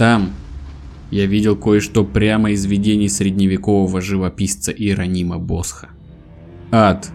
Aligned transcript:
Там 0.00 0.32
я 1.10 1.26
видел 1.26 1.56
кое-что 1.56 2.06
прямо 2.06 2.52
из 2.52 2.64
видений 2.64 3.10
средневекового 3.10 4.00
живописца 4.00 4.72
Иеронима 4.72 5.38
Босха. 5.38 5.90
Ад. 6.72 7.10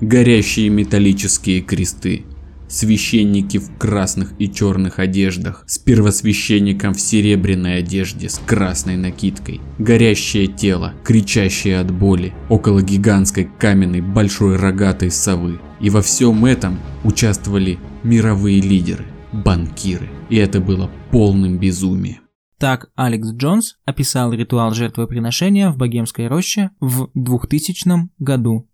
Горящие 0.00 0.68
металлические 0.68 1.60
кресты. 1.60 2.24
Священники 2.68 3.58
в 3.58 3.70
красных 3.78 4.32
и 4.40 4.50
черных 4.52 4.98
одеждах, 4.98 5.62
с 5.68 5.78
первосвященником 5.78 6.92
в 6.92 7.00
серебряной 7.00 7.78
одежде 7.78 8.28
с 8.28 8.40
красной 8.44 8.96
накидкой, 8.96 9.60
горящее 9.78 10.48
тело, 10.48 10.94
кричащее 11.04 11.78
от 11.78 11.92
боли, 11.92 12.34
около 12.48 12.82
гигантской 12.82 13.48
каменной 13.60 14.00
большой 14.00 14.56
рогатой 14.56 15.12
совы. 15.12 15.60
И 15.80 15.88
во 15.88 16.02
всем 16.02 16.44
этом 16.46 16.80
участвовали 17.04 17.78
мировые 18.02 18.60
лидеры, 18.60 19.04
банкиры. 19.32 20.08
И 20.30 20.36
это 20.36 20.60
было 20.60 20.90
полным 21.10 21.58
безумием. 21.58 22.20
Так 22.58 22.90
Алекс 22.96 23.28
Джонс 23.32 23.76
описал 23.84 24.32
ритуал 24.32 24.72
жертвоприношения 24.72 25.70
в 25.70 25.76
Богемской 25.76 26.26
роще 26.26 26.70
в 26.80 27.08
2000 27.14 28.10
году. 28.18 28.67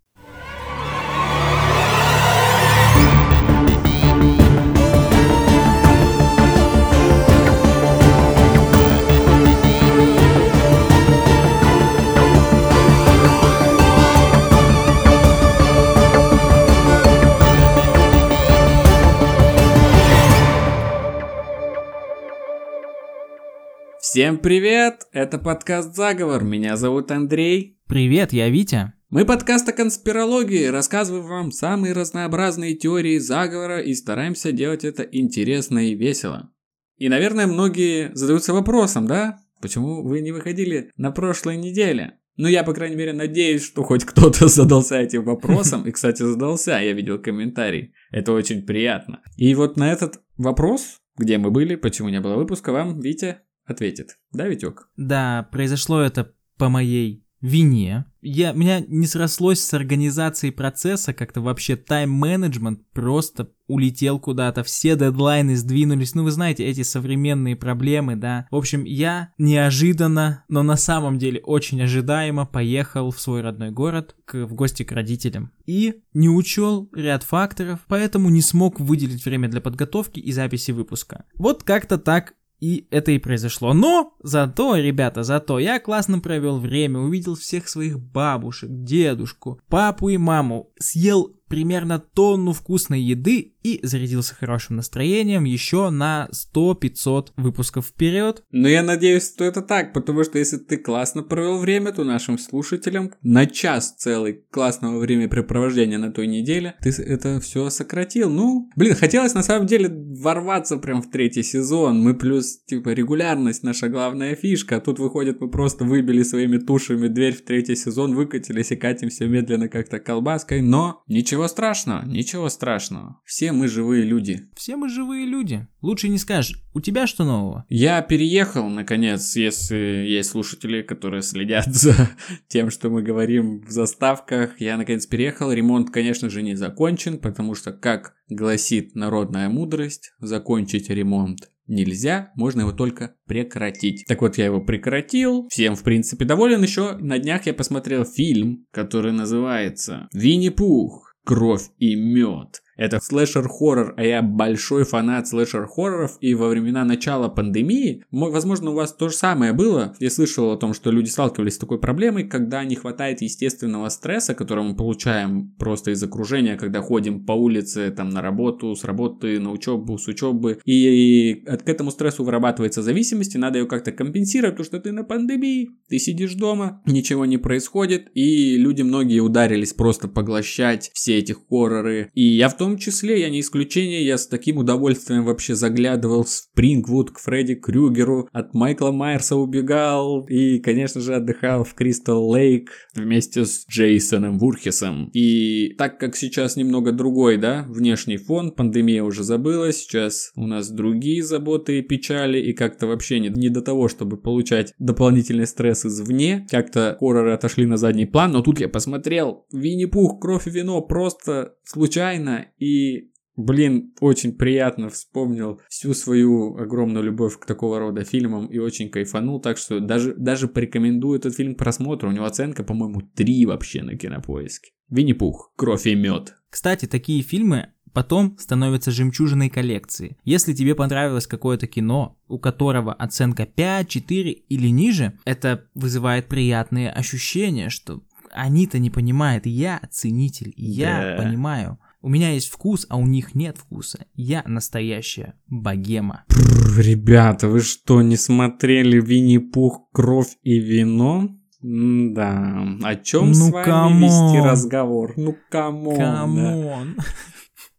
Всем 24.14 24.38
привет! 24.38 25.08
Это 25.10 25.38
подкаст 25.38 25.96
«Заговор». 25.96 26.44
Меня 26.44 26.76
зовут 26.76 27.10
Андрей. 27.10 27.80
Привет, 27.88 28.32
я 28.32 28.48
Витя. 28.48 28.92
Мы 29.10 29.24
подкаст 29.24 29.68
о 29.68 29.72
конспирологии, 29.72 30.66
рассказываем 30.66 31.26
вам 31.26 31.50
самые 31.50 31.94
разнообразные 31.94 32.76
теории 32.76 33.18
заговора 33.18 33.80
и 33.80 33.92
стараемся 33.92 34.52
делать 34.52 34.84
это 34.84 35.02
интересно 35.02 35.88
и 35.90 35.96
весело. 35.96 36.52
И, 36.96 37.08
наверное, 37.08 37.48
многие 37.48 38.14
задаются 38.14 38.54
вопросом, 38.54 39.08
да? 39.08 39.40
Почему 39.60 40.04
вы 40.04 40.20
не 40.20 40.30
выходили 40.30 40.92
на 40.96 41.10
прошлой 41.10 41.56
неделе? 41.56 42.20
Ну, 42.36 42.46
я, 42.46 42.62
по 42.62 42.72
крайней 42.72 42.94
мере, 42.94 43.14
надеюсь, 43.14 43.64
что 43.64 43.82
хоть 43.82 44.04
кто-то 44.04 44.46
задался 44.46 44.94
этим 44.94 45.24
вопросом. 45.24 45.88
И, 45.88 45.90
кстати, 45.90 46.22
задался, 46.22 46.78
я 46.78 46.92
видел 46.92 47.20
комментарий. 47.20 47.94
Это 48.12 48.30
очень 48.30 48.62
приятно. 48.62 49.22
И 49.36 49.52
вот 49.56 49.76
на 49.76 49.90
этот 49.90 50.20
вопрос, 50.36 51.00
где 51.18 51.36
мы 51.36 51.50
были, 51.50 51.74
почему 51.74 52.10
не 52.10 52.20
было 52.20 52.36
выпуска, 52.36 52.70
вам, 52.70 53.00
Витя, 53.00 53.38
ответит. 53.64 54.18
Да, 54.32 54.46
Витек? 54.48 54.88
Да, 54.96 55.48
произошло 55.50 56.00
это 56.00 56.32
по 56.56 56.68
моей 56.68 57.24
вине. 57.44 58.06
Я, 58.22 58.52
меня 58.52 58.80
не 58.80 59.06
срослось 59.06 59.60
с 59.60 59.74
организацией 59.74 60.50
процесса, 60.50 61.12
как-то 61.12 61.42
вообще 61.42 61.76
тайм-менеджмент 61.76 62.80
просто 62.92 63.50
улетел 63.66 64.18
куда-то, 64.18 64.64
все 64.64 64.96
дедлайны 64.96 65.54
сдвинулись, 65.54 66.14
ну 66.14 66.24
вы 66.24 66.30
знаете, 66.30 66.64
эти 66.64 66.82
современные 66.82 67.54
проблемы, 67.54 68.16
да. 68.16 68.46
В 68.50 68.56
общем, 68.56 68.84
я 68.84 69.34
неожиданно, 69.36 70.44
но 70.48 70.62
на 70.62 70.76
самом 70.76 71.18
деле 71.18 71.42
очень 71.42 71.82
ожидаемо 71.82 72.46
поехал 72.46 73.10
в 73.10 73.20
свой 73.20 73.42
родной 73.42 73.70
город 73.70 74.16
к, 74.24 74.46
в 74.46 74.54
гости 74.54 74.84
к 74.84 74.92
родителям. 74.92 75.52
И 75.66 76.00
не 76.14 76.30
учел 76.30 76.88
ряд 76.94 77.24
факторов, 77.24 77.80
поэтому 77.88 78.30
не 78.30 78.40
смог 78.40 78.80
выделить 78.80 79.22
время 79.22 79.50
для 79.50 79.60
подготовки 79.60 80.18
и 80.18 80.32
записи 80.32 80.70
выпуска. 80.70 81.26
Вот 81.34 81.62
как-то 81.62 81.98
так 81.98 82.32
и 82.64 82.86
это 82.90 83.12
и 83.12 83.18
произошло. 83.18 83.74
Но 83.74 84.14
зато, 84.22 84.76
ребята, 84.76 85.22
зато 85.22 85.58
я 85.58 85.78
классно 85.78 86.20
провел 86.20 86.58
время, 86.58 86.98
увидел 86.98 87.34
всех 87.34 87.68
своих 87.68 88.00
бабушек, 88.00 88.70
дедушку, 88.72 89.60
папу 89.68 90.08
и 90.08 90.16
маму, 90.16 90.70
съел 90.78 91.36
примерно 91.46 91.98
тонну 91.98 92.52
вкусной 92.54 93.02
еды 93.02 93.53
и 93.64 93.80
зарядился 93.82 94.34
хорошим 94.34 94.76
настроением 94.76 95.44
еще 95.44 95.90
на 95.90 96.28
100-500 96.54 97.28
выпусков 97.36 97.86
вперед. 97.86 98.44
Ну, 98.52 98.68
я 98.68 98.82
надеюсь, 98.82 99.26
что 99.26 99.44
это 99.44 99.62
так, 99.62 99.92
потому 99.92 100.22
что 100.22 100.38
если 100.38 100.58
ты 100.58 100.76
классно 100.76 101.22
провел 101.22 101.58
время, 101.58 101.92
то 101.92 102.04
нашим 102.04 102.38
слушателям 102.38 103.12
на 103.22 103.46
час 103.46 103.94
целый 103.96 104.44
классного 104.50 104.98
времяпрепровождения 104.98 105.98
на 105.98 106.12
той 106.12 106.26
неделе 106.26 106.76
ты 106.82 106.90
это 106.90 107.40
все 107.40 107.70
сократил. 107.70 108.28
Ну, 108.28 108.70
блин, 108.76 108.94
хотелось 108.94 109.34
на 109.34 109.42
самом 109.42 109.66
деле 109.66 109.88
ворваться 109.88 110.76
прям 110.76 111.00
в 111.00 111.10
третий 111.10 111.42
сезон. 111.42 112.02
Мы 112.02 112.14
плюс, 112.14 112.58
типа, 112.66 112.90
регулярность 112.90 113.62
наша 113.62 113.88
главная 113.88 114.34
фишка. 114.34 114.76
А 114.76 114.80
тут 114.80 114.98
выходит, 114.98 115.40
мы 115.40 115.50
просто 115.50 115.84
выбили 115.84 116.22
своими 116.22 116.58
тушами 116.58 117.08
дверь 117.08 117.34
в 117.34 117.44
третий 117.44 117.76
сезон, 117.76 118.14
выкатились 118.14 118.72
и 118.72 118.76
катимся 118.76 119.26
медленно 119.26 119.68
как-то 119.68 119.98
колбаской. 119.98 120.60
Но 120.60 121.02
ничего 121.06 121.48
страшного, 121.48 122.04
ничего 122.04 122.50
страшного. 122.50 123.20
Все 123.24 123.52
мы 123.54 123.68
живые 123.68 124.04
люди. 124.04 124.48
Все 124.54 124.76
мы 124.76 124.88
живые 124.88 125.26
люди. 125.26 125.66
Лучше 125.80 126.08
не 126.08 126.18
скажешь. 126.18 126.60
У 126.74 126.80
тебя 126.80 127.06
что 127.06 127.24
нового? 127.24 127.64
Я 127.68 128.02
переехал, 128.02 128.68
наконец, 128.68 129.36
если 129.36 130.04
есть 130.06 130.30
слушатели, 130.30 130.82
которые 130.82 131.22
следят 131.22 131.66
за 131.66 131.94
тем, 132.48 132.70
что 132.70 132.90
мы 132.90 133.02
говорим 133.02 133.64
в 133.64 133.70
заставках. 133.70 134.60
Я, 134.60 134.76
наконец, 134.76 135.06
переехал. 135.06 135.52
Ремонт, 135.52 135.90
конечно 135.90 136.28
же, 136.28 136.42
не 136.42 136.54
закончен, 136.54 137.18
потому 137.18 137.54
что, 137.54 137.72
как 137.72 138.14
гласит 138.28 138.94
народная 138.94 139.48
мудрость, 139.48 140.12
закончить 140.18 140.90
ремонт 140.90 141.48
нельзя, 141.66 142.32
можно 142.36 142.60
его 142.60 142.72
только 142.72 143.14
прекратить. 143.26 144.04
Так 144.06 144.20
вот, 144.20 144.38
я 144.38 144.46
его 144.46 144.60
прекратил, 144.60 145.48
всем, 145.48 145.76
в 145.76 145.82
принципе, 145.82 146.24
доволен. 146.24 146.62
Еще 146.62 146.96
на 146.96 147.18
днях 147.18 147.46
я 147.46 147.54
посмотрел 147.54 148.04
фильм, 148.04 148.66
который 148.70 149.12
называется 149.12 150.08
«Винни-Пух. 150.12 151.14
Кровь 151.24 151.70
и 151.78 151.94
мед». 151.94 152.60
Это 152.76 153.00
слэшер-хоррор, 153.00 153.94
а 153.96 154.04
я 154.04 154.22
большой 154.22 154.84
фанат 154.84 155.28
слэшер-хорроров, 155.28 156.18
и 156.20 156.34
во 156.34 156.48
времена 156.48 156.84
начала 156.84 157.28
пандемии, 157.28 158.04
возможно, 158.10 158.70
у 158.70 158.74
вас 158.74 158.92
то 158.92 159.08
же 159.08 159.14
самое 159.14 159.52
было. 159.52 159.94
Я 160.00 160.10
слышал 160.10 160.50
о 160.50 160.56
том, 160.56 160.74
что 160.74 160.90
люди 160.90 161.08
сталкивались 161.08 161.54
с 161.54 161.58
такой 161.58 161.78
проблемой, 161.78 162.24
когда 162.24 162.64
не 162.64 162.74
хватает 162.74 163.22
естественного 163.22 163.88
стресса, 163.88 164.34
который 164.34 164.64
мы 164.64 164.76
получаем 164.76 165.54
просто 165.58 165.92
из 165.92 166.02
окружения, 166.02 166.56
когда 166.56 166.80
ходим 166.80 167.24
по 167.24 167.32
улице, 167.32 167.90
там, 167.90 168.10
на 168.10 168.22
работу, 168.22 168.74
с 168.74 168.84
работы, 168.84 169.38
на 169.38 169.50
учебу, 169.50 169.98
с 169.98 170.08
учебы, 170.08 170.58
и 170.64 171.44
к 171.44 171.68
этому 171.68 171.90
стрессу 171.90 172.24
вырабатывается 172.24 172.82
зависимость, 172.82 173.34
и 173.34 173.38
надо 173.38 173.58
ее 173.58 173.66
как-то 173.66 173.92
компенсировать, 173.92 174.56
потому 174.56 174.66
что 174.66 174.80
ты 174.80 174.92
на 174.92 175.04
пандемии, 175.04 175.70
ты 175.88 175.98
сидишь 175.98 176.34
дома, 176.34 176.82
ничего 176.86 177.24
не 177.24 177.38
происходит, 177.38 178.10
и 178.14 178.56
люди 178.56 178.82
многие 178.82 179.20
ударились 179.20 179.72
просто 179.72 180.08
поглощать 180.08 180.90
все 180.94 181.18
эти 181.18 181.32
хорроры, 181.32 182.10
и 182.14 182.22
я 182.22 182.48
в 182.48 182.56
том 182.56 182.63
том 182.64 182.78
числе, 182.78 183.20
я 183.20 183.28
не 183.28 183.40
исключение, 183.40 184.06
я 184.06 184.16
с 184.16 184.26
таким 184.26 184.56
удовольствием 184.56 185.26
вообще 185.26 185.54
заглядывал 185.54 186.24
в 186.24 186.30
Спрингвуд 186.30 187.10
к 187.10 187.18
Фредди 187.18 187.56
Крюгеру, 187.56 188.26
от 188.32 188.54
Майкла 188.54 188.90
Майерса 188.90 189.36
убегал 189.36 190.24
и, 190.26 190.60
конечно 190.60 191.02
же, 191.02 191.14
отдыхал 191.14 191.64
в 191.64 191.74
Кристал 191.74 192.26
Лейк 192.30 192.70
вместе 192.94 193.44
с 193.44 193.66
Джейсоном 193.68 194.38
Вурхесом. 194.38 195.10
И 195.12 195.74
так 195.76 196.00
как 196.00 196.16
сейчас 196.16 196.56
немного 196.56 196.92
другой, 196.92 197.36
да, 197.36 197.66
внешний 197.68 198.16
фон, 198.16 198.50
пандемия 198.50 199.02
уже 199.02 199.24
забылась, 199.24 199.76
сейчас 199.76 200.32
у 200.34 200.46
нас 200.46 200.70
другие 200.70 201.22
заботы 201.22 201.80
и 201.80 201.82
печали, 201.82 202.40
и 202.40 202.54
как-то 202.54 202.86
вообще 202.86 203.20
не, 203.20 203.28
не 203.28 203.50
до 203.50 203.60
того, 203.60 203.88
чтобы 203.88 204.16
получать 204.16 204.72
дополнительный 204.78 205.46
стресс 205.46 205.84
извне, 205.84 206.46
как-то 206.50 206.96
хорроры 206.98 207.34
отошли 207.34 207.66
на 207.66 207.76
задний 207.76 208.06
план, 208.06 208.32
но 208.32 208.40
тут 208.40 208.58
я 208.58 208.70
посмотрел 208.70 209.44
Винни-Пух, 209.52 210.18
кровь 210.18 210.46
и 210.46 210.50
вино 210.50 210.80
просто 210.80 211.56
случайно, 211.64 212.46
и 212.58 213.10
Блин, 213.36 213.92
очень 214.00 214.32
приятно 214.32 214.88
вспомнил 214.90 215.60
всю 215.68 215.92
свою 215.92 216.56
огромную 216.56 217.04
любовь 217.04 217.38
к 217.38 217.46
такого 217.46 217.80
рода 217.80 218.04
фильмам 218.04 218.46
и 218.46 218.58
очень 218.58 218.90
кайфанул, 218.90 219.40
так 219.40 219.58
что 219.58 219.80
даже, 219.80 220.14
даже 220.14 220.46
порекомендую 220.46 221.18
этот 221.18 221.34
фильм 221.34 221.54
к 221.54 221.58
просмотру. 221.58 222.08
У 222.08 222.12
него 222.12 222.26
оценка, 222.26 222.62
по-моему, 222.62 223.00
3 223.00 223.46
вообще 223.46 223.82
на 223.82 223.96
кинопоиске. 223.96 224.70
Винни-Пух, 224.88 225.52
кровь 225.56 225.86
и 225.86 225.96
мед. 225.96 226.36
Кстати, 226.48 226.86
такие 226.86 227.22
фильмы 227.22 227.70
потом 227.92 228.36
становятся 228.38 228.92
жемчужиной 228.92 229.50
коллекции. 229.50 230.16
Если 230.24 230.52
тебе 230.52 230.76
понравилось 230.76 231.26
какое-то 231.26 231.66
кино, 231.66 232.16
у 232.28 232.38
которого 232.38 232.92
оценка 232.92 233.46
5, 233.46 233.88
4 233.88 234.30
или 234.30 234.68
ниже, 234.68 235.18
это 235.24 235.64
вызывает 235.74 236.28
приятные 236.28 236.90
ощущения, 236.90 237.68
что 237.68 238.02
они-то 238.30 238.78
не 238.78 238.90
понимают, 238.90 239.46
я 239.46 239.80
ценитель, 239.90 240.52
я 240.56 241.16
да. 241.16 241.22
понимаю. 241.22 241.78
У 242.04 242.10
меня 242.10 242.32
есть 242.32 242.50
вкус, 242.50 242.84
а 242.90 242.98
у 242.98 243.06
них 243.06 243.34
нет 243.34 243.56
вкуса. 243.56 244.04
Я 244.12 244.42
настоящая 244.44 245.36
богема. 245.46 246.24
Бррр, 246.28 246.80
ребята, 246.80 247.48
вы 247.48 247.60
что, 247.60 248.02
не 248.02 248.18
смотрели 248.18 249.00
Винни-Пух, 249.00 249.88
кровь 249.90 250.36
и 250.42 250.58
вино? 250.58 251.30
да, 251.62 252.62
о 252.82 252.96
чем 252.96 253.28
ну, 253.28 253.32
с 253.32 253.50
вами 253.50 253.64
come 253.64 253.86
on. 253.86 254.02
вести 254.02 254.46
разговор? 254.46 255.14
Ну, 255.16 255.34
come 255.50 255.77
on. 255.77 255.96
Come 255.96 256.52
on. 256.52 256.94
Да. 256.98 257.04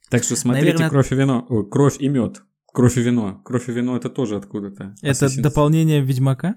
Так 0.09 0.23
что 0.23 0.35
смотрите 0.35 0.71
Наверное... 0.71 0.89
кровь 0.89 1.11
и 1.11 1.15
вино, 1.15 1.45
Ой, 1.47 1.69
кровь 1.69 1.97
и 1.99 2.07
мед. 2.07 2.41
Кровь 2.73 2.97
и 2.97 3.01
вино. 3.01 3.41
Кровь 3.45 3.69
и 3.69 3.73
вино 3.73 3.95
это 3.95 4.09
тоже 4.09 4.37
откуда-то. 4.37 4.95
Это 5.03 5.27
Assassin's- 5.27 5.41
дополнение 5.41 6.01
Ведьмака? 6.01 6.55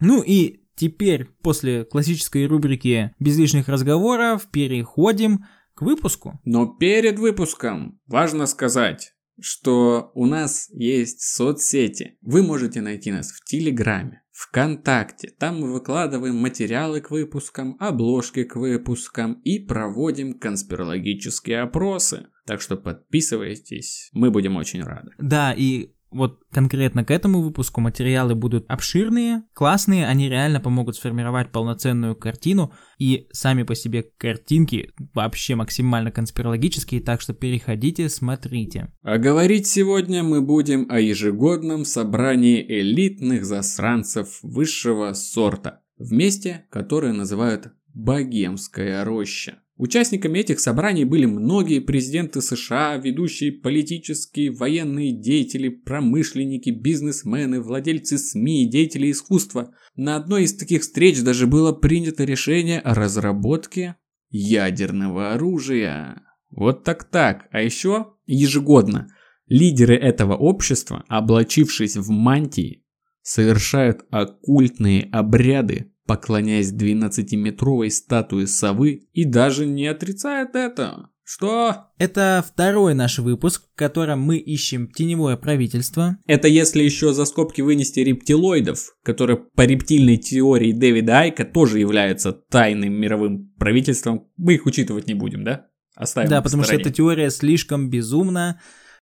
Ну 0.00 0.22
и 0.22 0.60
теперь, 0.74 1.24
после 1.42 1.86
классической 1.86 2.46
рубрики 2.46 3.12
«Без 3.18 3.38
лишних 3.38 3.68
разговоров», 3.68 4.46
переходим 4.52 5.46
к 5.76 5.82
выпуску. 5.82 6.40
Но 6.44 6.66
перед 6.66 7.18
выпуском 7.18 8.00
важно 8.06 8.46
сказать, 8.46 9.12
что 9.38 10.10
у 10.14 10.26
нас 10.26 10.68
есть 10.70 11.20
соцсети. 11.20 12.16
Вы 12.22 12.42
можете 12.42 12.80
найти 12.80 13.12
нас 13.12 13.30
в 13.30 13.44
Телеграме, 13.44 14.22
ВКонтакте. 14.32 15.34
Там 15.38 15.60
мы 15.60 15.72
выкладываем 15.72 16.36
материалы 16.36 17.02
к 17.02 17.10
выпускам, 17.10 17.76
обложки 17.78 18.44
к 18.44 18.56
выпускам 18.56 19.34
и 19.44 19.58
проводим 19.58 20.38
конспирологические 20.38 21.60
опросы. 21.60 22.28
Так 22.46 22.62
что 22.62 22.76
подписывайтесь, 22.76 24.08
мы 24.12 24.30
будем 24.30 24.56
очень 24.56 24.82
рады. 24.82 25.10
Да, 25.18 25.52
и 25.52 25.92
вот 26.16 26.40
конкретно 26.50 27.04
к 27.04 27.10
этому 27.10 27.40
выпуску 27.40 27.80
материалы 27.80 28.34
будут 28.34 28.64
обширные, 28.68 29.44
классные, 29.52 30.06
они 30.06 30.28
реально 30.28 30.60
помогут 30.60 30.96
сформировать 30.96 31.52
полноценную 31.52 32.16
картину, 32.16 32.72
и 32.98 33.28
сами 33.32 33.62
по 33.62 33.74
себе 33.74 34.04
картинки 34.16 34.92
вообще 35.14 35.54
максимально 35.54 36.10
конспирологические, 36.10 37.00
так 37.00 37.20
что 37.20 37.34
переходите, 37.34 38.08
смотрите. 38.08 38.92
А 39.02 39.18
говорить 39.18 39.66
сегодня 39.66 40.22
мы 40.22 40.40
будем 40.40 40.86
о 40.90 40.98
ежегодном 40.98 41.84
собрании 41.84 42.64
элитных 42.66 43.44
засранцев 43.44 44.38
высшего 44.42 45.12
сорта, 45.12 45.82
в 45.98 46.12
месте, 46.12 46.66
которое 46.70 47.12
называют 47.12 47.72
Богемская 47.94 49.04
роща. 49.04 49.58
Участниками 49.76 50.38
этих 50.38 50.58
собраний 50.58 51.04
были 51.04 51.26
многие 51.26 51.80
президенты 51.80 52.40
США, 52.40 52.96
ведущие 52.96 53.52
политические, 53.52 54.50
военные 54.50 55.12
деятели, 55.12 55.68
промышленники, 55.68 56.70
бизнесмены, 56.70 57.60
владельцы 57.60 58.16
СМИ, 58.16 58.70
деятели 58.70 59.10
искусства. 59.10 59.74
На 59.94 60.16
одной 60.16 60.44
из 60.44 60.56
таких 60.56 60.80
встреч 60.80 61.22
даже 61.22 61.46
было 61.46 61.72
принято 61.72 62.24
решение 62.24 62.80
о 62.80 62.94
разработке 62.94 63.96
ядерного 64.30 65.34
оружия. 65.34 66.22
Вот 66.48 66.84
так-так. 66.84 67.46
А 67.50 67.60
еще 67.60 68.14
ежегодно 68.24 69.08
лидеры 69.46 69.94
этого 69.94 70.34
общества, 70.36 71.04
облачившись 71.08 71.96
в 71.96 72.08
мантии, 72.10 72.82
совершают 73.20 74.06
оккультные 74.10 75.08
обряды, 75.12 75.92
поклоняясь 76.06 76.72
12-метровой 76.72 77.90
статуе 77.90 78.46
совы 78.46 79.08
и 79.12 79.24
даже 79.24 79.66
не 79.66 79.86
отрицают 79.86 80.54
это. 80.54 81.10
Что? 81.28 81.88
Это 81.98 82.44
второй 82.48 82.94
наш 82.94 83.18
выпуск, 83.18 83.64
в 83.72 83.76
котором 83.76 84.20
мы 84.20 84.36
ищем 84.36 84.88
теневое 84.88 85.36
правительство. 85.36 86.18
Это 86.24 86.46
если 86.46 86.84
еще 86.84 87.12
за 87.12 87.24
скобки 87.24 87.62
вынести 87.62 87.98
рептилоидов, 87.98 88.94
которые 89.02 89.38
по 89.38 89.62
рептильной 89.62 90.18
теории 90.18 90.70
Дэвида 90.70 91.18
Айка 91.18 91.44
тоже 91.44 91.80
являются 91.80 92.32
тайным 92.32 92.92
мировым 92.92 93.52
правительством. 93.58 94.28
Мы 94.36 94.54
их 94.54 94.66
учитывать 94.66 95.08
не 95.08 95.14
будем, 95.14 95.42
да? 95.42 95.66
Оставим 95.96 96.30
да, 96.30 96.42
потому 96.42 96.62
что 96.62 96.74
стороне. 96.74 96.82
эта 96.88 96.94
теория 96.94 97.30
слишком 97.30 97.90
безумна. 97.90 98.60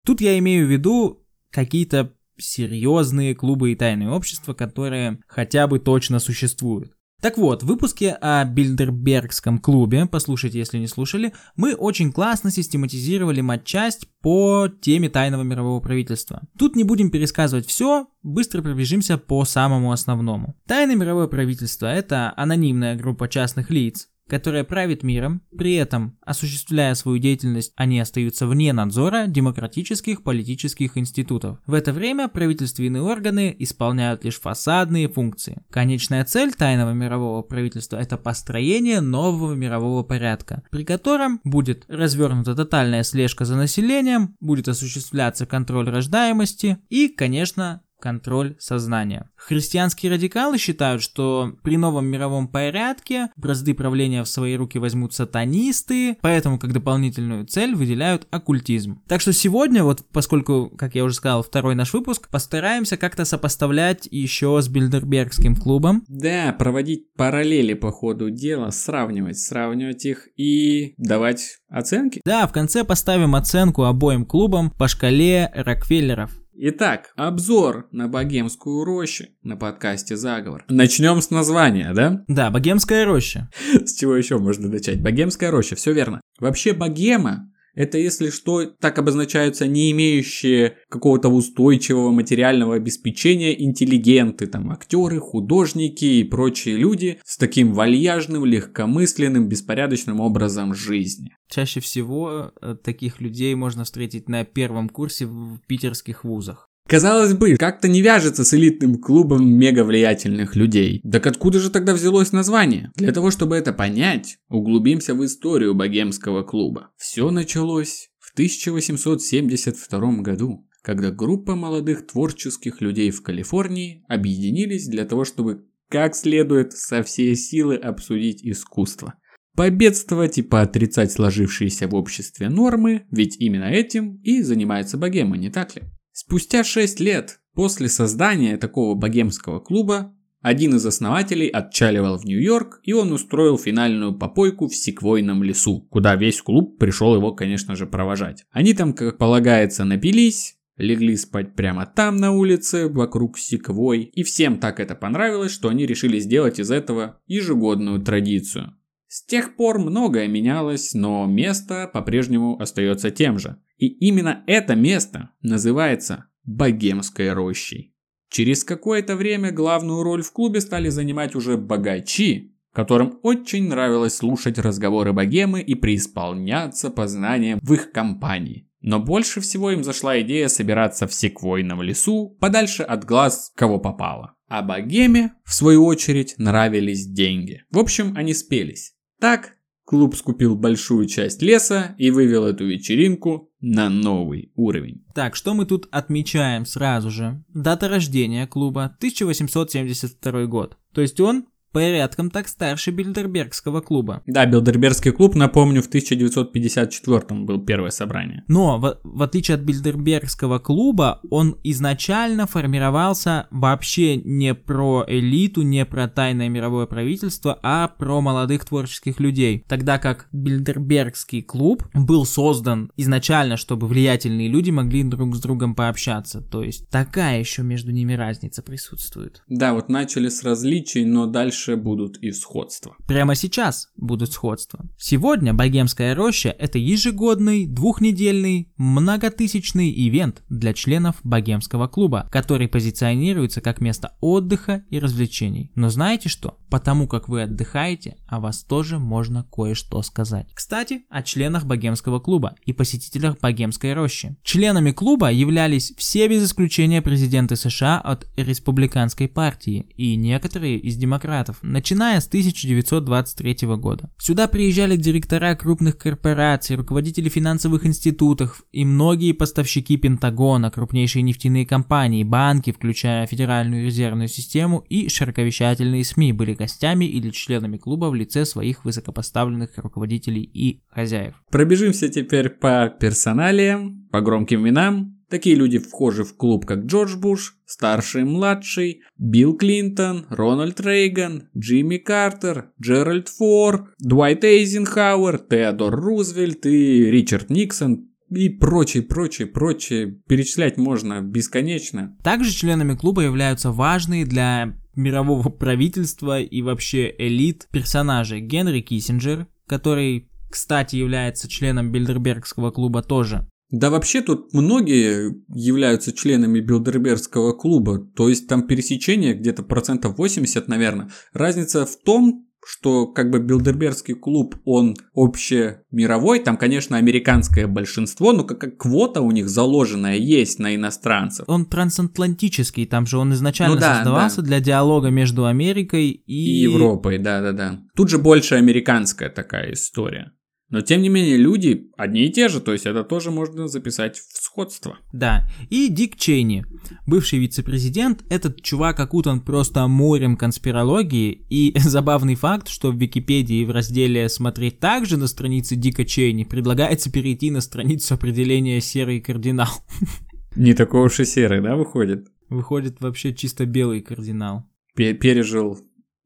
Тут 0.04 0.20
я 0.20 0.36
имею 0.38 0.66
в 0.66 0.70
виду 0.70 1.24
какие-то 1.52 2.14
серьезные 2.38 3.34
клубы 3.34 3.72
и 3.72 3.74
тайные 3.74 4.10
общества, 4.10 4.54
которые 4.54 5.20
хотя 5.26 5.66
бы 5.66 5.78
точно 5.78 6.18
существуют. 6.18 6.92
Так 7.20 7.36
вот, 7.36 7.64
в 7.64 7.66
выпуске 7.66 8.12
о 8.12 8.44
Бильдербергском 8.44 9.58
клубе, 9.58 10.06
послушайте, 10.06 10.60
если 10.60 10.78
не 10.78 10.86
слушали, 10.86 11.32
мы 11.56 11.74
очень 11.74 12.12
классно 12.12 12.52
систематизировали 12.52 13.40
матчасть 13.40 14.06
по 14.22 14.68
теме 14.68 15.08
тайного 15.08 15.42
мирового 15.42 15.80
правительства. 15.80 16.42
Тут 16.56 16.76
не 16.76 16.84
будем 16.84 17.10
пересказывать 17.10 17.66
все, 17.66 18.06
быстро 18.22 18.62
пробежимся 18.62 19.18
по 19.18 19.44
самому 19.44 19.90
основному. 19.90 20.54
Тайное 20.68 20.94
мировое 20.94 21.26
правительство– 21.26 21.86
это 21.92 22.32
анонимная 22.36 22.94
группа 22.94 23.28
частных 23.28 23.70
лиц, 23.70 24.08
которая 24.28 24.64
правит 24.64 25.02
миром, 25.02 25.42
при 25.56 25.74
этом, 25.74 26.16
осуществляя 26.22 26.94
свою 26.94 27.18
деятельность, 27.18 27.72
они 27.76 27.98
остаются 27.98 28.46
вне 28.46 28.72
надзора 28.72 29.26
демократических 29.26 30.22
политических 30.22 30.96
институтов. 30.96 31.58
В 31.66 31.74
это 31.74 31.92
время 31.92 32.28
правительственные 32.28 33.02
органы 33.02 33.54
исполняют 33.58 34.24
лишь 34.24 34.40
фасадные 34.40 35.08
функции. 35.08 35.62
Конечная 35.70 36.24
цель 36.24 36.52
тайного 36.52 36.92
мирового 36.92 37.42
правительства– 37.42 37.96
это 37.98 38.16
построение 38.16 39.00
нового 39.00 39.54
мирового 39.54 40.02
порядка, 40.02 40.62
при 40.70 40.84
котором 40.84 41.40
будет 41.44 41.84
развернута 41.88 42.54
тотальная 42.54 43.02
слежка 43.02 43.44
за 43.44 43.56
населением, 43.56 44.36
будет 44.40 44.68
осуществляться 44.68 45.46
контроль 45.46 45.88
рождаемости 45.88 46.78
и, 46.88 47.08
конечно, 47.08 47.82
контроль 48.00 48.56
сознания. 48.58 49.30
Христианские 49.36 50.12
радикалы 50.12 50.58
считают, 50.58 51.02
что 51.02 51.52
при 51.62 51.76
новом 51.76 52.06
мировом 52.06 52.48
порядке 52.48 53.28
бразды 53.36 53.74
правления 53.74 54.22
в 54.22 54.28
свои 54.28 54.56
руки 54.56 54.78
возьмут 54.78 55.14
сатанисты, 55.14 56.16
поэтому 56.20 56.58
как 56.58 56.72
дополнительную 56.72 57.46
цель 57.46 57.74
выделяют 57.74 58.26
оккультизм. 58.30 59.00
Так 59.06 59.20
что 59.20 59.32
сегодня, 59.32 59.84
вот 59.84 60.04
поскольку, 60.12 60.70
как 60.76 60.94
я 60.94 61.04
уже 61.04 61.14
сказал, 61.14 61.42
второй 61.42 61.74
наш 61.74 61.92
выпуск, 61.92 62.28
постараемся 62.28 62.96
как-то 62.96 63.24
сопоставлять 63.24 64.08
еще 64.10 64.60
с 64.60 64.68
Бильдербергским 64.68 65.56
клубом. 65.56 66.04
Да, 66.08 66.54
проводить 66.58 67.12
параллели 67.14 67.74
по 67.74 67.90
ходу 67.90 68.30
дела, 68.30 68.70
сравнивать, 68.70 69.38
сравнивать 69.38 70.04
их 70.04 70.28
и 70.36 70.94
давать 70.98 71.58
оценки. 71.68 72.20
Да, 72.24 72.46
в 72.46 72.52
конце 72.52 72.84
поставим 72.84 73.34
оценку 73.34 73.84
обоим 73.84 74.24
клубам 74.24 74.70
по 74.70 74.88
шкале 74.88 75.50
Рокфеллеров. 75.54 76.32
Итак, 76.60 77.12
обзор 77.14 77.86
на 77.92 78.08
богемскую 78.08 78.84
рощу 78.84 79.26
на 79.44 79.56
подкасте 79.56 80.16
«Заговор». 80.16 80.64
Начнем 80.68 81.22
с 81.22 81.30
названия, 81.30 81.92
да? 81.94 82.24
Да, 82.26 82.50
Богемская 82.50 83.04
роща. 83.04 83.48
С 83.84 83.94
чего 83.94 84.16
еще 84.16 84.38
можно 84.38 84.68
начать? 84.68 85.00
Богемская 85.00 85.52
роща, 85.52 85.76
все 85.76 85.92
верно. 85.92 86.20
Вообще 86.40 86.72
богема 86.72 87.48
это, 87.78 87.96
если 87.96 88.30
что, 88.30 88.66
так 88.66 88.98
обозначаются 88.98 89.68
не 89.68 89.92
имеющие 89.92 90.78
какого-то 90.88 91.28
устойчивого 91.28 92.10
материального 92.10 92.74
обеспечения 92.74 93.62
интеллигенты, 93.62 94.48
там 94.48 94.72
актеры, 94.72 95.20
художники 95.20 96.04
и 96.04 96.24
прочие 96.24 96.76
люди 96.76 97.20
с 97.24 97.36
таким 97.36 97.72
вальяжным, 97.72 98.44
легкомысленным, 98.44 99.48
беспорядочным 99.48 100.18
образом 100.18 100.74
жизни. 100.74 101.36
Чаще 101.48 101.78
всего 101.78 102.50
э, 102.60 102.74
таких 102.82 103.20
людей 103.20 103.54
можно 103.54 103.84
встретить 103.84 104.28
на 104.28 104.44
первом 104.44 104.88
курсе 104.88 105.26
в 105.26 105.60
питерских 105.68 106.24
вузах. 106.24 106.67
Казалось 106.88 107.34
бы, 107.34 107.56
как-то 107.56 107.86
не 107.86 108.00
вяжется 108.00 108.46
с 108.46 108.54
элитным 108.54 108.96
клубом 108.96 109.46
мега 109.46 109.84
влиятельных 109.84 110.56
людей. 110.56 111.02
Так 111.02 111.26
откуда 111.26 111.60
же 111.60 111.68
тогда 111.68 111.92
взялось 111.92 112.32
название? 112.32 112.90
Для 112.94 113.12
того, 113.12 113.30
чтобы 113.30 113.56
это 113.56 113.74
понять, 113.74 114.38
углубимся 114.48 115.14
в 115.14 115.22
историю 115.22 115.74
богемского 115.74 116.44
клуба. 116.44 116.90
Все 116.96 117.30
началось 117.30 118.08
в 118.18 118.32
1872 118.32 120.22
году, 120.22 120.66
когда 120.80 121.10
группа 121.10 121.54
молодых 121.54 122.06
творческих 122.06 122.80
людей 122.80 123.10
в 123.10 123.22
Калифорнии 123.22 124.02
объединились 124.08 124.88
для 124.88 125.04
того, 125.04 125.26
чтобы 125.26 125.66
как 125.90 126.16
следует 126.16 126.72
со 126.72 127.02
всей 127.02 127.36
силы 127.36 127.76
обсудить 127.76 128.42
искусство. 128.42 129.12
Победствовать 129.54 130.38
и 130.38 130.42
поотрицать 130.42 131.12
сложившиеся 131.12 131.86
в 131.86 131.94
обществе 131.94 132.48
нормы, 132.48 133.04
ведь 133.10 133.36
именно 133.38 133.64
этим 133.64 134.16
и 134.22 134.40
занимается 134.40 134.96
богема, 134.96 135.36
не 135.36 135.50
так 135.50 135.76
ли? 135.76 135.82
Спустя 136.20 136.64
6 136.64 136.98
лет 136.98 137.38
после 137.54 137.88
создания 137.88 138.56
такого 138.56 138.96
богемского 138.96 139.60
клуба, 139.60 140.12
один 140.42 140.74
из 140.74 140.84
основателей 140.84 141.46
отчаливал 141.46 142.18
в 142.18 142.24
Нью-Йорк, 142.24 142.80
и 142.82 142.92
он 142.92 143.12
устроил 143.12 143.56
финальную 143.56 144.18
попойку 144.18 144.66
в 144.66 144.74
секвойном 144.74 145.44
лесу, 145.44 145.86
куда 145.92 146.16
весь 146.16 146.42
клуб 146.42 146.76
пришел 146.76 147.14
его, 147.14 147.30
конечно 147.34 147.76
же, 147.76 147.86
провожать. 147.86 148.46
Они 148.50 148.74
там, 148.74 148.94
как 148.94 149.16
полагается, 149.16 149.84
напились, 149.84 150.56
легли 150.76 151.16
спать 151.16 151.54
прямо 151.54 151.86
там 151.86 152.16
на 152.16 152.32
улице, 152.32 152.88
вокруг 152.88 153.38
секвой, 153.38 154.02
и 154.02 154.24
всем 154.24 154.58
так 154.58 154.80
это 154.80 154.96
понравилось, 154.96 155.52
что 155.52 155.68
они 155.68 155.86
решили 155.86 156.18
сделать 156.18 156.58
из 156.58 156.72
этого 156.72 157.20
ежегодную 157.28 158.02
традицию. 158.02 158.74
С 159.08 159.24
тех 159.24 159.56
пор 159.56 159.78
многое 159.78 160.28
менялось, 160.28 160.92
но 160.92 161.24
место 161.24 161.90
по-прежнему 161.90 162.60
остается 162.60 163.10
тем 163.10 163.38
же. 163.38 163.56
И 163.78 163.86
именно 163.86 164.44
это 164.46 164.74
место 164.74 165.30
называется 165.40 166.26
Богемской 166.44 167.32
рощей. 167.32 167.94
Через 168.30 168.64
какое-то 168.64 169.16
время 169.16 169.50
главную 169.50 170.02
роль 170.02 170.22
в 170.22 170.30
клубе 170.32 170.60
стали 170.60 170.90
занимать 170.90 171.34
уже 171.34 171.56
богачи, 171.56 172.54
которым 172.74 173.18
очень 173.22 173.68
нравилось 173.68 174.16
слушать 174.16 174.58
разговоры 174.58 175.14
богемы 175.14 175.62
и 175.62 175.74
преисполняться 175.74 176.90
познанием 176.90 177.58
в 177.62 177.72
их 177.72 177.92
компании. 177.92 178.68
Но 178.82 179.00
больше 179.00 179.40
всего 179.40 179.70
им 179.70 179.82
зашла 179.82 180.20
идея 180.20 180.48
собираться 180.48 181.06
в 181.06 181.14
секвойном 181.14 181.80
лесу, 181.80 182.36
подальше 182.40 182.82
от 182.82 183.04
глаз 183.04 183.52
кого 183.56 183.78
попало. 183.78 184.34
А 184.48 184.62
богеме, 184.62 185.32
в 185.44 185.54
свою 185.54 185.84
очередь, 185.86 186.34
нравились 186.38 187.06
деньги. 187.06 187.64
В 187.70 187.78
общем, 187.78 188.14
они 188.16 188.34
спелись. 188.34 188.97
Так, 189.20 189.56
клуб 189.84 190.14
скупил 190.14 190.54
большую 190.54 191.06
часть 191.06 191.42
леса 191.42 191.94
и 191.98 192.10
вывел 192.10 192.44
эту 192.44 192.66
вечеринку 192.66 193.50
на 193.60 193.88
новый 193.88 194.52
уровень. 194.54 195.04
Так, 195.14 195.34
что 195.34 195.54
мы 195.54 195.66
тут 195.66 195.88
отмечаем 195.90 196.66
сразу 196.66 197.10
же? 197.10 197.42
Дата 197.52 197.88
рождения 197.88 198.46
клуба 198.46 198.84
1872 198.84 200.46
год. 200.46 200.76
То 200.92 201.00
есть 201.00 201.18
он 201.20 201.46
порядком 201.72 202.30
так 202.30 202.48
старше 202.48 202.90
Бильдербергского 202.90 203.80
клуба. 203.80 204.22
Да, 204.26 204.46
Бильдербергский 204.46 205.12
клуб, 205.12 205.34
напомню, 205.34 205.82
в 205.82 205.88
1954 205.88 207.40
был 207.40 207.60
первое 207.60 207.90
собрание. 207.90 208.44
Но, 208.48 208.78
в, 208.78 208.98
в 209.02 209.22
отличие 209.22 209.56
от 209.56 209.60
Бильдербергского 209.60 210.58
клуба, 210.58 211.20
он 211.30 211.56
изначально 211.64 212.46
формировался 212.46 213.46
вообще 213.50 214.16
не 214.16 214.54
про 214.54 215.04
элиту, 215.06 215.62
не 215.62 215.84
про 215.84 216.08
тайное 216.08 216.48
мировое 216.48 216.86
правительство, 216.86 217.58
а 217.62 217.88
про 217.88 218.20
молодых 218.20 218.64
творческих 218.64 219.20
людей. 219.20 219.64
Тогда 219.68 219.98
как 219.98 220.28
Бильдербергский 220.32 221.42
клуб 221.42 221.84
был 221.94 222.24
создан 222.24 222.90
изначально, 222.96 223.56
чтобы 223.56 223.86
влиятельные 223.86 224.48
люди 224.48 224.70
могли 224.70 225.02
друг 225.02 225.36
с 225.36 225.40
другом 225.40 225.74
пообщаться. 225.74 226.40
То 226.40 226.62
есть 226.62 226.88
такая 226.88 227.38
еще 227.38 227.62
между 227.62 227.92
ними 227.92 228.14
разница 228.14 228.62
присутствует. 228.62 229.42
Да, 229.48 229.74
вот 229.74 229.88
начали 229.88 230.28
с 230.28 230.42
различий, 230.42 231.04
но 231.04 231.26
дальше 231.26 231.57
дальше 231.58 231.76
будут 231.76 232.18
и 232.18 232.30
сходства. 232.30 232.94
Прямо 233.06 233.34
сейчас 233.34 233.88
будут 233.96 234.32
сходства. 234.32 234.88
Сегодня 234.96 235.54
Богемская 235.54 236.14
роща– 236.14 236.54
это 236.58 236.78
ежегодный, 236.78 237.66
двухнедельный, 237.66 238.72
многотысячный 238.76 239.90
ивент 239.90 240.42
для 240.48 240.72
членов 240.72 241.16
Богемского 241.24 241.88
клуба, 241.88 242.28
который 242.30 242.68
позиционируется 242.68 243.60
как 243.60 243.80
место 243.80 244.16
отдыха 244.20 244.84
и 244.90 244.98
развлечений. 245.00 245.72
Но 245.74 245.88
знаете 245.90 246.28
что? 246.28 246.58
Потому 246.70 247.08
как 247.08 247.28
вы 247.28 247.42
отдыхаете, 247.42 248.16
о 248.28 248.40
вас 248.40 248.62
тоже 248.62 248.98
можно 248.98 249.44
кое-что 249.52 250.02
сказать. 250.02 250.46
Кстати, 250.54 251.02
о 251.10 251.22
членах 251.22 251.64
Богемского 251.64 252.20
клуба 252.20 252.54
и 252.66 252.72
посетителях 252.72 253.38
Богемской 253.40 253.94
рощи. 253.94 254.36
Членами 254.42 254.92
клуба 254.92 255.32
являлись 255.32 255.92
все 255.96 256.28
без 256.28 256.44
исключения 256.44 257.02
президенты 257.02 257.56
США 257.56 257.98
от 257.98 258.28
республиканской 258.36 259.28
партии 259.28 259.86
и 259.96 260.14
некоторые 260.16 260.78
из 260.78 260.96
демократов 260.96 261.47
Штатов, 261.48 261.58
начиная 261.62 262.20
с 262.20 262.26
1923 262.26 263.68
года. 263.76 264.10
Сюда 264.18 264.48
приезжали 264.48 264.96
директора 264.96 265.54
крупных 265.54 265.98
корпораций, 265.98 266.76
руководители 266.76 267.28
финансовых 267.28 267.86
институтов 267.86 268.62
и 268.72 268.84
многие 268.84 269.32
поставщики 269.32 269.96
Пентагона, 269.96 270.70
крупнейшие 270.70 271.22
нефтяные 271.22 271.66
компании, 271.66 272.24
банки, 272.24 272.72
включая 272.72 273.26
Федеральную 273.26 273.86
резервную 273.86 274.28
систему 274.28 274.84
и 274.88 275.08
широковещательные 275.08 276.04
СМИ 276.04 276.32
были 276.32 276.54
гостями 276.54 277.06
или 277.06 277.30
членами 277.30 277.78
клуба 277.78 278.06
в 278.06 278.14
лице 278.14 278.44
своих 278.44 278.84
высокопоставленных 278.84 279.70
руководителей 279.78 280.42
и 280.42 280.82
хозяев. 280.90 281.34
Пробежимся 281.50 282.08
теперь 282.08 282.50
по 282.50 282.92
персоналиям, 283.00 284.08
по 284.10 284.20
громким 284.20 284.60
именам, 284.60 285.17
Такие 285.30 285.56
люди 285.56 285.78
вхожи 285.78 286.24
в 286.24 286.36
клуб, 286.36 286.64
как 286.64 286.86
Джордж 286.86 287.16
Буш, 287.16 287.56
старший 287.66 288.22
и 288.22 288.24
младший, 288.24 289.02
Билл 289.18 289.56
Клинтон, 289.56 290.26
Рональд 290.30 290.80
Рейган, 290.80 291.48
Джимми 291.56 291.98
Картер, 291.98 292.70
Джеральд 292.80 293.28
Фор, 293.28 293.92
Дуайт 293.98 294.42
Эйзенхауэр, 294.44 295.38
Теодор 295.38 295.94
Рузвельт 295.94 296.64
и 296.64 297.10
Ричард 297.10 297.50
Никсон, 297.50 298.08
и 298.30 298.48
прочее, 298.48 299.02
прочее, 299.02 299.46
прочее. 299.46 300.18
Перечислять 300.28 300.76
можно 300.76 301.20
бесконечно. 301.22 302.16
Также 302.22 302.52
членами 302.52 302.94
клуба 302.94 303.22
являются 303.22 303.70
важные 303.70 304.24
для 304.24 304.76
мирового 304.94 305.48
правительства 305.48 306.40
и 306.40 306.62
вообще 306.62 307.14
элит 307.18 307.68
персонажи 307.70 308.40
Генри 308.40 308.80
Киссинджер, 308.80 309.46
который, 309.66 310.30
кстати, 310.50 310.96
является 310.96 311.48
членом 311.48 311.92
Бильдербергского 311.92 312.70
клуба 312.70 313.02
тоже. 313.02 313.48
Да 313.70 313.90
вообще 313.90 314.22
тут 314.22 314.54
многие 314.54 315.34
являются 315.48 316.12
членами 316.12 316.60
Билдербергского 316.60 317.52
клуба, 317.52 317.98
то 317.98 318.28
есть 318.28 318.48
там 318.48 318.66
пересечение 318.66 319.34
где-то 319.34 319.62
процентов 319.62 320.16
80, 320.16 320.68
наверное. 320.68 321.10
Разница 321.34 321.84
в 321.84 321.96
том, 321.96 322.48
что 322.70 323.06
как 323.06 323.30
бы 323.30 323.38
Билдербергский 323.38 324.14
клуб, 324.14 324.56
он 324.64 324.96
общемировой, 325.14 326.40
там, 326.40 326.56
конечно, 326.56 326.96
американское 326.96 327.66
большинство, 327.66 328.32
но 328.32 328.44
как, 328.44 328.60
как 328.60 328.76
квота 328.76 329.22
у 329.22 329.30
них 329.30 329.48
заложенная 329.48 330.16
есть 330.16 330.58
на 330.58 330.74
иностранцев. 330.74 331.44
Он 331.48 331.64
трансатлантический, 331.64 332.84
там 332.84 333.06
же 333.06 333.18
он 333.18 333.32
изначально 333.32 333.74
ну, 333.74 333.80
да, 333.80 333.94
создавался 333.96 334.42
да. 334.42 334.48
для 334.48 334.60
диалога 334.60 335.08
между 335.08 335.46
Америкой 335.46 336.08
и... 336.10 336.20
и 336.26 336.62
Европой, 336.62 337.18
да-да-да. 337.18 337.80
Тут 337.94 338.10
же 338.10 338.18
больше 338.18 338.56
американская 338.56 339.30
такая 339.30 339.72
история. 339.72 340.32
Но 340.70 340.82
тем 340.82 341.00
не 341.00 341.08
менее 341.08 341.38
люди 341.38 341.90
одни 341.96 342.26
и 342.26 342.30
те 342.30 342.48
же, 342.48 342.60
то 342.60 342.72
есть 342.72 342.84
это 342.84 343.02
тоже 343.02 343.30
можно 343.30 343.68
записать 343.68 344.18
в 344.18 344.36
сходство. 344.36 344.98
Да, 345.14 345.48
и 345.70 345.88
Дик 345.88 346.16
Чейни, 346.16 346.66
бывший 347.06 347.38
вице-президент, 347.38 348.22
этот 348.28 348.60
чувак 348.60 349.00
окутан 349.00 349.40
просто 349.40 349.86
морем 349.86 350.36
конспирологии, 350.36 351.46
и 351.48 351.74
забавный 351.78 352.34
факт, 352.34 352.68
что 352.68 352.90
в 352.90 352.96
Википедии 352.96 353.64
в 353.64 353.70
разделе 353.70 354.28
«Смотреть 354.28 354.78
также» 354.78 355.16
на 355.16 355.26
странице 355.26 355.74
Дика 355.74 356.04
Чейни 356.04 356.44
предлагается 356.44 357.10
перейти 357.10 357.50
на 357.50 357.62
страницу 357.62 358.14
определения 358.14 358.80
«Серый 358.82 359.20
кардинал». 359.20 359.70
Не 360.54 360.74
такой 360.74 361.06
уж 361.06 361.18
и 361.20 361.24
серый, 361.24 361.62
да, 361.62 361.76
выходит? 361.76 362.28
Выходит 362.50 363.00
вообще 363.00 363.34
чисто 363.34 363.64
белый 363.64 364.02
кардинал. 364.02 364.64
Пережил 364.94 365.78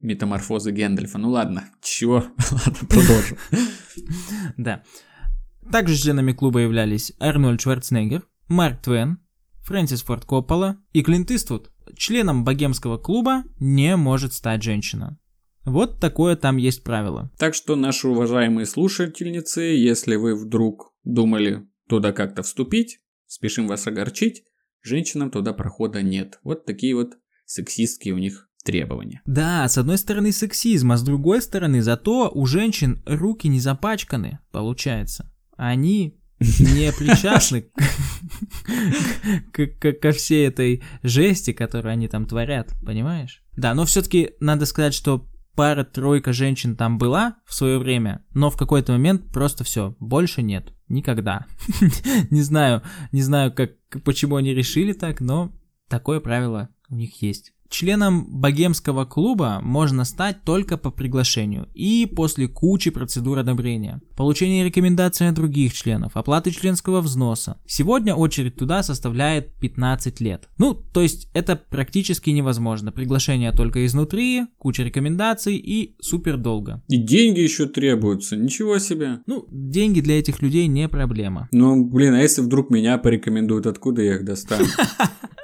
метаморфозы 0.03 0.73
Гэндальфа. 0.73 1.19
Ну 1.19 1.31
ладно, 1.31 1.71
чего? 1.81 2.17
ладно, 2.51 2.89
продолжим. 2.89 3.39
Да. 4.57 4.83
Также 5.71 5.97
членами 5.97 6.33
клуба 6.33 6.61
являлись 6.61 7.13
Арнольд 7.19 7.61
Шварценеггер, 7.61 8.27
Марк 8.49 8.83
Твен, 8.83 9.19
Фрэнсис 9.63 10.03
Форд 10.03 10.25
Коппола 10.25 10.79
и 10.93 11.03
Клинт 11.03 11.31
Иствуд. 11.31 11.71
Членом 11.97 12.45
богемского 12.45 12.99
клуба 12.99 13.45
не 13.61 13.97
может 13.97 14.33
стать 14.33 14.63
женщина. 14.63 15.19
Вот 15.65 16.01
такое 16.01 16.35
там 16.35 16.57
есть 16.57 16.83
правило. 16.83 17.31
Так 17.39 17.55
что, 17.55 17.77
наши 17.77 18.09
уважаемые 18.09 18.67
слушательницы, 18.67 19.61
если 19.61 20.17
вы 20.17 20.35
вдруг 20.35 20.93
думали 21.05 21.67
туда 21.89 22.13
как-то 22.13 22.43
вступить, 22.43 23.01
спешим 23.27 23.69
вас 23.69 23.87
огорчить, 23.87 24.43
женщинам 24.83 25.31
туда 25.31 25.53
прохода 25.53 26.03
нет. 26.03 26.41
Вот 26.43 26.65
такие 26.65 26.97
вот 26.97 27.13
сексистские 27.45 28.15
у 28.15 28.19
них 28.19 28.51
требования. 28.63 29.21
Да, 29.27 29.69
с 29.69 29.79
одной 29.79 29.99
стороны 29.99 30.33
сексизм, 30.33 30.93
а 30.93 30.97
с 30.97 31.03
другой 31.03 31.43
стороны 31.43 31.83
зато 31.83 32.31
у 32.33 32.47
женщин 32.47 33.03
руки 33.07 33.49
не 33.49 33.61
запачканы, 33.61 34.39
получается. 34.51 35.31
Они 35.57 36.19
не 36.41 36.93
причастны 36.93 37.67
ко 40.01 40.13
всей 40.13 40.49
этой 40.49 40.83
жести, 41.03 41.53
которую 41.53 41.93
они 41.93 42.09
там 42.09 42.27
творят, 42.27 42.75
понимаешь? 42.85 43.43
Да, 43.57 43.75
но 43.75 43.85
все-таки 43.85 44.33
надо 44.41 44.67
сказать, 44.67 44.95
что 44.95 45.29
пара-тройка 45.55 46.33
женщин 46.33 46.77
там 46.77 46.99
была 46.99 47.37
в 47.45 47.55
свое 47.55 47.79
время, 47.79 48.25
но 48.35 48.51
в 48.51 48.57
какой-то 48.57 48.93
момент 48.93 49.31
просто 49.33 49.65
все, 49.65 49.95
больше 50.01 50.43
нет, 50.43 50.73
никогда. 50.89 51.47
не 52.31 52.43
знаю, 52.43 52.83
не 53.13 53.23
знаю, 53.23 53.53
как, 53.53 53.73
почему 54.05 54.37
они 54.37 54.55
решили 54.55 54.93
так, 54.93 55.21
но 55.21 55.53
такое 55.89 56.21
правило 56.21 56.71
у 56.89 56.95
них 56.95 57.21
есть. 57.23 57.53
Членом 57.73 58.27
богемского 58.29 59.07
клуба 59.07 59.61
можно 59.63 60.05
стать 60.05 60.45
только 60.45 60.77
по 60.77 60.91
приглашению 60.91 61.69
и 61.73 62.05
после 62.05 62.47
кучи 62.47 62.91
процедур 62.91 63.39
одобрения. 63.39 64.03
Получение 64.15 64.63
рекомендаций 64.63 65.31
от 65.31 65.37
других 65.37 65.73
членов, 65.73 66.13
оплаты 66.15 66.51
членского 66.51 67.01
взноса. 67.01 67.59
Сегодня 67.67 68.15
очередь 68.15 68.57
туда 68.57 68.83
составляет 68.83 69.55
15 69.55 70.21
лет. 70.21 70.51
Ну, 70.59 70.75
то 70.75 71.01
есть 71.01 71.31
это 71.33 71.57
практически 71.57 72.29
невозможно. 72.29 72.93
Приглашение 72.93 73.53
только 73.53 73.87
изнутри, 73.87 74.43
куча 74.59 74.83
рекомендаций 74.83 75.57
и 75.57 75.97
супер 75.99 76.37
долго. 76.37 76.83
И 76.89 76.99
деньги 76.99 77.41
еще 77.41 77.65
требуются, 77.65 78.37
ничего 78.37 78.79
себе. 78.81 79.21
Ну, 79.27 79.47
деньги 79.51 80.03
для 80.03 80.19
этих 80.19 80.43
людей 80.43 80.67
не 80.67 80.91
проблема. 80.91 81.49
Ну, 81.53 81.83
блин, 81.87 82.13
а 82.13 82.21
если 82.21 82.43
вдруг 82.43 82.69
меня 82.69 82.99
порекомендуют, 82.99 83.67
откуда 83.67 84.03
я 84.03 84.17
их 84.17 84.27
достану? 84.27 84.67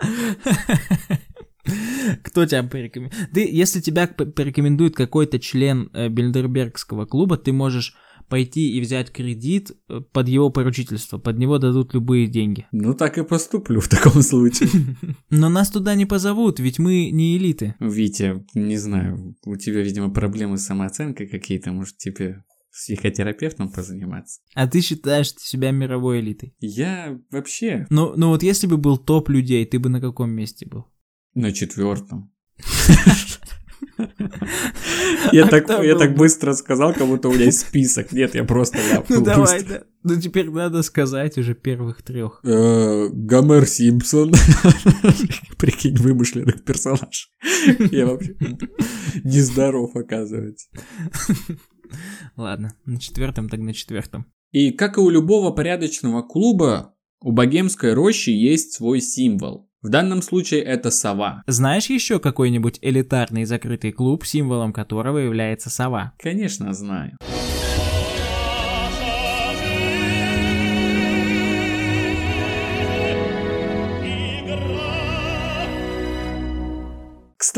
Кто 2.23 2.47
тебя 2.47 2.63
порекомендует? 2.63 3.31
Ты, 3.33 3.49
если 3.51 3.81
тебя 3.81 4.07
порекомендует 4.07 4.95
какой-то 4.95 5.39
член 5.39 5.91
э, 5.93 6.09
Бильдербергского 6.09 7.07
клуба, 7.07 7.37
ты 7.37 7.53
можешь 7.53 7.97
пойти 8.29 8.77
и 8.77 8.81
взять 8.81 9.11
кредит 9.11 9.73
э, 9.89 10.01
под 10.13 10.29
его 10.29 10.51
поручительство, 10.51 11.19
под 11.19 11.39
него 11.39 11.59
дадут 11.59 11.95
любые 11.95 12.27
деньги. 12.27 12.67
Ну 12.73 12.95
так 12.95 13.19
и 13.19 13.25
поступлю 13.25 13.81
в 13.81 13.89
таком 13.89 14.23
случае. 14.23 14.69
Но 15.31 15.49
нас 15.49 15.71
туда 15.71 15.95
не 15.95 16.07
позовут, 16.07 16.61
ведь 16.61 16.79
мы 16.79 17.11
не 17.11 17.37
элиты. 17.37 17.75
Витя, 17.81 18.45
не 18.55 18.77
знаю, 18.77 19.37
у 19.45 19.57
тебя, 19.57 19.83
видимо, 19.83 20.11
проблемы 20.11 20.59
с 20.59 20.67
самооценкой 20.67 21.29
какие-то, 21.29 21.73
может, 21.73 21.97
тебе 21.97 22.45
с 22.71 22.85
психотерапевтом 22.85 23.71
позаниматься. 23.71 24.41
А 24.55 24.67
ты 24.67 24.81
считаешь 24.81 25.35
себя 25.35 25.71
мировой 25.71 26.21
элитой? 26.21 26.55
Я 26.61 27.19
вообще... 27.31 27.87
Ну, 27.91 28.15
ну 28.17 28.29
вот 28.29 28.43
если 28.43 28.67
бы 28.67 28.77
был 28.77 28.99
топ 28.99 29.31
людей, 29.31 29.65
ты 29.67 29.79
бы 29.79 29.89
на 29.89 30.01
каком 30.01 30.31
месте 30.31 30.67
был? 30.67 30.87
На 31.38 31.52
четвертом. 31.52 32.33
Я 35.33 35.45
А 35.45 35.49
так, 35.49 35.68
я 35.85 35.97
так 35.97 36.12
бы? 36.12 36.18
быстро 36.18 36.52
сказал, 36.52 36.95
как 36.95 37.07
будто 37.07 37.28
у 37.28 37.33
меня 37.33 37.45
есть 37.45 37.61
список. 37.61 38.11
Нет, 38.12 38.35
я 38.35 38.42
просто 38.45 38.78
Ну 39.09 39.21
давай, 39.21 39.62
да. 39.62 39.83
Ну 40.02 40.21
теперь 40.21 40.50
надо 40.50 40.83
сказать 40.83 41.38
уже 41.38 41.54
первых 41.54 42.02
трех. 42.02 42.40
Э, 42.45 43.09
Гомер 43.12 43.66
Симпсон. 43.66 44.33
Прикинь, 45.59 45.97
вымышленных 45.97 46.64
персонаж. 46.64 47.30
Я 47.92 48.07
вообще 48.07 48.35
нездоров, 49.23 49.95
оказывается. 49.95 50.68
Ладно, 52.37 52.75
на 52.85 52.99
четвертом, 52.99 53.49
так 53.49 53.61
на 53.61 53.75
четвертом. 53.75 54.26
И 54.50 54.73
как 54.73 54.99
и 54.99 55.00
у 55.00 55.09
любого 55.09 55.52
порядочного 55.52 56.23
клуба, 56.23 56.95
у 57.21 57.30
богемской 57.30 57.95
рощи 57.95 58.30
есть 58.30 58.73
свой 58.73 59.00
символ. 59.00 59.68
В 59.81 59.91
данном 59.91 60.23
случае 60.23 60.63
это 60.63 60.91
сова. 60.91 61.45
Знаешь 61.47 61.87
еще 61.87 62.19
какой-нибудь 62.19 62.81
элитарный 62.83 63.45
закрытый 63.45 63.93
клуб, 63.93 64.27
символом 64.27 64.73
которого 64.73 65.19
является 65.19 65.71
сова? 65.71 66.15
Конечно, 66.19 66.75
знаю. 66.75 67.17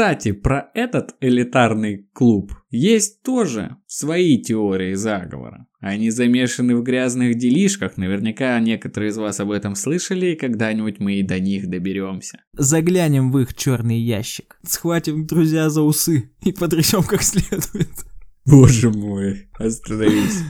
Кстати, 0.00 0.32
про 0.32 0.70
этот 0.72 1.14
элитарный 1.20 2.08
клуб 2.14 2.54
есть 2.70 3.22
тоже 3.22 3.76
свои 3.86 4.38
теории 4.38 4.94
заговора. 4.94 5.66
Они 5.78 6.08
замешаны 6.08 6.74
в 6.74 6.82
грязных 6.82 7.36
делишках, 7.36 7.98
наверняка 7.98 8.58
некоторые 8.60 9.10
из 9.10 9.18
вас 9.18 9.40
об 9.40 9.50
этом 9.50 9.74
слышали, 9.74 10.28
и 10.28 10.36
когда-нибудь 10.36 11.00
мы 11.00 11.16
и 11.16 11.22
до 11.22 11.38
них 11.38 11.68
доберемся. 11.68 12.40
Заглянем 12.54 13.30
в 13.30 13.40
их 13.40 13.52
черный 13.52 14.00
ящик. 14.00 14.58
Схватим 14.62 15.26
друзья 15.26 15.68
за 15.68 15.82
усы 15.82 16.32
и 16.46 16.52
потрясем 16.52 17.02
как 17.02 17.22
следует. 17.22 17.90
Боже 18.46 18.88
мой, 18.90 19.50
остановись. 19.58 20.40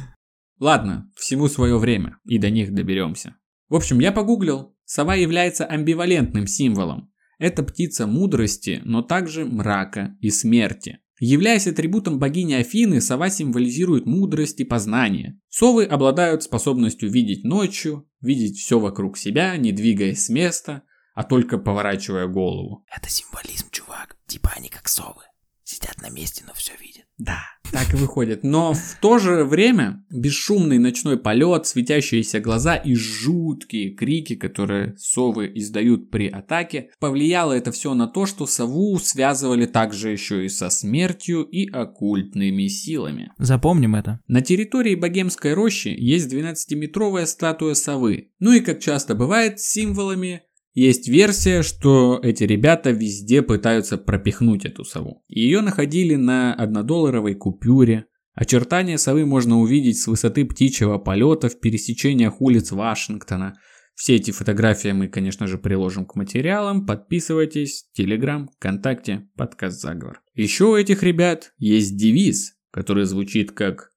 Ладно, 0.60 1.10
всему 1.16 1.48
свое 1.48 1.76
время, 1.76 2.18
и 2.24 2.38
до 2.38 2.50
них 2.50 2.72
доберемся. 2.72 3.34
В 3.68 3.74
общем, 3.74 3.98
я 3.98 4.12
погуглил. 4.12 4.76
Сова 4.84 5.16
является 5.16 5.64
амбивалентным 5.64 6.46
символом. 6.46 7.09
Это 7.40 7.62
птица 7.62 8.06
мудрости, 8.06 8.82
но 8.84 9.00
также 9.00 9.46
мрака 9.46 10.14
и 10.20 10.28
смерти. 10.28 10.98
Являясь 11.18 11.66
атрибутом 11.66 12.18
богини 12.18 12.52
Афины, 12.52 13.00
сова 13.00 13.30
символизирует 13.30 14.04
мудрость 14.04 14.60
и 14.60 14.64
познание. 14.64 15.40
Совы 15.48 15.84
обладают 15.84 16.42
способностью 16.42 17.10
видеть 17.10 17.42
ночью, 17.42 18.06
видеть 18.20 18.58
все 18.58 18.78
вокруг 18.78 19.16
себя, 19.16 19.56
не 19.56 19.72
двигаясь 19.72 20.26
с 20.26 20.28
места, 20.28 20.82
а 21.14 21.24
только 21.24 21.56
поворачивая 21.56 22.26
голову. 22.26 22.84
Это 22.94 23.08
символизм, 23.08 23.68
чувак. 23.70 24.18
Типа 24.26 24.52
они 24.54 24.68
как 24.68 24.86
совы. 24.86 25.22
Сидят 25.70 26.02
на 26.02 26.10
месте, 26.10 26.42
но 26.48 26.52
все 26.52 26.72
видят. 26.80 27.04
Да, 27.16 27.42
так 27.70 27.94
и 27.94 27.96
выходит. 27.96 28.42
Но 28.42 28.74
в 28.74 28.96
то 29.00 29.20
же 29.20 29.44
время 29.44 30.04
бесшумный 30.10 30.78
ночной 30.78 31.16
полет, 31.16 31.64
светящиеся 31.64 32.40
глаза 32.40 32.74
и 32.74 32.96
жуткие 32.96 33.94
крики, 33.94 34.34
которые 34.34 34.96
совы 34.96 35.48
издают 35.54 36.10
при 36.10 36.26
атаке, 36.26 36.90
повлияло 36.98 37.52
это 37.52 37.70
все 37.70 37.94
на 37.94 38.08
то, 38.08 38.26
что 38.26 38.46
сову 38.46 38.98
связывали 38.98 39.66
также 39.66 40.10
еще 40.10 40.44
и 40.44 40.48
со 40.48 40.70
смертью 40.70 41.44
и 41.44 41.70
оккультными 41.70 42.66
силами. 42.66 43.30
Запомним 43.38 43.94
это. 43.94 44.18
На 44.26 44.40
территории 44.40 44.96
Богемской 44.96 45.54
рощи 45.54 45.94
есть 45.96 46.34
12-метровая 46.34 47.26
статуя 47.26 47.74
совы. 47.74 48.32
Ну 48.40 48.50
и 48.54 48.58
как 48.58 48.80
часто 48.80 49.14
бывает 49.14 49.60
с 49.60 49.68
символами, 49.68 50.42
есть 50.72 51.08
версия, 51.08 51.62
что 51.62 52.20
эти 52.22 52.44
ребята 52.44 52.90
везде 52.90 53.42
пытаются 53.42 53.98
пропихнуть 53.98 54.64
эту 54.64 54.84
сову. 54.84 55.24
Ее 55.28 55.62
находили 55.62 56.14
на 56.14 56.54
однодолларовой 56.54 57.34
купюре. 57.34 58.06
Очертания 58.34 58.96
совы 58.96 59.26
можно 59.26 59.58
увидеть 59.58 59.98
с 59.98 60.06
высоты 60.06 60.44
птичьего 60.44 60.98
полета 60.98 61.48
в 61.48 61.58
пересечениях 61.58 62.40
улиц 62.40 62.70
Вашингтона. 62.70 63.54
Все 63.94 64.14
эти 64.14 64.30
фотографии 64.30 64.92
мы, 64.92 65.08
конечно 65.08 65.46
же, 65.48 65.58
приложим 65.58 66.06
к 66.06 66.14
материалам. 66.14 66.86
Подписывайтесь. 66.86 67.88
Телеграм, 67.92 68.48
ВКонтакте, 68.56 69.28
подкаст 69.36 69.80
Заговор. 69.80 70.22
Еще 70.34 70.66
у 70.66 70.76
этих 70.76 71.02
ребят 71.02 71.52
есть 71.58 71.96
девиз, 71.96 72.54
который 72.70 73.04
звучит 73.04 73.50
как 73.50 73.90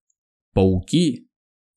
«Пауки, 0.54 1.30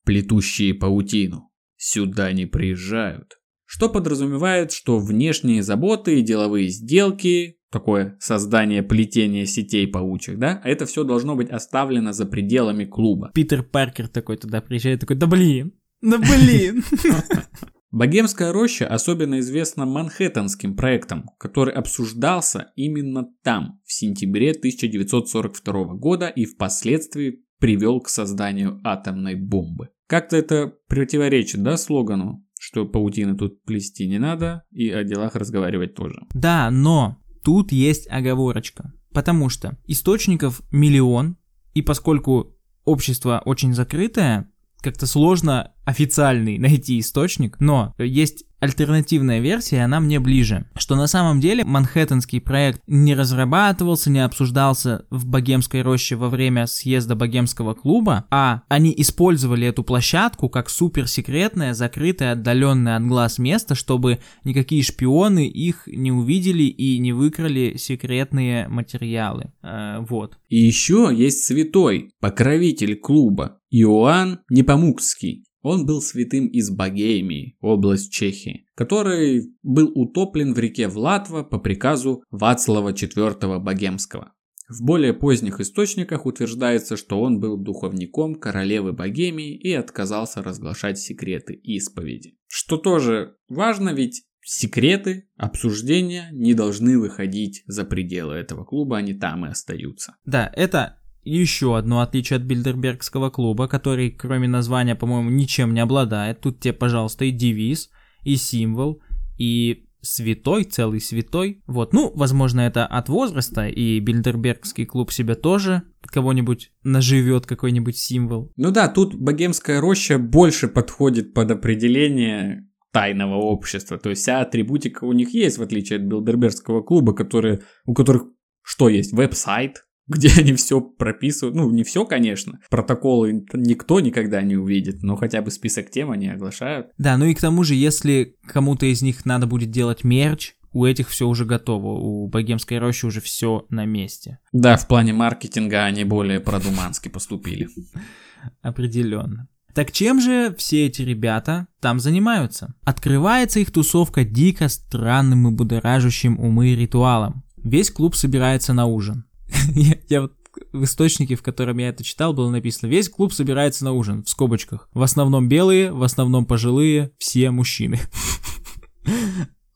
плетущие 0.03 0.73
паутину, 0.73 1.51
сюда 1.77 2.33
не 2.33 2.47
приезжают». 2.47 3.36
Что 3.67 3.89
подразумевает, 3.89 4.71
что 4.71 4.97
внешние 4.97 5.61
заботы 5.61 6.19
и 6.19 6.23
деловые 6.23 6.69
сделки, 6.69 7.57
такое 7.69 8.15
создание 8.21 8.81
плетения 8.81 9.45
сетей 9.45 9.85
паучьих, 9.87 10.39
да, 10.39 10.61
это 10.63 10.85
все 10.85 11.03
должно 11.03 11.35
быть 11.35 11.49
оставлено 11.49 12.13
за 12.13 12.25
пределами 12.25 12.85
клуба. 12.85 13.29
Питер 13.33 13.63
Паркер 13.63 14.07
такой 14.07 14.37
туда 14.37 14.61
приезжает, 14.61 15.01
такой, 15.01 15.17
да 15.17 15.27
блин, 15.27 15.73
да 16.01 16.17
блин. 16.17 16.81
Богемская 17.91 18.53
роща 18.53 18.87
особенно 18.87 19.39
известна 19.39 19.85
Манхэттенским 19.85 20.75
проектом, 20.75 21.25
который 21.37 21.73
обсуждался 21.73 22.71
именно 22.75 23.27
там, 23.43 23.81
в 23.85 23.91
сентябре 23.91 24.51
1942 24.51 25.95
года 25.95 26.27
и 26.29 26.45
впоследствии 26.45 27.43
привел 27.59 27.99
к 27.99 28.07
созданию 28.07 28.79
атомной 28.85 29.35
бомбы. 29.35 29.89
Как-то 30.07 30.37
это 30.37 30.73
противоречит, 30.87 31.63
да, 31.63 31.75
слогану, 31.75 32.46
что 32.59 32.85
паутины 32.85 33.35
тут 33.37 33.63
плести 33.63 34.07
не 34.07 34.19
надо 34.19 34.63
и 34.71 34.89
о 34.89 35.03
делах 35.03 35.35
разговаривать 35.35 35.95
тоже. 35.95 36.21
Да, 36.33 36.69
но 36.71 37.17
тут 37.43 37.71
есть 37.71 38.07
оговорочка. 38.09 38.93
Потому 39.11 39.49
что 39.49 39.77
источников 39.85 40.61
миллион, 40.71 41.37
и 41.73 41.81
поскольку 41.81 42.55
общество 42.83 43.41
очень 43.45 43.73
закрытое, 43.73 44.51
как-то 44.81 45.07
сложно 45.07 45.73
официальный 45.85 46.57
найти 46.57 46.99
источник, 46.99 47.59
но 47.59 47.93
есть 47.97 48.45
альтернативная 48.59 49.39
версия, 49.39 49.83
она 49.83 49.99
мне 49.99 50.19
ближе, 50.19 50.65
что 50.77 50.95
на 50.95 51.07
самом 51.07 51.39
деле 51.39 51.63
Манхэттенский 51.63 52.41
проект 52.41 52.81
не 52.87 53.15
разрабатывался, 53.15 54.09
не 54.09 54.23
обсуждался 54.23 55.05
в 55.09 55.25
Богемской 55.25 55.81
роще 55.81 56.15
во 56.15 56.29
время 56.29 56.67
съезда 56.67 57.15
Богемского 57.15 57.73
клуба, 57.73 58.25
а 58.31 58.63
они 58.67 58.93
использовали 58.97 59.67
эту 59.67 59.83
площадку 59.83 60.49
как 60.49 60.69
суперсекретное, 60.69 61.73
закрытое, 61.73 62.33
отдаленное 62.33 62.97
от 62.97 63.05
глаз 63.05 63.37
место, 63.37 63.75
чтобы 63.75 64.19
никакие 64.43 64.83
шпионы 64.83 65.47
их 65.47 65.83
не 65.87 66.11
увидели 66.11 66.63
и 66.63 66.97
не 66.99 67.13
выкрали 67.13 67.75
секретные 67.77 68.67
материалы. 68.67 69.51
Э, 69.61 69.99
вот. 69.99 70.37
И 70.49 70.57
еще 70.57 71.11
есть 71.13 71.43
святой, 71.43 72.11
покровитель 72.19 72.95
клуба, 72.95 73.59
Иоанн 73.69 74.39
Непомукский. 74.49 75.46
Он 75.61 75.85
был 75.85 76.01
святым 76.01 76.47
из 76.47 76.69
Богемии, 76.69 77.57
область 77.61 78.11
Чехии, 78.11 78.67
который 78.75 79.53
был 79.63 79.91
утоплен 79.95 80.53
в 80.53 80.59
реке 80.59 80.87
Влатва 80.87 81.43
по 81.43 81.59
приказу 81.59 82.23
Вацлава 82.29 82.93
IV 82.93 83.59
Богемского. 83.59 84.33
В 84.69 84.83
более 84.83 85.13
поздних 85.13 85.61
источниках 85.61 86.25
утверждается, 86.25 86.97
что 86.97 87.21
он 87.21 87.39
был 87.39 87.57
духовником 87.57 88.35
королевы 88.35 88.91
Богемии 88.91 89.55
и 89.55 89.71
отказался 89.71 90.43
разглашать 90.43 90.99
секреты 90.99 91.53
исповеди. 91.53 92.37
Что 92.47 92.77
тоже 92.77 93.37
важно, 93.47 93.93
ведь 93.93 94.25
секреты, 94.41 95.29
обсуждения 95.37 96.29
не 96.31 96.53
должны 96.53 96.99
выходить 96.99 97.63
за 97.65 97.85
пределы 97.85 98.35
этого 98.35 98.65
клуба, 98.65 98.97
они 98.97 99.13
там 99.13 99.45
и 99.45 99.49
остаются. 99.49 100.17
Да, 100.25 100.51
это 100.55 100.96
еще 101.35 101.77
одно 101.77 102.01
отличие 102.01 102.37
от 102.37 102.43
Бильдербергского 102.43 103.29
клуба, 103.29 103.67
который, 103.67 104.11
кроме 104.11 104.47
названия, 104.47 104.95
по-моему, 104.95 105.29
ничем 105.29 105.73
не 105.73 105.79
обладает. 105.79 106.41
Тут 106.41 106.59
тебе, 106.59 106.73
пожалуйста, 106.73 107.25
и 107.25 107.31
девиз, 107.31 107.89
и 108.23 108.35
символ, 108.35 109.01
и 109.37 109.85
святой, 110.01 110.63
целый 110.63 111.01
святой. 111.01 111.63
Вот, 111.67 111.93
ну, 111.93 112.11
возможно, 112.15 112.61
это 112.61 112.85
от 112.85 113.09
возраста, 113.09 113.67
и 113.67 113.99
Бильдербергский 113.99 114.85
клуб 114.85 115.11
себе 115.11 115.35
тоже 115.35 115.83
кого-нибудь 116.01 116.71
наживет 116.83 117.45
какой-нибудь 117.45 117.97
символ. 117.97 118.51
Ну 118.55 118.71
да, 118.71 118.87
тут 118.87 119.15
богемская 119.15 119.81
роща 119.81 120.17
больше 120.17 120.67
подходит 120.67 121.33
под 121.33 121.51
определение 121.51 122.67
тайного 122.91 123.35
общества. 123.35 123.97
То 123.97 124.09
есть 124.09 124.21
вся 124.21 124.41
атрибутика 124.41 125.03
у 125.03 125.13
них 125.13 125.33
есть, 125.33 125.57
в 125.57 125.61
отличие 125.61 125.99
от 125.99 126.05
Билдербергского 126.05 126.81
клуба, 126.81 127.13
которые, 127.13 127.61
у 127.85 127.93
которых 127.93 128.23
что 128.63 128.89
есть? 128.89 129.13
Веб-сайт, 129.13 129.85
где 130.07 130.29
они 130.37 130.53
все 130.53 130.81
прописывают. 130.81 131.55
Ну, 131.55 131.69
не 131.71 131.83
все, 131.83 132.05
конечно. 132.05 132.59
Протоколы 132.69 133.45
никто 133.53 133.99
никогда 133.99 134.41
не 134.41 134.55
увидит, 134.55 135.03
но 135.03 135.15
хотя 135.15 135.41
бы 135.41 135.51
список 135.51 135.91
тем 135.91 136.11
они 136.11 136.29
оглашают. 136.29 136.87
Да, 136.97 137.17
ну 137.17 137.25
и 137.25 137.33
к 137.33 137.41
тому 137.41 137.63
же, 137.63 137.75
если 137.75 138.35
кому-то 138.45 138.85
из 138.85 139.01
них 139.01 139.25
надо 139.25 139.47
будет 139.47 139.71
делать 139.71 140.03
мерч, 140.03 140.53
у 140.71 140.85
этих 140.85 141.09
все 141.09 141.27
уже 141.27 141.45
готово, 141.45 141.99
у 141.99 142.27
богемской 142.27 142.77
рощи 142.77 143.05
уже 143.05 143.21
все 143.21 143.65
на 143.69 143.85
месте. 143.85 144.39
Да, 144.51 144.77
в 144.77 144.87
плане 144.87 145.13
маркетинга 145.13 145.85
они 145.85 146.03
более 146.03 146.39
продумански 146.39 147.09
поступили. 147.09 147.67
Определенно. 148.61 149.47
Так 149.73 149.91
чем 149.91 150.19
же 150.19 150.55
все 150.57 150.87
эти 150.87 151.03
ребята 151.03 151.67
там 151.79 151.99
занимаются? 151.99 152.73
Открывается 152.83 153.59
их 153.59 153.71
тусовка 153.71 154.23
дико 154.23 154.69
странным 154.69 155.47
и 155.47 155.51
будоражащим 155.51 156.39
умы 156.39 156.75
ритуалом. 156.75 157.43
Весь 157.63 157.91
клуб 157.91 158.15
собирается 158.15 158.73
на 158.73 158.85
ужин. 158.85 159.25
я, 160.09 160.21
вот 160.21 160.33
в 160.73 160.83
источнике, 160.83 161.35
в 161.35 161.43
котором 161.43 161.77
я 161.77 161.89
это 161.89 162.03
читал, 162.03 162.33
было 162.33 162.49
написано 162.49 162.89
«Весь 162.89 163.09
клуб 163.09 163.33
собирается 163.33 163.85
на 163.85 163.93
ужин», 163.93 164.23
в 164.23 164.29
скобочках. 164.29 164.89
В 164.93 165.01
основном 165.01 165.47
белые, 165.47 165.91
в 165.91 166.03
основном 166.03 166.45
пожилые, 166.45 167.11
все 167.17 167.51
мужчины. 167.51 167.99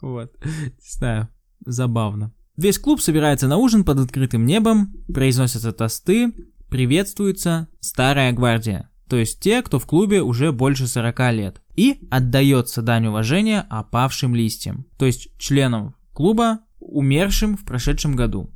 Вот. 0.02 0.34
Не 0.44 0.98
знаю, 0.98 1.30
забавно. 1.64 2.34
Весь 2.58 2.80
клуб 2.80 3.02
собирается 3.02 3.48
на 3.48 3.58
ужин 3.58 3.84
под 3.84 4.00
открытым 4.00 4.48
небом, 4.48 4.94
произносятся 5.14 5.72
тосты, 5.72 6.34
приветствуется 6.70 7.68
старая 7.82 8.32
гвардия, 8.34 8.90
то 9.08 9.18
есть 9.18 9.40
те, 9.40 9.62
кто 9.62 9.78
в 9.78 9.86
клубе 9.86 10.22
уже 10.22 10.52
больше 10.52 10.88
40 10.88 11.20
лет, 11.34 11.62
и 11.76 12.08
отдается 12.10 12.82
дань 12.82 13.08
уважения 13.08 13.66
опавшим 13.70 14.34
листьям, 14.34 14.86
то 14.98 15.06
есть 15.06 15.38
членам 15.38 15.96
клуба, 16.14 16.62
умершим 16.80 17.58
в 17.58 17.66
прошедшем 17.66 18.16
году. 18.16 18.50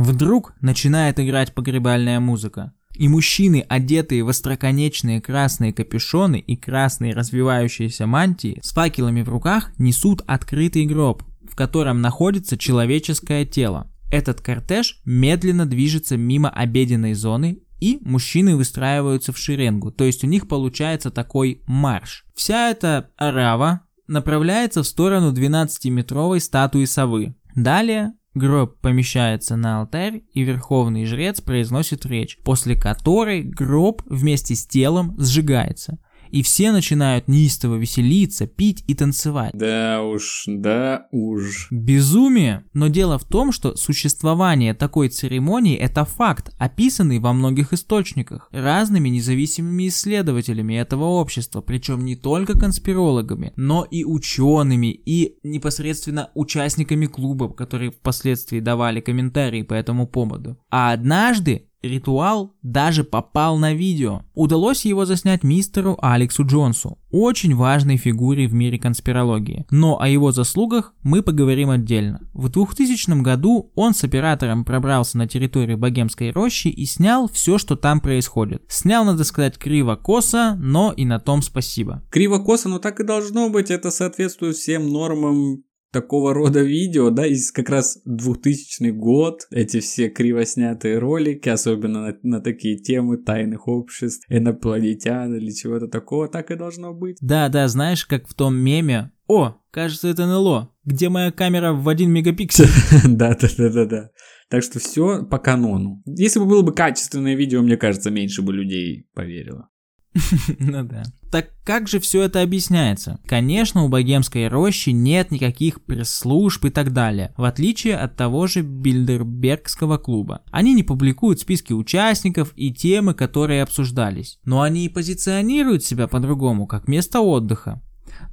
Вдруг 0.00 0.54
начинает 0.62 1.20
играть 1.20 1.52
погребальная 1.52 2.20
музыка, 2.20 2.72
и 2.94 3.06
мужчины, 3.06 3.66
одетые 3.68 4.24
в 4.24 4.30
остроконечные 4.30 5.20
красные 5.20 5.74
капюшоны 5.74 6.38
и 6.38 6.56
красные 6.56 7.12
развивающиеся 7.12 8.06
мантии, 8.06 8.58
с 8.62 8.72
факелами 8.72 9.20
в 9.20 9.28
руках 9.28 9.72
несут 9.76 10.22
открытый 10.26 10.86
гроб, 10.86 11.22
в 11.46 11.54
котором 11.54 12.00
находится 12.00 12.56
человеческое 12.56 13.44
тело. 13.44 13.92
Этот 14.10 14.40
кортеж 14.40 15.02
медленно 15.04 15.66
движется 15.66 16.16
мимо 16.16 16.48
обеденной 16.48 17.12
зоны 17.12 17.58
и 17.78 17.98
мужчины 18.00 18.56
выстраиваются 18.56 19.34
в 19.34 19.38
шеренгу, 19.38 19.92
то 19.92 20.04
есть 20.04 20.24
у 20.24 20.26
них 20.26 20.48
получается 20.48 21.10
такой 21.10 21.60
марш. 21.66 22.24
Вся 22.34 22.70
эта 22.70 23.10
арава 23.18 23.82
направляется 24.06 24.82
в 24.82 24.86
сторону 24.86 25.30
12-метровой 25.34 26.40
статуи 26.40 26.86
совы. 26.86 27.34
Далее 27.54 28.14
Гроб 28.34 28.78
помещается 28.80 29.56
на 29.56 29.80
алтарь, 29.80 30.22
и 30.32 30.42
верховный 30.42 31.04
жрец 31.04 31.40
произносит 31.40 32.06
речь, 32.06 32.38
после 32.44 32.76
которой 32.76 33.42
гроб 33.42 34.02
вместе 34.06 34.54
с 34.54 34.66
телом 34.66 35.16
сжигается 35.18 35.98
и 36.30 36.42
все 36.42 36.72
начинают 36.72 37.28
неистово 37.28 37.76
веселиться, 37.76 38.46
пить 38.46 38.84
и 38.86 38.94
танцевать. 38.94 39.52
Да 39.54 40.02
уж, 40.02 40.44
да 40.46 41.06
уж. 41.10 41.68
Безумие! 41.70 42.64
Но 42.72 42.88
дело 42.88 43.18
в 43.18 43.24
том, 43.24 43.52
что 43.52 43.76
существование 43.76 44.74
такой 44.74 45.08
церемонии– 45.08 45.76
это 45.78 46.04
факт, 46.04 46.52
описанный 46.58 47.18
во 47.18 47.32
многих 47.32 47.72
источниках, 47.72 48.48
разными 48.52 49.08
независимыми 49.08 49.88
исследователями 49.88 50.74
этого 50.74 51.04
общества, 51.04 51.60
причем 51.60 52.04
не 52.04 52.16
только 52.16 52.58
конспирологами, 52.58 53.52
но 53.56 53.84
и 53.84 54.04
учеными, 54.04 54.88
и 54.88 55.38
непосредственно 55.42 56.30
участниками 56.34 57.06
клуба, 57.06 57.52
которые 57.52 57.90
впоследствии 57.90 58.60
давали 58.60 59.00
комментарии 59.00 59.62
по 59.62 59.74
этому 59.74 60.06
поводу. 60.06 60.58
А 60.70 60.92
однажды 60.92 61.69
Ритуал 61.82 62.54
даже 62.62 63.04
попал 63.04 63.56
на 63.58 63.72
видео. 63.72 64.22
Удалось 64.34 64.84
его 64.84 65.06
заснять 65.06 65.42
мистеру 65.42 65.98
Алексу 66.00 66.44
Джонсу, 66.44 66.98
очень 67.10 67.54
важной 67.54 67.96
фигуре 67.96 68.46
в 68.46 68.54
мире 68.54 68.78
конспирологии. 68.78 69.66
Но 69.70 70.00
о 70.00 70.08
его 70.08 70.32
заслугах 70.32 70.94
мы 71.02 71.22
поговорим 71.22 71.70
отдельно. 71.70 72.20
В 72.34 72.48
2000 72.48 73.22
году 73.22 73.72
он 73.74 73.94
с 73.94 74.04
оператором 74.04 74.64
пробрался 74.64 75.18
на 75.18 75.26
территорию 75.26 75.78
Богемской 75.78 76.30
рощи 76.30 76.68
и 76.68 76.84
снял 76.84 77.28
все, 77.28 77.58
что 77.58 77.76
там 77.76 78.00
происходит. 78.00 78.62
Снял, 78.68 79.04
надо 79.04 79.24
сказать, 79.24 79.58
криво-косо, 79.58 80.56
но 80.58 80.92
и 80.92 81.04
на 81.04 81.18
том 81.18 81.42
спасибо. 81.42 82.02
Криво-косо, 82.10 82.68
но 82.68 82.78
так 82.78 83.00
и 83.00 83.04
должно 83.04 83.48
быть. 83.48 83.70
Это 83.70 83.90
соответствует 83.90 84.56
всем 84.56 84.92
нормам 84.92 85.64
такого 85.92 86.34
рода 86.34 86.62
видео, 86.62 87.10
да, 87.10 87.26
из 87.26 87.52
как 87.52 87.68
раз 87.68 88.00
2000 88.04 88.90
год, 88.90 89.46
эти 89.50 89.80
все 89.80 90.08
криво 90.08 90.44
снятые 90.44 90.98
ролики, 90.98 91.48
особенно 91.48 92.06
на, 92.06 92.16
на 92.22 92.40
такие 92.40 92.78
темы 92.78 93.18
тайных 93.18 93.68
обществ, 93.68 94.24
инопланетян 94.28 95.34
или 95.34 95.50
чего-то 95.50 95.88
такого, 95.88 96.28
так 96.28 96.50
и 96.50 96.56
должно 96.56 96.92
быть. 96.92 97.16
Да, 97.20 97.48
да, 97.48 97.68
знаешь, 97.68 98.06
как 98.06 98.28
в 98.28 98.34
том 98.34 98.56
меме, 98.56 99.12
о, 99.26 99.56
кажется, 99.70 100.08
это 100.08 100.26
НЛО, 100.26 100.72
где 100.84 101.08
моя 101.08 101.30
камера 101.30 101.72
в 101.72 101.88
1 101.88 102.10
мегапиксель. 102.10 102.66
Да, 103.08 103.36
да, 103.40 103.48
да, 103.56 103.70
да, 103.70 103.84
да. 103.84 104.10
Так 104.48 104.64
что 104.64 104.80
все 104.80 105.24
по 105.24 105.38
канону. 105.38 106.02
Если 106.04 106.40
бы 106.40 106.46
было 106.46 106.62
бы 106.62 106.72
качественное 106.72 107.36
видео, 107.36 107.62
мне 107.62 107.76
кажется, 107.76 108.10
меньше 108.10 108.42
бы 108.42 108.52
людей 108.52 109.06
поверило. 109.14 109.68
Ну 110.58 110.82
да. 110.84 111.02
Так 111.30 111.50
как 111.64 111.86
же 111.86 112.00
все 112.00 112.22
это 112.22 112.42
объясняется? 112.42 113.20
Конечно, 113.26 113.84
у 113.84 113.88
богемской 113.88 114.48
рощи 114.48 114.90
нет 114.90 115.30
никаких 115.30 115.82
пресс-служб 115.84 116.64
и 116.64 116.70
так 116.70 116.92
далее, 116.92 117.32
в 117.36 117.44
отличие 117.44 117.96
от 117.96 118.16
того 118.16 118.46
же 118.48 118.62
Бильдербергского 118.62 119.98
клуба. 119.98 120.42
Они 120.50 120.74
не 120.74 120.82
публикуют 120.82 121.40
списки 121.40 121.72
участников 121.72 122.52
и 122.56 122.72
темы, 122.72 123.14
которые 123.14 123.62
обсуждались. 123.62 124.38
Но 124.44 124.62
они 124.62 124.84
и 124.86 124.88
позиционируют 124.88 125.84
себя 125.84 126.08
по-другому, 126.08 126.66
как 126.66 126.88
место 126.88 127.20
отдыха. 127.20 127.80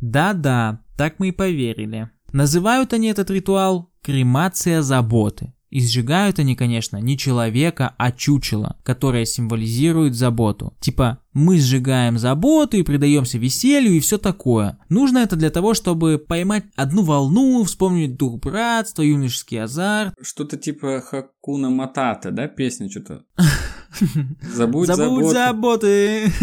Да-да, 0.02 0.82
так 0.98 1.20
мы 1.20 1.30
и 1.30 1.32
поверили. 1.32 2.10
Называют 2.34 2.94
они 2.94 3.08
этот 3.08 3.30
ритуал 3.30 3.92
кремация 4.02 4.82
заботы. 4.82 5.54
И 5.70 5.82
сжигают 5.82 6.40
они, 6.40 6.56
конечно, 6.56 6.98
не 6.98 7.18
человека, 7.18 7.94
а 7.98 8.12
чучело, 8.12 8.78
которое 8.84 9.26
символизирует 9.26 10.16
заботу. 10.16 10.74
Типа, 10.80 11.20
мы 11.34 11.60
сжигаем 11.60 12.18
заботу 12.18 12.78
и 12.78 12.84
предаемся 12.84 13.38
веселью 13.38 13.94
и 13.94 14.00
все 14.00 14.18
такое. 14.18 14.80
Нужно 14.90 15.20
это 15.20 15.36
для 15.36 15.50
того, 15.50 15.74
чтобы 15.74 16.18
поймать 16.18 16.66
одну 16.76 17.04
волну, 17.04 17.64
вспомнить 17.64 18.18
дух 18.18 18.40
братства, 18.40 19.02
юношеский 19.02 19.62
азарт. 19.62 20.14
Что-то 20.22 20.58
типа 20.58 21.02
Хакуна 21.02 21.70
Матата, 21.70 22.32
да, 22.32 22.48
песня 22.48 22.90
что-то? 22.90 23.26
Забудь, 24.42 24.88
Забудь 24.88 25.28
заботы. 25.28 26.32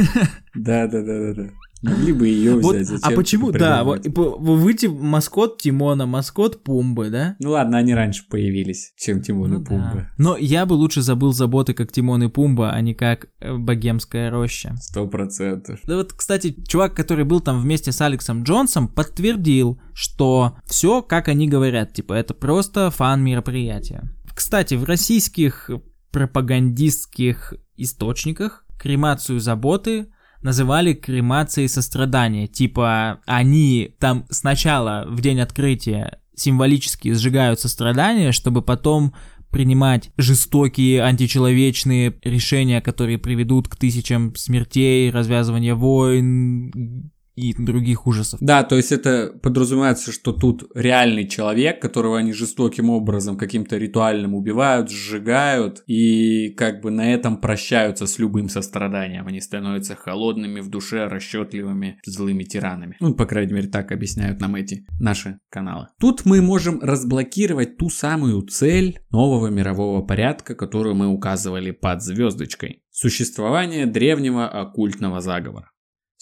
Да, 0.55 0.87
да, 0.87 1.03
да, 1.03 1.19
да, 1.19 1.35
да. 1.35 1.51
Могли 1.85 2.13
бы 2.13 2.27
ее 2.27 2.59
вот, 2.59 2.77
взять. 2.77 3.01
А 3.03 3.11
почему, 3.11 3.53
да, 3.53 3.85
вот, 3.85 4.07
выйти 4.07 4.87
маскот 4.87 5.61
Тимона, 5.61 6.07
маскот 6.07 6.63
Пумбы, 6.63 7.11
да? 7.11 7.37
Ну 7.39 7.51
ладно, 7.51 7.79
они 7.79 7.95
раньше 7.95 8.25
появились, 8.29 8.93
чем 8.97 9.21
Тимон 9.21 9.51
ну, 9.53 9.61
и 9.61 9.65
Пумба. 9.65 9.93
Да. 9.95 10.11
Но 10.19 10.37
я 10.37 10.67
бы 10.67 10.75
лучше 10.75 11.03
забыл 11.03 11.33
заботы, 11.33 11.75
как 11.75 11.93
Тимон 11.93 12.23
и 12.23 12.29
Пумба, 12.29 12.73
а 12.73 12.81
не 12.81 12.95
как 12.95 13.29
э, 13.41 13.57
Богемская 13.57 14.31
роща. 14.31 14.75
Сто 14.81 15.07
процентов. 15.07 15.81
Да 15.85 15.97
вот, 15.97 16.13
кстати, 16.13 16.57
чувак, 16.67 16.95
который 16.95 17.25
был 17.25 17.41
там 17.41 17.61
вместе 17.61 17.93
с 17.93 18.01
Алексом 18.01 18.43
Джонсом, 18.43 18.89
подтвердил, 18.89 19.81
что 19.93 20.57
все, 20.67 21.03
как 21.03 21.29
они 21.29 21.49
говорят, 21.49 21.93
типа, 21.93 22.15
это 22.15 22.35
просто 22.35 22.91
фан-мероприятие. 22.91 24.11
Кстати, 24.35 24.75
в 24.75 24.85
российских 24.85 25.71
пропагандистских 26.11 27.55
источниках 27.77 28.65
кремацию 28.79 29.41
заботы 29.41 30.09
называли 30.45 30.93
кремацией 30.93 31.69
сострадания. 31.69 32.47
Типа, 32.47 33.21
они 33.27 33.95
там 33.99 34.27
сначала 34.31 35.05
в 35.09 35.21
день 35.21 35.41
открытия 35.41 36.21
символически 36.37 37.13
сжигают 37.15 37.59
сострадание, 37.59 38.31
чтобы 38.31 38.63
потом 38.63 39.15
принимать 39.51 40.11
жестокие 40.17 41.03
античеловечные 41.03 42.15
решения, 42.25 42.81
которые 42.81 43.19
приведут 43.19 43.69
к 43.69 43.77
тысячам 43.77 44.35
смертей, 44.35 45.11
развязывания 45.11 45.75
войн, 45.75 47.13
и 47.35 47.55
других 47.55 48.07
ужасов. 48.07 48.39
Да, 48.41 48.63
то 48.63 48.77
есть 48.77 48.93
это 48.93 49.33
подразумевается, 49.43 50.13
что 50.13 50.33
тут 50.33 50.71
реальный 50.75 51.27
человек, 51.29 51.81
которого 51.83 52.19
они 52.19 52.33
жестоким 52.33 52.91
образом 52.91 53.37
каким-то 53.37 53.77
ритуальным 53.77 54.35
убивают, 54.35 54.91
сжигают, 54.91 55.83
и 55.87 56.51
как 56.51 56.81
бы 56.81 56.91
на 56.91 57.13
этом 57.13 57.41
прощаются 57.41 58.07
с 58.07 58.19
любым 58.19 58.49
состраданием. 58.49 59.27
Они 59.27 59.41
становятся 59.41 59.97
холодными 59.97 60.61
в 60.61 60.69
душе, 60.69 61.07
расчетливыми, 61.07 62.01
злыми 62.07 62.45
тиранами. 62.45 62.97
Ну, 63.01 63.15
по 63.15 63.27
крайней 63.27 63.53
мере, 63.53 63.69
так 63.69 63.93
объясняют 63.93 64.41
нам 64.41 64.55
эти 64.55 64.87
наши 65.01 65.39
каналы. 65.51 65.89
Тут 66.01 66.25
мы 66.25 66.41
можем 66.41 66.81
разблокировать 66.81 67.77
ту 67.77 67.91
самую 67.91 68.43
цель 68.43 69.01
нового 69.11 69.49
мирового 69.49 70.03
порядка, 70.03 70.55
которую 70.55 70.95
мы 70.95 71.09
указывали 71.09 71.73
под 71.73 72.03
звездочкой. 72.03 72.83
Существование 72.91 73.87
древнего 73.87 74.49
оккультного 74.49 75.21
заговора. 75.21 75.71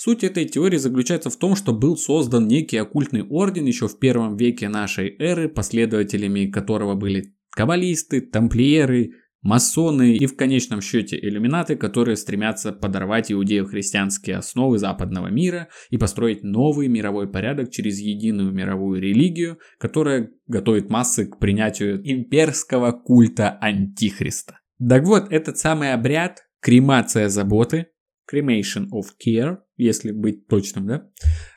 Суть 0.04 0.24
этой 0.24 0.46
теории 0.46 0.78
заключается 0.78 1.30
в 1.30 1.36
том, 1.36 1.54
что 1.54 1.72
был 1.72 1.96
создан 1.96 2.48
некий 2.48 2.76
оккультный 2.76 3.22
орден 3.22 3.66
еще 3.66 3.86
в 3.86 4.00
первом 4.00 4.36
веке 4.36 4.68
нашей 4.68 5.16
эры, 5.16 5.48
последователями 5.48 6.46
которого 6.46 6.96
были 6.96 7.36
каббалисты, 7.50 8.20
тамплиеры, 8.20 9.12
масоны 9.42 10.16
и 10.16 10.26
в 10.26 10.34
конечном 10.34 10.80
счете 10.80 11.16
иллюминаты, 11.16 11.76
которые 11.76 12.16
стремятся 12.16 12.72
подорвать 12.72 13.30
иудео-христианские 13.30 14.38
основы 14.38 14.78
западного 14.78 15.28
мира 15.28 15.68
и 15.90 15.98
построить 15.98 16.42
новый 16.42 16.88
мировой 16.88 17.30
порядок 17.30 17.70
через 17.70 18.00
единую 18.00 18.50
мировую 18.50 19.00
религию, 19.00 19.60
которая 19.78 20.30
готовит 20.48 20.90
массы 20.90 21.26
к 21.26 21.38
принятию 21.38 22.00
имперского 22.02 22.90
культа 22.90 23.56
Антихриста. 23.60 24.58
Так 24.80 25.04
вот, 25.04 25.30
этот 25.30 25.58
самый 25.58 25.92
обряд, 25.92 26.40
кремация 26.60 27.28
заботы, 27.28 27.86
cremation 28.32 28.86
of 28.92 29.10
care, 29.24 29.58
если 29.82 30.12
быть 30.12 30.46
точным, 30.46 30.86
да, 30.86 31.08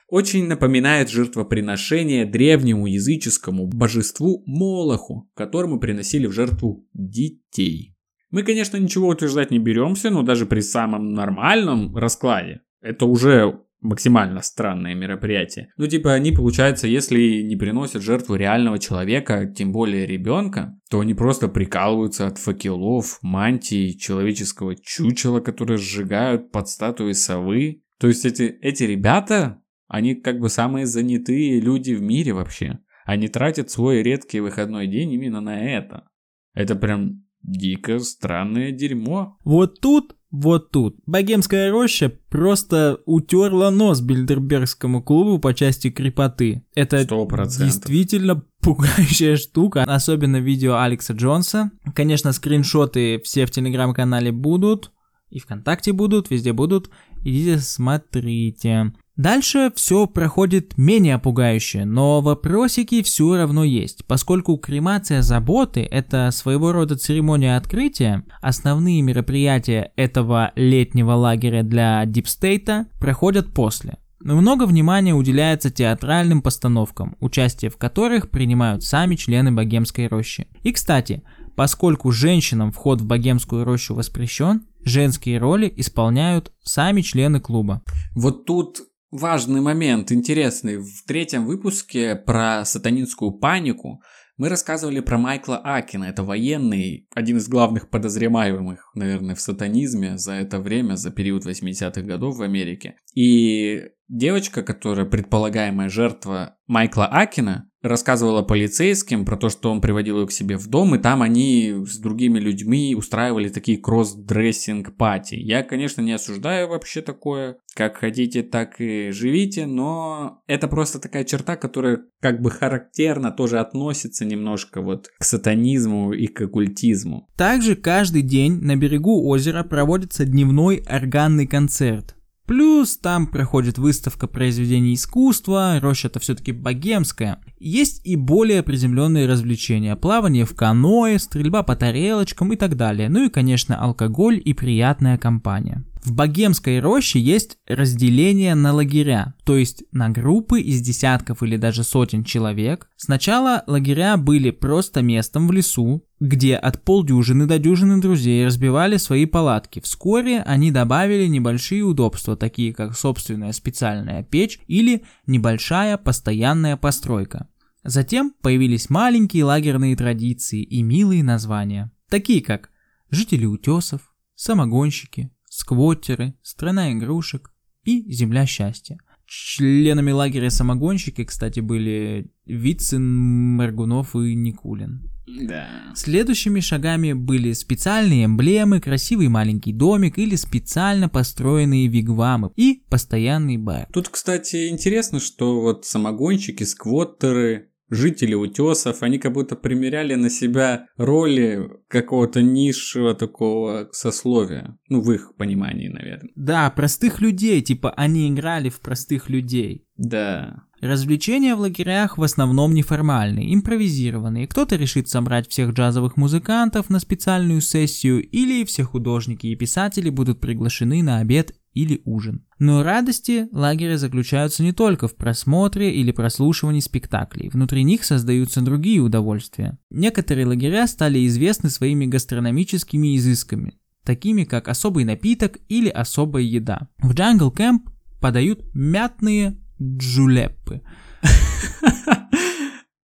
очень 0.07 0.47
напоминает 0.47 1.09
жертвоприношение 1.09 2.25
древнему 2.25 2.87
языческому 2.87 3.67
божеству 3.67 4.43
Молоху, 4.45 5.29
которому 5.35 5.79
приносили 5.79 6.27
в 6.27 6.31
жертву 6.31 6.87
детей. 6.93 7.95
Мы, 8.29 8.43
конечно, 8.43 8.77
ничего 8.77 9.07
утверждать 9.07 9.51
не 9.51 9.59
беремся, 9.59 10.09
но 10.09 10.21
даже 10.21 10.45
при 10.45 10.59
самом 10.59 11.13
нормальном 11.13 11.95
раскладе 11.95 12.61
это 12.81 13.05
уже 13.05 13.61
максимально 13.81 14.41
странное 14.41 14.95
мероприятие. 14.95 15.69
Ну, 15.77 15.87
типа, 15.87 16.13
они, 16.13 16.31
получается, 16.31 16.87
если 16.87 17.41
не 17.43 17.55
приносят 17.55 18.01
жертву 18.01 18.35
реального 18.35 18.79
человека, 18.79 19.45
тем 19.45 19.71
более 19.71 20.05
ребенка, 20.05 20.77
то 20.89 20.99
они 20.99 21.13
просто 21.13 21.47
прикалываются 21.47 22.27
от 22.27 22.37
факелов, 22.37 23.19
мантий, 23.21 23.97
человеческого 23.97 24.75
чучела, 24.75 25.39
которые 25.39 25.77
сжигают 25.77 26.51
под 26.51 26.67
статуей 26.67 27.13
совы. 27.13 27.83
То 27.99 28.07
есть 28.07 28.25
эти, 28.25 28.43
эти 28.61 28.83
ребята, 28.83 29.61
они 29.87 30.15
как 30.15 30.39
бы 30.39 30.49
самые 30.49 30.85
занятые 30.85 31.59
люди 31.59 31.93
в 31.93 32.01
мире 32.01 32.33
вообще. 32.33 32.79
Они 33.05 33.27
тратят 33.27 33.69
свой 33.69 34.01
редкий 34.01 34.39
выходной 34.39 34.87
день 34.87 35.13
именно 35.13 35.41
на 35.41 35.63
это. 35.63 36.07
Это 36.53 36.75
прям 36.75 37.25
дико 37.41 37.99
странное 37.99 38.71
дерьмо. 38.71 39.37
Вот 39.43 39.79
тут 39.79 40.15
вот 40.31 40.71
тут. 40.71 40.97
Богемская 41.05 41.71
роща 41.71 42.11
просто 42.29 42.99
утерла 43.05 43.71
нос 43.71 44.01
Бильдербергскому 44.01 45.01
клубу 45.01 45.39
по 45.39 45.53
части 45.53 45.89
крепоты. 45.89 46.65
Это 46.75 47.01
100%. 47.01 47.45
действительно 47.63 48.43
пугающая 48.61 49.37
штука, 49.37 49.83
особенно 49.83 50.37
видео 50.37 50.75
Алекса 50.77 51.13
Джонса. 51.13 51.71
Конечно, 51.93 52.33
скриншоты 52.33 53.21
все 53.23 53.45
в 53.45 53.51
телеграм-канале 53.51 54.33
будут, 54.33 54.91
и 55.29 55.39
ВКонтакте 55.39 55.93
будут, 55.93 56.29
везде 56.29 56.51
будут. 56.51 56.89
Идите 57.25 57.57
смотрите. 57.57 58.93
Дальше 59.17 59.71
все 59.75 60.05
проходит 60.05 60.77
менее 60.77 61.17
пугающе, 61.17 61.85
но 61.85 62.21
вопросики 62.21 63.01
все 63.01 63.35
равно 63.35 63.63
есть. 63.63 64.05
Поскольку 64.05 64.57
кремация 64.57 65.23
заботы– 65.23 65.81
это 65.91 66.29
своего 66.31 66.71
рода 66.71 66.95
церемония 66.95 67.57
открытия, 67.57 68.23
основные 68.41 69.01
мероприятия 69.01 69.91
этого 69.95 70.51
летнего 70.55 71.13
лагеря 71.13 71.63
для 71.63 72.05
дипстейта 72.05 72.85
проходят 72.99 73.53
после. 73.53 73.97
Много 74.19 74.65
внимания 74.65 75.15
уделяется 75.15 75.71
театральным 75.71 76.43
постановкам, 76.43 77.15
участие 77.19 77.71
в 77.71 77.77
которых 77.77 78.29
принимают 78.29 78.83
сами 78.83 79.15
члены 79.15 79.51
богемской 79.51 80.07
рощи. 80.07 80.47
И 80.61 80.71
кстати, 80.71 81.23
поскольку 81.55 82.11
женщинам 82.11 82.71
вход 82.71 83.01
в 83.01 83.05
богемскую 83.05 83.63
рощу 83.63 83.95
воспрещен, 83.95 84.63
женские 84.85 85.39
роли 85.39 85.71
исполняют 85.75 86.53
сами 86.63 87.01
члены 87.01 87.41
клуба. 87.41 87.81
Вот 88.15 88.45
тут 88.45 88.81
важный 89.11 89.61
момент, 89.61 90.11
интересный. 90.11 90.77
В 90.77 91.03
третьем 91.05 91.45
выпуске 91.45 92.15
про 92.15 92.63
сатанинскую 92.63 93.31
панику 93.31 94.01
мы 94.37 94.49
рассказывали 94.49 94.99
про 94.99 95.17
Майкла 95.17 95.57
Акино. 95.57 96.05
Это 96.05 96.23
военный, 96.23 97.07
один 97.15 97.37
из 97.37 97.47
главных 97.47 97.89
подозреваемых, 97.89 98.91
наверное, 98.93 99.35
в 99.35 99.41
сатанизме 99.41 100.17
за 100.17 100.33
это 100.33 100.59
время, 100.59 100.95
за 100.95 101.11
период 101.11 101.45
80-х 101.45 102.01
годов 102.01 102.37
в 102.37 102.41
Америке. 102.41 102.95
И 103.15 103.81
девочка, 104.07 104.63
которая 104.63 105.05
предполагаемая 105.05 105.89
жертва 105.89 106.55
Майкла 106.67 107.05
Акино, 107.07 107.69
рассказывала 107.85 108.41
полицейским 108.41 109.25
про 109.25 109.37
то, 109.37 109.49
что 109.49 109.71
он 109.71 109.81
приводил 109.81 110.19
ее 110.19 110.27
к 110.27 110.31
себе 110.31 110.57
в 110.57 110.67
дом, 110.67 110.95
и 110.95 110.99
там 110.99 111.21
они 111.21 111.83
с 111.85 111.97
другими 111.99 112.39
людьми 112.39 112.95
устраивали 112.95 113.49
такие 113.49 113.77
cross-dressing 113.77 114.95
party. 114.97 115.35
Я, 115.35 115.63
конечно, 115.63 116.01
не 116.01 116.13
осуждаю 116.13 116.69
вообще 116.69 117.01
такое, 117.01 117.57
как 117.75 117.97
хотите, 117.97 118.43
так 118.43 118.79
и 118.79 119.11
живите, 119.11 119.65
но 119.65 120.41
это 120.47 120.67
просто 120.67 120.99
такая 120.99 121.23
черта, 121.23 121.55
которая 121.55 122.01
как 122.21 122.41
бы 122.41 122.49
характерно 122.49 123.31
тоже 123.31 123.59
относится 123.59 124.25
немножко 124.25 124.81
вот 124.81 125.09
к 125.19 125.23
сатанизму 125.23 126.13
и 126.13 126.27
к 126.27 126.41
оккультизму. 126.41 127.29
Также 127.37 127.75
каждый 127.75 128.23
день 128.23 128.61
на 128.61 128.75
берегу 128.75 129.27
озера 129.27 129.63
проводится 129.63 130.25
дневной 130.25 130.83
органный 130.87 131.47
концерт. 131.47 132.14
Плюс 132.45 132.97
там 132.97 133.25
проходит 133.25 133.79
выставка 133.79 134.27
произведений 134.27 134.93
искусства, 134.93 135.79
роща 135.81 136.09
это 136.09 136.19
все-таки 136.19 136.51
богемская. 136.51 137.41
Есть 137.59 138.01
и 138.05 138.15
более 138.15 138.61
приземленные 138.61 139.27
развлечения, 139.27 139.95
плавание 139.95 140.45
в 140.45 140.55
каноэ, 140.55 141.17
стрельба 141.17 141.63
по 141.63 141.75
тарелочкам 141.75 142.53
и 142.53 142.55
так 142.55 142.77
далее. 142.77 143.09
Ну 143.09 143.25
и, 143.25 143.29
конечно, 143.29 143.75
алкоголь 143.75 144.39
и 144.43 144.53
приятная 144.53 145.17
компания. 145.17 145.83
В 146.03 146.13
богемской 146.13 146.79
роще 146.79 147.19
есть 147.19 147.57
разделение 147.67 148.53
на 148.53 148.73
лагеря, 148.73 149.33
то 149.43 149.57
есть 149.57 149.83
на 149.91 150.09
группы 150.09 150.61
из 150.61 150.81
десятков 150.81 151.41
или 151.41 151.57
даже 151.57 151.83
сотен 151.83 152.23
человек. 152.23 152.87
Сначала 152.95 153.63
лагеря 153.65 154.15
были 154.17 154.51
просто 154.51 155.01
местом 155.01 155.47
в 155.47 155.51
лесу, 155.51 156.04
где 156.19 156.55
от 156.55 156.83
полдюжины 156.83 157.45
до 157.45 157.59
дюжины 157.59 157.99
друзей 157.99 158.45
разбивали 158.45 158.97
свои 158.97 159.25
палатки. 159.25 159.81
Вскоре 159.81 160.41
они 160.41 160.71
добавили 160.71 161.27
небольшие 161.27 161.83
удобства, 161.83 162.37
такие 162.37 162.73
как 162.73 162.97
собственная 162.97 163.51
специальная 163.51 164.23
печь 164.23 164.59
или 164.67 165.03
небольшая 165.27 165.97
постоянная 165.97 166.77
постройка. 166.77 167.49
Затем 167.83 168.33
появились 168.41 168.89
маленькие 168.89 169.43
лагерные 169.43 169.95
традиции 169.95 170.63
и 170.63 170.81
милые 170.81 171.23
названия, 171.23 171.91
такие 172.09 172.41
как 172.41 172.71
«Жители 173.11 173.45
утесов», 173.45 174.13
«Самогонщики», 174.35 175.31
сквоттеры, 175.49 176.33
страна 176.41 176.91
игрушек 176.93 177.51
и 177.83 178.11
земля 178.11 178.45
счастья. 178.45 178.97
Членами 179.27 180.11
лагеря 180.11 180.49
самогонщики, 180.49 181.23
кстати, 181.23 181.59
были 181.59 182.31
Вицин, 182.45 183.55
Маргунов 183.55 184.15
и 184.15 184.35
Никулин. 184.35 185.14
Да. 185.27 185.67
Следующими 185.95 186.59
шагами 186.59 187.13
были 187.13 187.53
специальные 187.53 188.25
эмблемы, 188.25 188.79
красивый 188.79 189.27
маленький 189.27 189.73
домик 189.73 190.17
или 190.17 190.35
специально 190.35 191.09
построенные 191.09 191.87
вигвамы 191.87 192.51
и 192.55 192.83
постоянный 192.89 193.57
бар. 193.57 193.87
Тут, 193.91 194.09
кстати, 194.09 194.69
интересно, 194.69 195.19
что 195.19 195.61
вот 195.61 195.85
самогонщики, 195.85 196.63
сквоттеры, 196.63 197.71
жители 197.89 198.33
утесов, 198.33 199.03
они 199.03 199.17
как 199.17 199.33
будто 199.33 199.55
примеряли 199.55 200.15
на 200.15 200.29
себя 200.29 200.87
роли 200.97 201.69
какого-то 201.87 202.41
низшего 202.41 203.13
такого 203.13 203.89
сословия. 203.91 204.77
Ну, 204.89 205.01
в 205.01 205.11
их 205.11 205.35
понимании, 205.37 205.87
наверное. 205.87 206.31
Да, 206.35 206.69
простых 206.69 207.21
людей, 207.21 207.61
типа 207.61 207.91
они 207.91 208.29
играли 208.29 208.69
в 208.69 208.79
простых 208.79 209.29
людей. 209.29 209.85
Да. 209.97 210.63
Развлечения 210.81 211.55
в 211.55 211.61
лагерях 211.61 212.17
в 212.17 212.23
основном 212.23 212.73
неформальные, 212.73 213.53
импровизированные. 213.53 214.47
Кто-то 214.47 214.75
решит 214.75 215.07
собрать 215.07 215.49
всех 215.49 215.71
джазовых 215.71 216.17
музыкантов 216.17 216.89
на 216.89 216.99
специальную 216.99 217.61
сессию, 217.61 218.21
или 218.21 218.65
все 218.65 218.83
художники 218.83 219.47
и 219.47 219.55
писатели 219.55 220.09
будут 220.09 220.39
приглашены 220.41 221.01
на 221.01 221.19
обед 221.19 221.55
или 221.75 222.01
ужин. 222.05 222.45
Но 222.57 222.81
радости 222.81 223.47
лагеря 223.51 223.97
заключаются 223.97 224.63
не 224.63 224.71
только 224.71 225.07
в 225.07 225.15
просмотре 225.15 225.93
или 225.93 226.11
прослушивании 226.11 226.79
спектаклей. 226.79 227.49
Внутри 227.49 227.83
них 227.83 228.03
создаются 228.03 228.61
другие 228.61 229.01
удовольствия. 229.01 229.77
Некоторые 229.91 230.47
лагеря 230.47 230.87
стали 230.87 231.27
известны 231.27 231.69
своими 231.69 232.05
гастрономическими 232.05 233.15
изысками, 233.17 233.77
такими 234.03 234.45
как 234.45 234.69
особый 234.69 235.03
напиток 235.03 235.59
или 235.67 235.89
особая 235.89 236.43
еда. 236.43 236.89
В 236.97 237.11
Jungle 237.11 237.53
Camp 237.53 237.79
подают 238.21 238.61
мятные 238.73 239.59
джулеппы. 239.79 240.81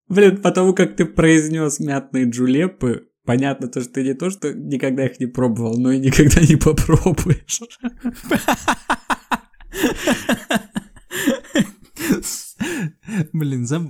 Блин, 0.07 0.41
потому 0.41 0.73
как 0.73 0.95
ты 0.95 1.05
произнес 1.05 1.79
мятные 1.79 2.29
джулеппы, 2.29 3.07
понятно 3.32 3.70
то, 3.70 3.80
что 3.82 3.94
ты 3.94 4.04
не 4.04 4.13
то, 4.13 4.30
что 4.30 4.54
никогда 4.54 5.06
их 5.06 5.17
не 5.22 5.26
пробовал, 5.26 5.78
но 5.80 5.94
и 5.94 6.00
никогда 6.00 6.41
не 6.41 6.58
попробуешь. 6.58 7.62
Блин, 13.32 13.65
за... 13.65 13.89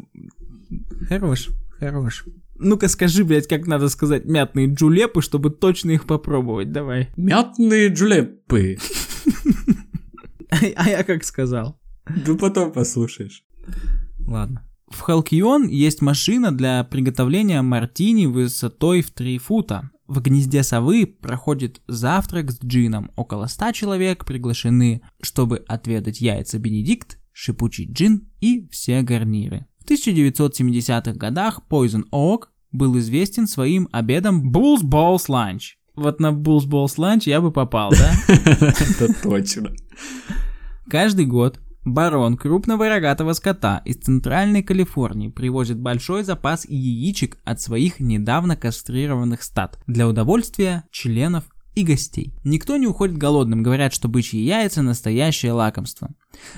Хорош, 1.09 1.49
хорош. 1.79 2.25
Ну-ка 2.55 2.87
скажи, 2.87 3.23
блядь, 3.23 3.47
как 3.47 3.65
надо 3.65 3.89
сказать 3.89 4.25
мятные 4.25 4.71
джулепы, 4.71 5.23
чтобы 5.23 5.49
точно 5.49 5.89
их 5.89 6.05
попробовать, 6.05 6.71
давай. 6.71 7.09
Мятные 7.17 7.89
джулепы. 7.89 8.77
А 10.75 10.89
я 10.89 11.03
как 11.05 11.23
сказал? 11.23 11.79
Ну 12.27 12.37
потом 12.37 12.73
послушаешь. 12.73 13.45
Ладно. 14.27 14.69
В 14.91 15.01
Халкион 15.01 15.67
есть 15.67 16.01
машина 16.01 16.51
для 16.51 16.83
приготовления 16.83 17.61
мартини 17.61 18.25
высотой 18.25 19.01
в 19.01 19.11
3 19.11 19.37
фута. 19.37 19.89
В 20.07 20.21
гнезде 20.21 20.63
совы 20.63 21.05
проходит 21.05 21.81
завтрак 21.87 22.51
с 22.51 22.59
джином. 22.61 23.11
Около 23.15 23.47
100 23.47 23.71
человек 23.71 24.25
приглашены, 24.25 25.01
чтобы 25.21 25.63
отведать 25.67 26.19
яйца 26.19 26.59
Бенедикт, 26.59 27.17
шипучий 27.31 27.89
джин 27.89 28.27
и 28.41 28.67
все 28.69 29.01
гарниры. 29.01 29.65
В 29.79 29.89
1970-х 29.89 31.13
годах 31.13 31.61
Poison 31.69 32.03
Oak 32.11 32.47
был 32.73 32.99
известен 32.99 33.47
своим 33.47 33.87
обедом 33.93 34.51
Bulls 34.51 34.83
Balls 34.83 35.27
Lunch. 35.29 35.75
Вот 35.95 36.19
на 36.19 36.31
Bulls 36.31 36.67
Balls 36.67 36.97
Lunch 36.97 37.23
я 37.25 37.39
бы 37.39 37.51
попал, 37.51 37.91
да? 37.91 38.13
Это 38.27 39.13
точно. 39.23 39.71
Каждый 40.89 41.25
год 41.25 41.59
Барон 41.83 42.37
крупного 42.37 42.89
рогатого 42.89 43.33
скота 43.33 43.81
из 43.85 43.97
Центральной 43.97 44.61
Калифорнии 44.61 45.29
привозит 45.29 45.79
большой 45.79 46.23
запас 46.23 46.65
яичек 46.69 47.39
от 47.43 47.59
своих 47.59 47.99
недавно 47.99 48.55
кастрированных 48.55 49.41
стад 49.41 49.79
для 49.87 50.07
удовольствия 50.07 50.83
членов 50.91 51.45
и 51.73 51.83
гостей. 51.83 52.35
Никто 52.43 52.77
не 52.77 52.85
уходит 52.85 53.17
голодным, 53.17 53.63
говорят, 53.63 53.93
что 53.93 54.07
бычьи 54.07 54.39
яйца– 54.39 54.81
настоящее 54.83 55.53
лакомство. 55.53 56.09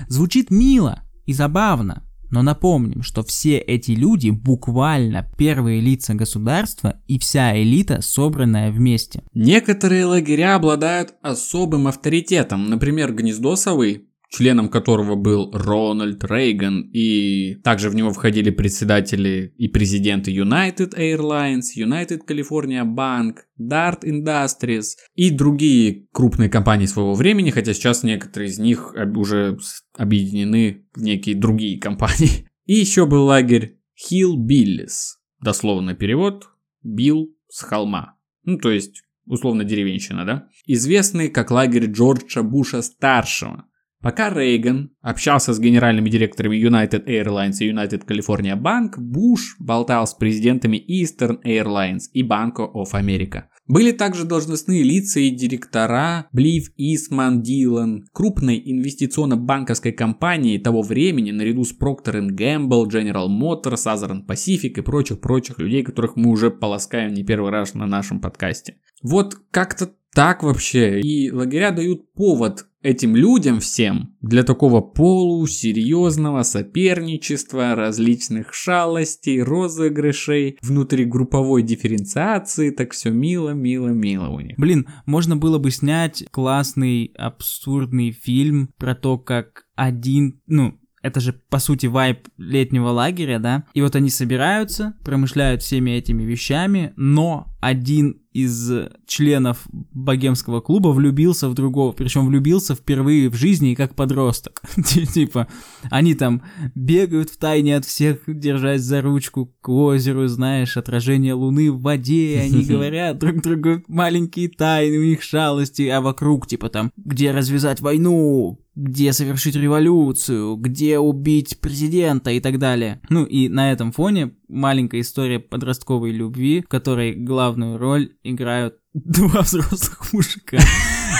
Звучит 0.08 0.50
мило 0.50 1.02
и 1.24 1.32
забавно, 1.32 2.02
но 2.30 2.42
напомним, 2.42 3.02
что 3.02 3.22
все 3.22 3.56
эти 3.56 3.92
люди 3.92 4.28
буквально 4.28 5.26
первые 5.38 5.80
лица 5.80 6.14
государства 6.14 7.00
и 7.06 7.18
вся 7.18 7.56
элита, 7.56 8.02
собранная 8.02 8.70
вместе. 8.70 9.22
Некоторые 9.32 10.04
лагеря 10.04 10.56
обладают 10.56 11.14
особым 11.22 11.86
авторитетом, 11.86 12.68
например, 12.68 13.14
гнездо 13.14 13.56
совы, 13.56 14.08
членом 14.34 14.68
которого 14.68 15.14
был 15.14 15.52
Рональд 15.52 16.24
Рейган, 16.24 16.90
и 16.92 17.54
также 17.62 17.88
в 17.88 17.94
него 17.94 18.12
входили 18.12 18.50
председатели 18.50 19.54
и 19.56 19.68
президенты 19.68 20.32
United 20.36 20.96
Airlines, 20.98 21.66
United 21.76 22.22
California 22.26 22.84
Bank, 22.84 23.36
Dart 23.60 24.02
Industries 24.02 24.96
и 25.14 25.30
другие 25.30 26.08
крупные 26.12 26.48
компании 26.48 26.86
своего 26.86 27.14
времени, 27.14 27.50
хотя 27.50 27.74
сейчас 27.74 28.02
некоторые 28.02 28.50
из 28.50 28.58
них 28.58 28.94
уже 29.14 29.56
объединены 29.96 30.84
в 30.94 31.02
некие 31.02 31.36
другие 31.36 31.78
компании. 31.78 32.48
И 32.64 32.74
еще 32.74 33.06
был 33.06 33.26
лагерь 33.26 33.78
Hill 33.94 34.36
Billis, 34.36 35.18
дословно 35.40 35.94
перевод 35.94 36.48
«Билл 36.82 37.28
с 37.48 37.60
холма». 37.60 38.16
Ну, 38.42 38.58
то 38.58 38.70
есть, 38.70 39.02
условно, 39.26 39.64
деревенщина, 39.64 40.24
да? 40.24 40.48
Известный 40.66 41.28
как 41.28 41.50
лагерь 41.50 41.90
Джорджа 41.90 42.42
Буша 42.42 42.80
старшего– 42.82 43.66
Пока 44.04 44.28
Рейган 44.28 44.90
общался 45.00 45.54
с 45.54 45.58
генеральными 45.58 46.10
директорами 46.10 46.62
United 46.62 47.06
Airlines 47.06 47.54
и 47.60 47.70
United 47.70 48.06
California 48.06 48.54
Bank, 48.54 48.98
Буш 48.98 49.56
болтал 49.58 50.06
с 50.06 50.12
президентами 50.12 50.76
Eastern 50.76 51.38
Airlines 51.42 52.02
и 52.12 52.22
Bank 52.22 52.56
of 52.58 52.92
America. 52.92 53.44
Были 53.66 53.92
также 53.92 54.26
должностные 54.26 54.82
лица 54.82 55.20
и 55.20 55.30
директора 55.30 56.26
Блив 56.32 56.70
Исман 56.76 57.40
Дилан, 57.40 58.04
крупной 58.12 58.62
инвестиционно-банковской 58.62 59.92
компании 59.92 60.58
того 60.58 60.82
времени, 60.82 61.30
наряду 61.30 61.64
с 61.64 61.74
Procter 61.74 62.28
Gamble, 62.28 62.84
General 62.90 63.26
Motors, 63.26 63.86
Southern 63.86 64.26
Pacific 64.26 64.74
и 64.76 64.82
прочих-прочих 64.82 65.58
людей, 65.58 65.82
которых 65.82 66.16
мы 66.16 66.28
уже 66.30 66.50
полоскаем 66.50 67.14
не 67.14 67.24
первый 67.24 67.50
раз 67.50 67.72
на 67.72 67.86
нашем 67.86 68.20
подкасте. 68.20 68.76
Вот 69.02 69.34
как-то 69.50 69.94
так 70.14 70.42
вообще. 70.42 71.00
И 71.00 71.30
лагеря 71.30 71.72
дают 71.72 72.12
повод 72.12 72.66
этим 72.84 73.16
людям 73.16 73.60
всем 73.60 74.14
для 74.20 74.44
такого 74.44 74.82
полусерьезного 74.82 76.42
соперничества, 76.42 77.74
различных 77.74 78.52
шалостей, 78.52 79.42
розыгрышей, 79.42 80.58
внутригрупповой 80.60 81.62
дифференциации, 81.62 82.70
так 82.70 82.92
все 82.92 83.10
мило, 83.10 83.50
мило, 83.50 83.88
мило 83.88 84.28
у 84.28 84.38
них. 84.40 84.58
Блин, 84.58 84.86
можно 85.06 85.36
было 85.36 85.58
бы 85.58 85.70
снять 85.70 86.24
классный, 86.30 87.06
абсурдный 87.16 88.12
фильм 88.12 88.68
про 88.76 88.94
то, 88.94 89.16
как 89.16 89.64
один, 89.74 90.42
ну, 90.46 90.78
это 91.04 91.20
же, 91.20 91.34
по 91.50 91.58
сути, 91.58 91.86
вайп 91.86 92.28
летнего 92.38 92.88
лагеря, 92.88 93.38
да? 93.38 93.64
И 93.74 93.82
вот 93.82 93.94
они 93.96 94.08
собираются, 94.10 94.94
промышляют 95.04 95.62
всеми 95.62 95.90
этими 95.90 96.22
вещами, 96.22 96.92
но 96.96 97.46
один 97.60 98.23
из 98.34 98.70
членов 99.06 99.64
богемского 99.92 100.60
клуба 100.60 100.88
влюбился 100.88 101.48
в 101.48 101.54
другого, 101.54 101.92
причем 101.92 102.26
влюбился 102.26 102.74
впервые 102.74 103.30
в 103.30 103.34
жизни 103.34 103.72
и 103.72 103.74
как 103.76 103.94
подросток. 103.94 104.60
Типа, 105.14 105.46
они 105.84 106.14
там 106.14 106.42
бегают 106.74 107.30
в 107.30 107.38
тайне 107.38 107.76
от 107.76 107.84
всех, 107.84 108.18
держась 108.26 108.82
за 108.82 109.02
ручку 109.02 109.54
к 109.60 109.68
озеру, 109.68 110.26
знаешь, 110.26 110.76
отражение 110.76 111.34
луны 111.34 111.70
в 111.70 111.80
воде, 111.80 112.40
они 112.44 112.64
говорят 112.68 113.18
друг 113.18 113.40
другу 113.40 113.84
маленькие 113.86 114.48
тайны, 114.48 114.98
у 114.98 115.04
них 115.04 115.22
шалости, 115.22 115.86
а 115.88 116.00
вокруг, 116.00 116.48
типа 116.48 116.68
там, 116.68 116.90
где 116.96 117.30
развязать 117.30 117.80
войну, 117.80 118.58
где 118.74 119.12
совершить 119.12 119.54
революцию, 119.54 120.56
где 120.56 120.98
убить 120.98 121.60
президента 121.60 122.30
и 122.30 122.40
так 122.40 122.58
далее. 122.58 123.00
Ну 123.08 123.24
и 123.24 123.48
на 123.48 123.70
этом 123.70 123.92
фоне 123.92 124.32
маленькая 124.48 125.00
история 125.00 125.38
подростковой 125.38 126.10
любви, 126.10 126.62
в 126.62 126.68
которой 126.68 127.14
главную 127.14 127.78
роль 127.78 128.12
играют 128.24 128.76
два 128.94 129.42
взрослых 129.42 130.12
мужика. 130.12 130.58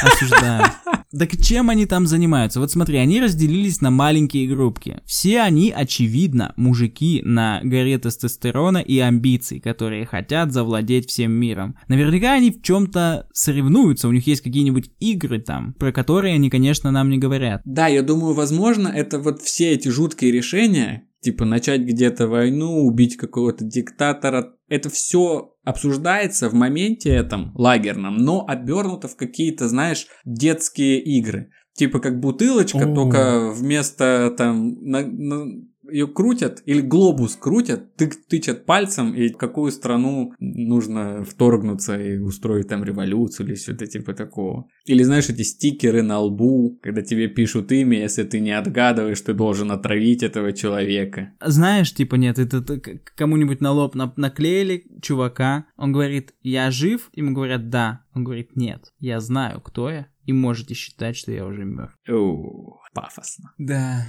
Осуждаю. 0.03 0.65
Так 1.17 1.41
чем 1.41 1.71
они 1.71 1.87
там 1.87 2.09
занимаются? 2.09 2.59
Вот 2.59 2.73
смотри, 2.73 2.99
они 2.99 3.21
разделились 3.21 3.81
на 3.81 3.93
маленькие 3.93 4.49
группки. 4.49 5.01
Все 5.07 5.43
они, 5.43 5.71
очевидно, 5.71 6.53
мужики 6.57 7.23
на 7.25 7.61
горе 7.63 7.99
тестостерона 7.99 8.79
и 8.79 8.99
амбиций, 8.99 9.61
которые 9.61 10.07
хотят 10.07 10.53
завладеть 10.53 11.09
всем 11.09 11.31
миром. 11.31 11.77
Наверняка 11.87 12.33
они 12.33 12.51
в 12.51 12.63
чем-то 12.63 13.29
соревнуются, 13.33 14.09
у 14.09 14.13
них 14.13 14.27
есть 14.27 14.41
какие-нибудь 14.41 14.91
игры 14.99 15.39
там, 15.39 15.75
про 15.75 15.93
которые 15.93 16.35
они, 16.35 16.51
конечно, 16.51 16.91
нам 16.91 17.11
не 17.11 17.19
говорят. 17.19 17.63
Да, 17.65 17.87
я 17.87 18.03
думаю, 18.03 18.35
возможно, 18.35 18.89
это 18.89 19.21
вот 19.21 19.41
все 19.41 19.71
эти 19.71 19.91
жуткие 19.91 20.33
решения, 20.33 21.07
типа 21.25 21.45
начать 21.45 21.81
где-то 21.81 22.29
войну, 22.29 22.87
убить 22.87 23.17
какого-то 23.17 23.65
диктатора. 23.65 24.55
Это 24.69 24.91
все 24.91 25.55
обсуждается 25.65 26.49
в 26.49 26.55
моменте 26.55 27.11
этом 27.11 27.53
лагерном, 27.57 28.19
но 28.19 28.45
обернуто 28.47 29.09
в 29.09 29.17
какие-то, 29.17 29.69
знаешь, 29.69 30.07
детские 30.25 31.01
игры. 31.03 31.51
Типа 31.73 31.99
как 31.99 32.21
бутылочка, 32.21 32.91
О. 32.91 32.95
только 32.95 33.51
вместо 33.53 34.33
там 34.37 34.77
на, 34.83 35.05
на, 35.05 35.47
ее 35.95 36.09
крутят, 36.09 36.61
или 36.67 36.81
глобус 36.81 37.37
крутят, 37.37 37.95
тык, 37.95 38.17
тычат 38.29 38.67
пальцем, 38.67 39.15
и 39.15 39.29
в 39.29 39.37
какую 39.37 39.71
страну 39.71 40.33
нужно 40.41 41.23
вторгнуться 41.23 41.97
и 41.97 42.19
устроить 42.19 42.67
там 42.67 42.83
революцию 42.83 43.47
или 43.47 43.55
что-то 43.55 43.87
типа 43.87 44.13
такого. 44.13 44.67
Или 44.87 45.05
знаешь, 45.05 45.29
эти 45.29 45.43
стикеры 45.43 46.03
на 46.03 46.19
лбу, 46.19 46.81
когда 46.83 47.03
тебе 47.03 47.29
пишут 47.29 47.71
имя, 47.71 48.01
если 48.01 48.25
ты 48.25 48.41
не 48.41 48.51
отгадываешь, 48.51 49.21
ты 49.21 49.35
должен 49.35 49.71
отравить 49.71 50.25
этого 50.25 50.53
человека. 50.53 51.33
Знаешь, 51.41 51.95
типа 51.95 52.17
нет, 52.17 52.41
это, 52.41 52.57
это 52.57 52.99
кому-нибудь 53.15 53.61
на 53.61 53.71
лоб 53.71 53.95
наклеили 53.95 54.85
чувака, 55.01 55.67
он 55.77 55.93
говорит, 55.93 56.35
я 56.43 56.73
жив, 56.73 57.09
ему 57.13 57.33
говорят, 57.33 57.71
да, 57.71 58.05
он 58.15 58.25
говорит, 58.25 58.57
нет, 58.57 58.93
я 58.99 59.21
знаю, 59.21 59.61
кто 59.61 59.91
я, 59.91 60.09
и 60.25 60.33
можете 60.33 60.75
считать, 60.75 61.17
что 61.17 61.31
я 61.31 61.47
уже 61.47 61.65
мертв. 61.65 61.97
О, 62.09 62.81
пафосно. 62.95 63.53
Да. 63.59 64.05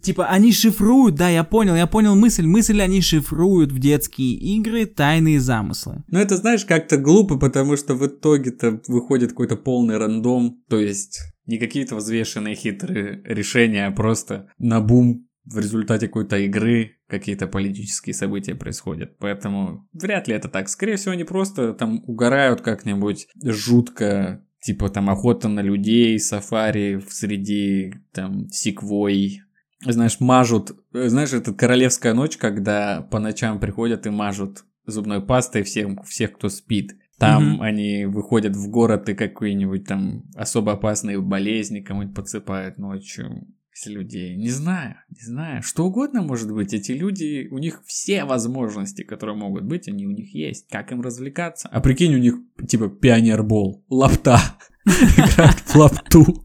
Типа, 0.00 0.26
они 0.26 0.52
шифруют, 0.52 1.14
да, 1.14 1.28
я 1.28 1.44
понял, 1.44 1.74
я 1.76 1.86
понял 1.86 2.14
мысль. 2.14 2.46
Мысль 2.46 2.80
они 2.80 3.00
шифруют 3.00 3.72
в 3.72 3.78
детские 3.78 4.34
игры 4.34 4.86
тайные 4.86 5.40
замыслы. 5.40 6.02
Ну, 6.08 6.18
это, 6.18 6.36
знаешь, 6.36 6.64
как-то 6.64 6.96
глупо, 6.96 7.38
потому 7.38 7.76
что 7.76 7.94
в 7.94 8.06
итоге-то 8.06 8.80
выходит 8.88 9.30
какой-то 9.30 9.56
полный 9.56 9.98
рандом. 9.98 10.62
То 10.68 10.78
есть, 10.78 11.20
не 11.46 11.58
какие-то 11.58 11.96
взвешенные 11.96 12.54
хитрые 12.54 13.22
решения, 13.24 13.86
а 13.86 13.92
просто 13.92 14.48
на 14.58 14.80
бум 14.80 15.26
в 15.44 15.58
результате 15.58 16.06
какой-то 16.06 16.38
игры 16.38 16.92
какие-то 17.08 17.46
политические 17.46 18.14
события 18.14 18.54
происходят. 18.54 19.18
Поэтому 19.18 19.88
вряд 19.92 20.28
ли 20.28 20.34
это 20.34 20.48
так. 20.48 20.68
Скорее 20.68 20.96
всего, 20.96 21.12
они 21.12 21.24
просто 21.24 21.74
там 21.74 22.02
угорают 22.06 22.60
как-нибудь 22.60 23.26
жутко 23.42 24.44
типа 24.62 24.88
там 24.88 25.10
охота 25.10 25.48
на 25.48 25.60
людей, 25.60 26.18
сафари 26.18 27.02
среди 27.10 27.94
там 28.12 28.48
секвой, 28.48 29.42
знаешь, 29.84 30.20
мажут, 30.20 30.76
знаешь, 30.92 31.32
это 31.32 31.52
королевская 31.52 32.14
ночь, 32.14 32.36
когда 32.36 33.02
по 33.10 33.18
ночам 33.18 33.60
приходят 33.60 34.06
и 34.06 34.10
мажут 34.10 34.64
зубной 34.86 35.24
пастой 35.24 35.62
всем, 35.62 36.02
всех, 36.04 36.32
кто 36.32 36.48
спит. 36.48 36.96
Там 37.18 37.60
mm 37.60 37.62
они 37.62 38.06
выходят 38.06 38.56
в 38.56 38.68
город 38.68 39.08
и 39.08 39.14
какие-нибудь 39.14 39.86
там 39.86 40.24
особо 40.34 40.72
опасные 40.72 41.20
болезни 41.20 41.80
кому-нибудь 41.80 42.16
подсыпают 42.16 42.78
ночью 42.78 43.46
с 43.72 43.86
людей. 43.86 44.36
Не 44.36 44.50
знаю, 44.50 44.96
не 45.08 45.24
знаю. 45.24 45.62
Что 45.62 45.84
угодно 45.84 46.22
может 46.22 46.52
быть. 46.52 46.74
Эти 46.74 46.92
люди, 46.92 47.48
у 47.50 47.58
них 47.58 47.82
все 47.86 48.24
возможности, 48.24 49.02
которые 49.02 49.36
могут 49.36 49.64
быть, 49.64 49.88
они 49.88 50.06
у 50.06 50.10
них 50.10 50.34
есть. 50.34 50.68
Как 50.68 50.92
им 50.92 51.00
развлекаться? 51.00 51.68
А 51.68 51.80
прикинь, 51.80 52.14
у 52.14 52.18
них 52.18 52.34
типа 52.66 52.88
пионербол, 52.88 53.84
лапта. 53.88 54.38
Играют 54.84 55.58
в 55.60 55.76
лапту. 55.76 56.44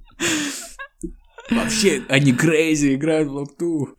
Вообще, 1.50 2.04
они 2.10 2.34
крейзи 2.34 2.96
играют 2.96 3.30
в 3.30 3.34
лапту. 3.34 3.96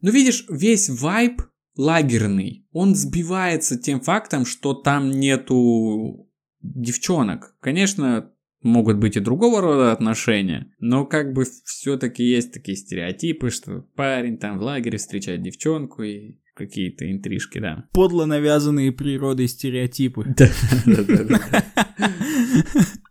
Ну, 0.00 0.10
видишь, 0.10 0.46
весь 0.48 0.88
вайб 0.88 1.42
лагерный, 1.76 2.66
он 2.72 2.94
сбивается 2.94 3.78
тем 3.78 4.00
фактом, 4.00 4.46
что 4.46 4.74
там 4.74 5.10
нету 5.10 6.28
девчонок. 6.62 7.54
Конечно, 7.60 8.32
могут 8.62 8.98
быть 8.98 9.16
и 9.16 9.20
другого 9.20 9.60
рода 9.60 9.92
отношения, 9.92 10.72
но 10.78 11.04
как 11.04 11.32
бы 11.32 11.44
все-таки 11.64 12.24
есть 12.24 12.52
такие 12.52 12.76
стереотипы, 12.76 13.50
что 13.50 13.82
парень 13.94 14.38
там 14.38 14.58
в 14.58 14.62
лагере 14.62 14.98
встречает 14.98 15.42
девчонку 15.42 16.02
и 16.02 16.38
какие-то 16.54 17.10
интрижки, 17.10 17.58
да. 17.58 17.84
Подло 17.92 18.24
навязанные 18.24 18.90
природой 18.90 19.46
стереотипы. 19.46 20.34
Да, 20.36 20.48
да, 20.86 21.24
да. 21.24 21.64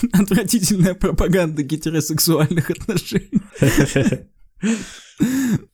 Отвратительная 0.12 0.94
пропаганда 0.94 1.62
гетеросексуальных 1.62 2.70
отношений. 2.70 3.40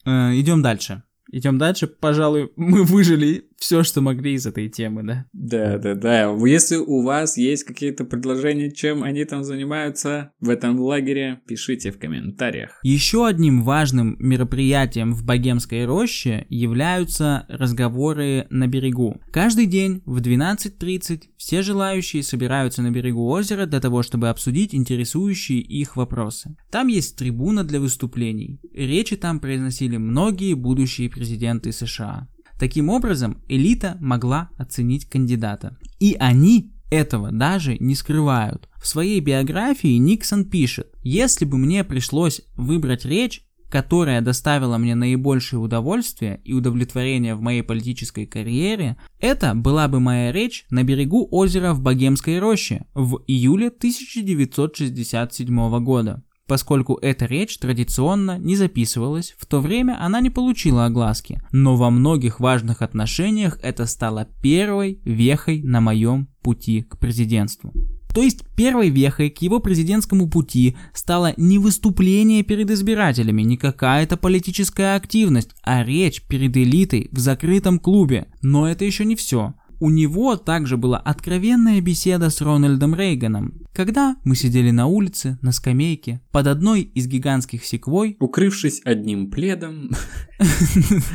Э, 0.04 0.32
Идем 0.34 0.62
дальше. 0.62 1.02
Идем 1.30 1.58
дальше. 1.58 1.86
Пожалуй, 1.86 2.52
мы 2.56 2.84
выжили 2.84 3.48
все, 3.58 3.82
что 3.82 4.00
могли 4.00 4.34
из 4.34 4.46
этой 4.46 4.68
темы, 4.68 5.02
да? 5.02 5.26
Да, 5.32 5.78
да, 5.78 5.94
да. 5.94 6.36
Если 6.46 6.76
у 6.76 7.02
вас 7.02 7.36
есть 7.36 7.64
какие-то 7.64 8.04
предложения, 8.04 8.70
чем 8.70 9.02
они 9.02 9.24
там 9.24 9.44
занимаются 9.44 10.32
в 10.40 10.50
этом 10.50 10.78
лагере, 10.78 11.40
пишите 11.46 11.90
в 11.90 11.98
комментариях. 11.98 12.78
Еще 12.82 13.26
одним 13.26 13.62
важным 13.62 14.16
мероприятием 14.18 15.12
в 15.12 15.24
Богемской 15.24 15.84
роще 15.84 16.46
являются 16.48 17.46
разговоры 17.48 18.46
на 18.50 18.66
берегу. 18.66 19.20
Каждый 19.32 19.66
день 19.66 20.02
в 20.04 20.20
12.30 20.20 21.22
все 21.36 21.62
желающие 21.62 22.22
собираются 22.22 22.82
на 22.82 22.90
берегу 22.90 23.28
озера 23.28 23.66
для 23.66 23.80
того, 23.80 24.02
чтобы 24.02 24.28
обсудить 24.28 24.74
интересующие 24.74 25.60
их 25.60 25.96
вопросы. 25.96 26.56
Там 26.70 26.88
есть 26.88 27.16
трибуна 27.16 27.64
для 27.64 27.80
выступлений. 27.80 28.60
Речи 28.72 29.16
там 29.16 29.40
произносили 29.40 29.96
многие 29.96 30.54
будущие 30.54 31.08
президенты 31.08 31.72
США. 31.72 32.28
Таким 32.58 32.88
образом, 32.88 33.42
элита 33.48 33.96
могла 34.00 34.50
оценить 34.56 35.06
кандидата. 35.06 35.76
И 36.00 36.16
они 36.18 36.72
этого 36.90 37.30
даже 37.30 37.76
не 37.78 37.94
скрывают. 37.94 38.68
В 38.76 38.86
своей 38.86 39.20
биографии 39.20 39.96
Никсон 39.96 40.44
пишет, 40.44 40.88
если 41.02 41.44
бы 41.44 41.58
мне 41.58 41.84
пришлось 41.84 42.42
выбрать 42.56 43.04
речь, 43.04 43.42
которая 43.68 44.20
доставила 44.20 44.78
мне 44.78 44.94
наибольшее 44.94 45.58
удовольствие 45.58 46.40
и 46.44 46.52
удовлетворение 46.52 47.34
в 47.34 47.40
моей 47.40 47.62
политической 47.62 48.24
карьере, 48.24 48.96
это 49.18 49.54
была 49.54 49.88
бы 49.88 49.98
моя 49.98 50.32
речь 50.32 50.66
на 50.70 50.84
берегу 50.84 51.26
озера 51.30 51.72
в 51.72 51.80
Богемской 51.80 52.38
роще 52.38 52.86
в 52.94 53.22
июле 53.26 53.68
1967 53.68 55.84
года. 55.84 56.22
Поскольку 56.46 56.98
эта 57.02 57.26
речь 57.26 57.58
традиционно 57.58 58.38
не 58.38 58.54
записывалась, 58.54 59.34
в 59.38 59.46
то 59.46 59.60
время 59.60 59.96
она 60.00 60.20
не 60.20 60.30
получила 60.30 60.86
огласки, 60.86 61.40
но 61.50 61.76
во 61.76 61.90
многих 61.90 62.38
важных 62.38 62.82
отношениях 62.82 63.58
это 63.62 63.86
стало 63.86 64.28
первой 64.40 65.00
вехой 65.04 65.62
на 65.62 65.80
моем 65.80 66.28
пути 66.42 66.82
к 66.82 66.98
президентству. 66.98 67.72
То 68.16 68.22
есть 68.22 68.44
первой 68.56 68.88
вехой 68.88 69.28
к 69.28 69.42
его 69.42 69.60
президентскому 69.60 70.30
пути 70.30 70.74
стало 70.94 71.34
не 71.36 71.58
выступление 71.58 72.42
перед 72.44 72.70
избирателями, 72.70 73.42
не 73.42 73.58
какая-то 73.58 74.16
политическая 74.16 74.96
активность, 74.96 75.50
а 75.62 75.84
речь 75.84 76.22
перед 76.22 76.56
элитой 76.56 77.08
в 77.12 77.18
закрытом 77.18 77.78
клубе. 77.78 78.28
Но 78.40 78.66
это 78.66 78.86
еще 78.86 79.04
не 79.04 79.16
все. 79.16 79.52
У 79.80 79.90
него 79.90 80.36
также 80.36 80.76
была 80.76 80.98
откровенная 80.98 81.80
беседа 81.80 82.30
с 82.30 82.40
Рональдом 82.40 82.94
Рейганом, 82.94 83.66
когда 83.74 84.16
мы 84.24 84.36
сидели 84.36 84.70
на 84.70 84.86
улице, 84.86 85.38
на 85.42 85.52
скамейке, 85.52 86.20
под 86.32 86.46
одной 86.46 86.82
из 86.82 87.06
гигантских 87.06 87.64
секвой, 87.64 88.16
Укрывшись 88.20 88.80
одним 88.84 89.30
пледом, 89.30 89.90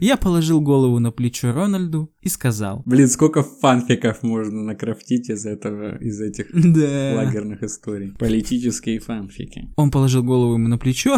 Я 0.00 0.16
положил 0.16 0.60
голову 0.60 0.98
на 0.98 1.10
плечо 1.12 1.52
Рональду 1.52 2.12
и 2.20 2.28
сказал. 2.28 2.82
блин, 2.84 3.08
сколько 3.08 3.42
фанфиков 3.42 4.22
можно 4.22 4.62
накрафтить 4.62 5.30
из 5.30 5.46
этого, 5.46 5.96
из 5.96 6.20
этих 6.20 6.46
Да. 6.52 7.14
лагерных 7.16 7.62
историй. 7.62 8.12
Политические 8.18 9.00
фанфики. 9.00 9.70
Он 9.76 9.90
положил 9.90 10.22
голову 10.22 10.54
ему 10.54 10.68
на 10.68 10.78
плечо. 10.78 11.16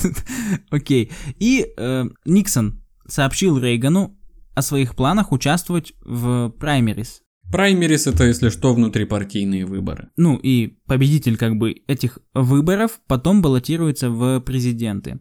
Окей. 0.70 1.10
И 1.38 1.66
э, 1.76 2.04
Никсон 2.24 2.82
сообщил 3.06 3.58
Рейгану 3.58 4.16
о 4.54 4.62
своих 4.62 4.94
планах 4.94 5.32
участвовать 5.32 5.92
в 6.04 6.50
праймерис. 6.50 7.22
Праймерис 7.52 8.06
это, 8.06 8.24
если 8.24 8.48
что, 8.48 8.72
внутрипартийные 8.72 9.66
выборы. 9.66 10.08
Ну 10.16 10.36
и 10.42 10.78
победитель 10.86 11.36
как 11.36 11.56
бы 11.56 11.82
этих 11.86 12.18
выборов 12.32 13.00
потом 13.06 13.42
баллотируется 13.42 14.08
в 14.08 14.40
президенты. 14.40 15.20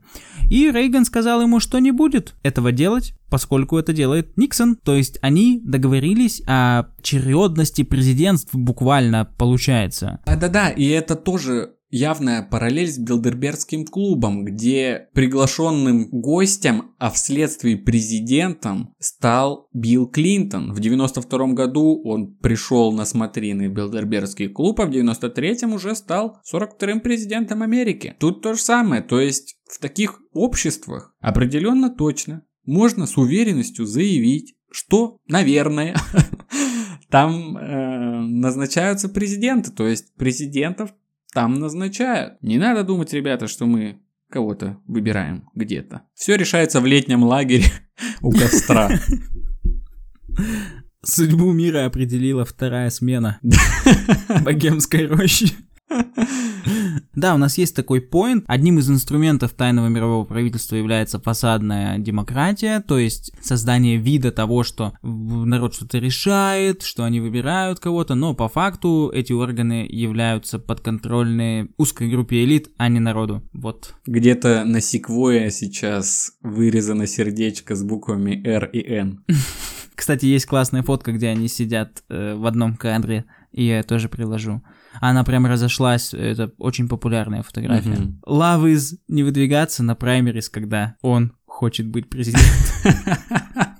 И 0.49 0.71
Рейган 0.71 1.03
сказал 1.03 1.41
ему, 1.41 1.59
что 1.59 1.79
не 1.79 1.91
будет 1.91 2.35
этого 2.41 2.71
делать, 2.71 3.13
поскольку 3.29 3.77
это 3.77 3.91
делает 3.91 4.37
Никсон. 4.37 4.77
То 4.77 4.95
есть 4.95 5.19
они 5.21 5.61
договорились 5.61 6.41
о 6.47 6.85
чередности 7.01 7.83
президентств 7.83 8.55
буквально 8.55 9.25
получается. 9.37 10.21
А 10.25 10.37
да-да, 10.37 10.69
и 10.69 10.87
это 10.87 11.15
тоже 11.15 11.73
явная 11.91 12.41
параллель 12.41 12.91
с 12.91 12.97
Билдербергским 12.97 13.85
клубом, 13.85 14.43
где 14.45 15.09
приглашенным 15.13 16.09
гостем, 16.09 16.93
а 16.97 17.11
вследствие 17.11 17.77
президентом, 17.77 18.95
стал 18.99 19.67
Билл 19.73 20.07
Клинтон. 20.07 20.73
В 20.73 20.79
92 20.79 21.47
году 21.53 22.01
он 22.03 22.35
пришел 22.35 22.91
на 22.93 23.05
смотрины 23.05 23.69
в 23.69 23.73
Билдербергский 23.73 24.47
клуб, 24.47 24.79
а 24.79 24.85
в 24.85 24.91
93 24.91 25.65
уже 25.65 25.95
стал 25.95 26.39
42-м 26.51 27.01
президентом 27.01 27.61
Америки. 27.61 28.15
Тут 28.19 28.41
то 28.41 28.53
же 28.53 28.61
самое, 28.61 29.01
то 29.01 29.19
есть 29.19 29.57
в 29.69 29.79
таких 29.79 30.19
обществах 30.33 31.13
определенно 31.19 31.89
точно 31.89 32.43
можно 32.65 33.05
с 33.05 33.17
уверенностью 33.17 33.85
заявить, 33.85 34.55
что, 34.71 35.17
наверное, 35.27 35.95
там 37.09 37.57
э, 37.57 38.21
назначаются 38.21 39.09
президенты, 39.09 39.71
то 39.71 39.87
есть 39.87 40.15
президентов 40.15 40.91
там 41.33 41.55
назначают. 41.55 42.41
Не 42.41 42.57
надо 42.57 42.83
думать, 42.83 43.13
ребята, 43.13 43.47
что 43.47 43.65
мы 43.65 44.01
кого-то 44.29 44.79
выбираем 44.87 45.49
где-то. 45.55 46.03
Все 46.13 46.35
решается 46.35 46.79
в 46.81 46.85
летнем 46.85 47.23
лагере 47.23 47.65
у 48.21 48.31
костра. 48.31 48.89
Судьбу 51.03 51.51
мира 51.51 51.85
определила 51.85 52.45
вторая 52.45 52.89
смена 52.89 53.39
богемской 54.43 55.07
рощи. 55.07 55.51
Да, 57.15 57.35
у 57.35 57.37
нас 57.37 57.57
есть 57.57 57.75
такой 57.75 58.01
поинт. 58.01 58.45
Одним 58.47 58.79
из 58.79 58.89
инструментов 58.89 59.51
тайного 59.51 59.87
мирового 59.87 60.25
правительства 60.25 60.75
является 60.75 61.19
фасадная 61.19 61.97
демократия, 61.97 62.79
то 62.79 62.97
есть 62.97 63.33
создание 63.41 63.97
вида 63.97 64.31
того, 64.31 64.63
что 64.63 64.93
народ 65.01 65.75
что-то 65.75 65.97
решает, 65.97 66.83
что 66.83 67.03
они 67.03 67.19
выбирают 67.19 67.79
кого-то, 67.79 68.15
но 68.15 68.33
по 68.33 68.47
факту 68.47 69.11
эти 69.13 69.33
органы 69.33 69.85
являются 69.89 70.59
подконтрольны 70.59 71.69
узкой 71.77 72.09
группе 72.09 72.43
элит, 72.43 72.69
а 72.77 72.87
не 72.87 72.99
народу. 72.99 73.43
Вот. 73.53 73.93
Где-то 74.05 74.63
на 74.65 74.79
секвое 74.81 75.49
сейчас 75.49 76.33
вырезано 76.41 77.07
сердечко 77.07 77.75
с 77.75 77.83
буквами 77.83 78.41
R 78.45 78.69
и 78.71 78.79
N. 78.79 79.23
Кстати, 79.95 80.25
есть 80.25 80.45
классная 80.45 80.83
фотка, 80.83 81.11
где 81.11 81.27
они 81.27 81.47
сидят 81.47 82.03
э, 82.09 82.35
в 82.35 82.45
одном 82.45 82.75
кадре, 82.75 83.25
и 83.51 83.65
я 83.65 83.83
тоже 83.83 84.09
приложу. 84.09 84.61
Она 84.99 85.23
прям 85.23 85.45
разошлась, 85.45 86.13
это 86.13 86.51
очень 86.57 86.89
популярная 86.89 87.43
фотография. 87.43 87.89
Мгм. 87.91 88.21
Love 88.27 88.73
is 88.73 88.97
не 89.07 89.23
выдвигаться 89.23 89.83
на 89.83 89.95
праймерис, 89.95 90.49
когда 90.49 90.95
он 91.01 91.33
хочет 91.45 91.87
быть 91.87 92.09
президентом. 92.09 92.47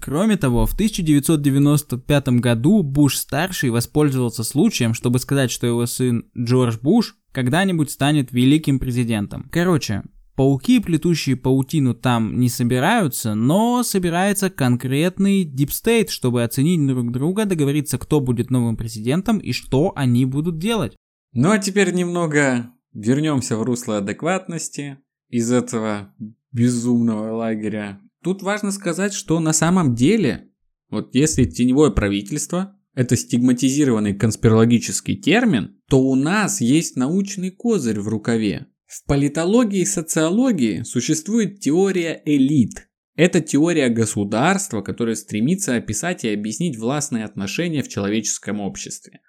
Кроме 0.00 0.36
того, 0.36 0.66
в 0.66 0.74
1995 0.74 2.28
году 2.40 2.82
Буш-старший 2.82 3.70
воспользовался 3.70 4.42
случаем, 4.42 4.94
чтобы 4.94 5.20
сказать, 5.20 5.50
что 5.50 5.66
его 5.66 5.86
сын 5.86 6.24
Джордж 6.36 6.78
Буш 6.82 7.14
когда-нибудь 7.30 7.90
станет 7.90 8.32
великим 8.32 8.78
президентом. 8.78 9.48
Короче, 9.52 10.02
пауки, 10.42 10.80
плетущие 10.80 11.36
паутину, 11.36 11.94
там 11.94 12.40
не 12.40 12.48
собираются, 12.48 13.36
но 13.36 13.84
собирается 13.84 14.50
конкретный 14.50 15.44
deep 15.44 15.70
state, 15.70 16.10
чтобы 16.10 16.42
оценить 16.42 16.84
друг 16.84 17.12
друга, 17.12 17.44
договориться, 17.44 17.96
кто 17.96 18.18
будет 18.18 18.50
новым 18.50 18.76
президентом 18.76 19.38
и 19.38 19.52
что 19.52 19.92
они 19.94 20.24
будут 20.24 20.58
делать. 20.58 20.96
Ну 21.32 21.52
а 21.52 21.60
теперь 21.60 21.94
немного 21.94 22.72
вернемся 22.92 23.56
в 23.56 23.62
русло 23.62 23.98
адекватности 23.98 24.98
из 25.28 25.52
этого 25.52 26.12
безумного 26.50 27.36
лагеря. 27.36 28.00
Тут 28.24 28.42
важно 28.42 28.72
сказать, 28.72 29.14
что 29.14 29.38
на 29.38 29.52
самом 29.52 29.94
деле, 29.94 30.50
вот 30.90 31.14
если 31.14 31.44
теневое 31.44 31.92
правительство 31.92 32.74
это 32.96 33.16
стигматизированный 33.16 34.14
конспирологический 34.14 35.14
термин, 35.14 35.76
то 35.88 36.02
у 36.02 36.16
нас 36.16 36.60
есть 36.60 36.96
научный 36.96 37.52
козырь 37.52 38.00
в 38.00 38.08
рукаве. 38.08 38.66
В 38.92 39.06
политологии 39.06 39.80
и 39.80 39.86
социологии 39.86 40.82
существует 40.82 41.60
теория 41.60 42.20
элит. 42.26 42.90
Это 43.16 43.40
теория 43.40 43.88
государства, 43.88 44.82
которая 44.82 45.14
стремится 45.14 45.76
описать 45.76 46.24
и 46.24 46.28
объяснить 46.28 46.76
властные 46.76 47.24
отношения 47.24 47.82
в 47.82 47.88
человеческом 47.88 48.60
обществе. 48.60 49.20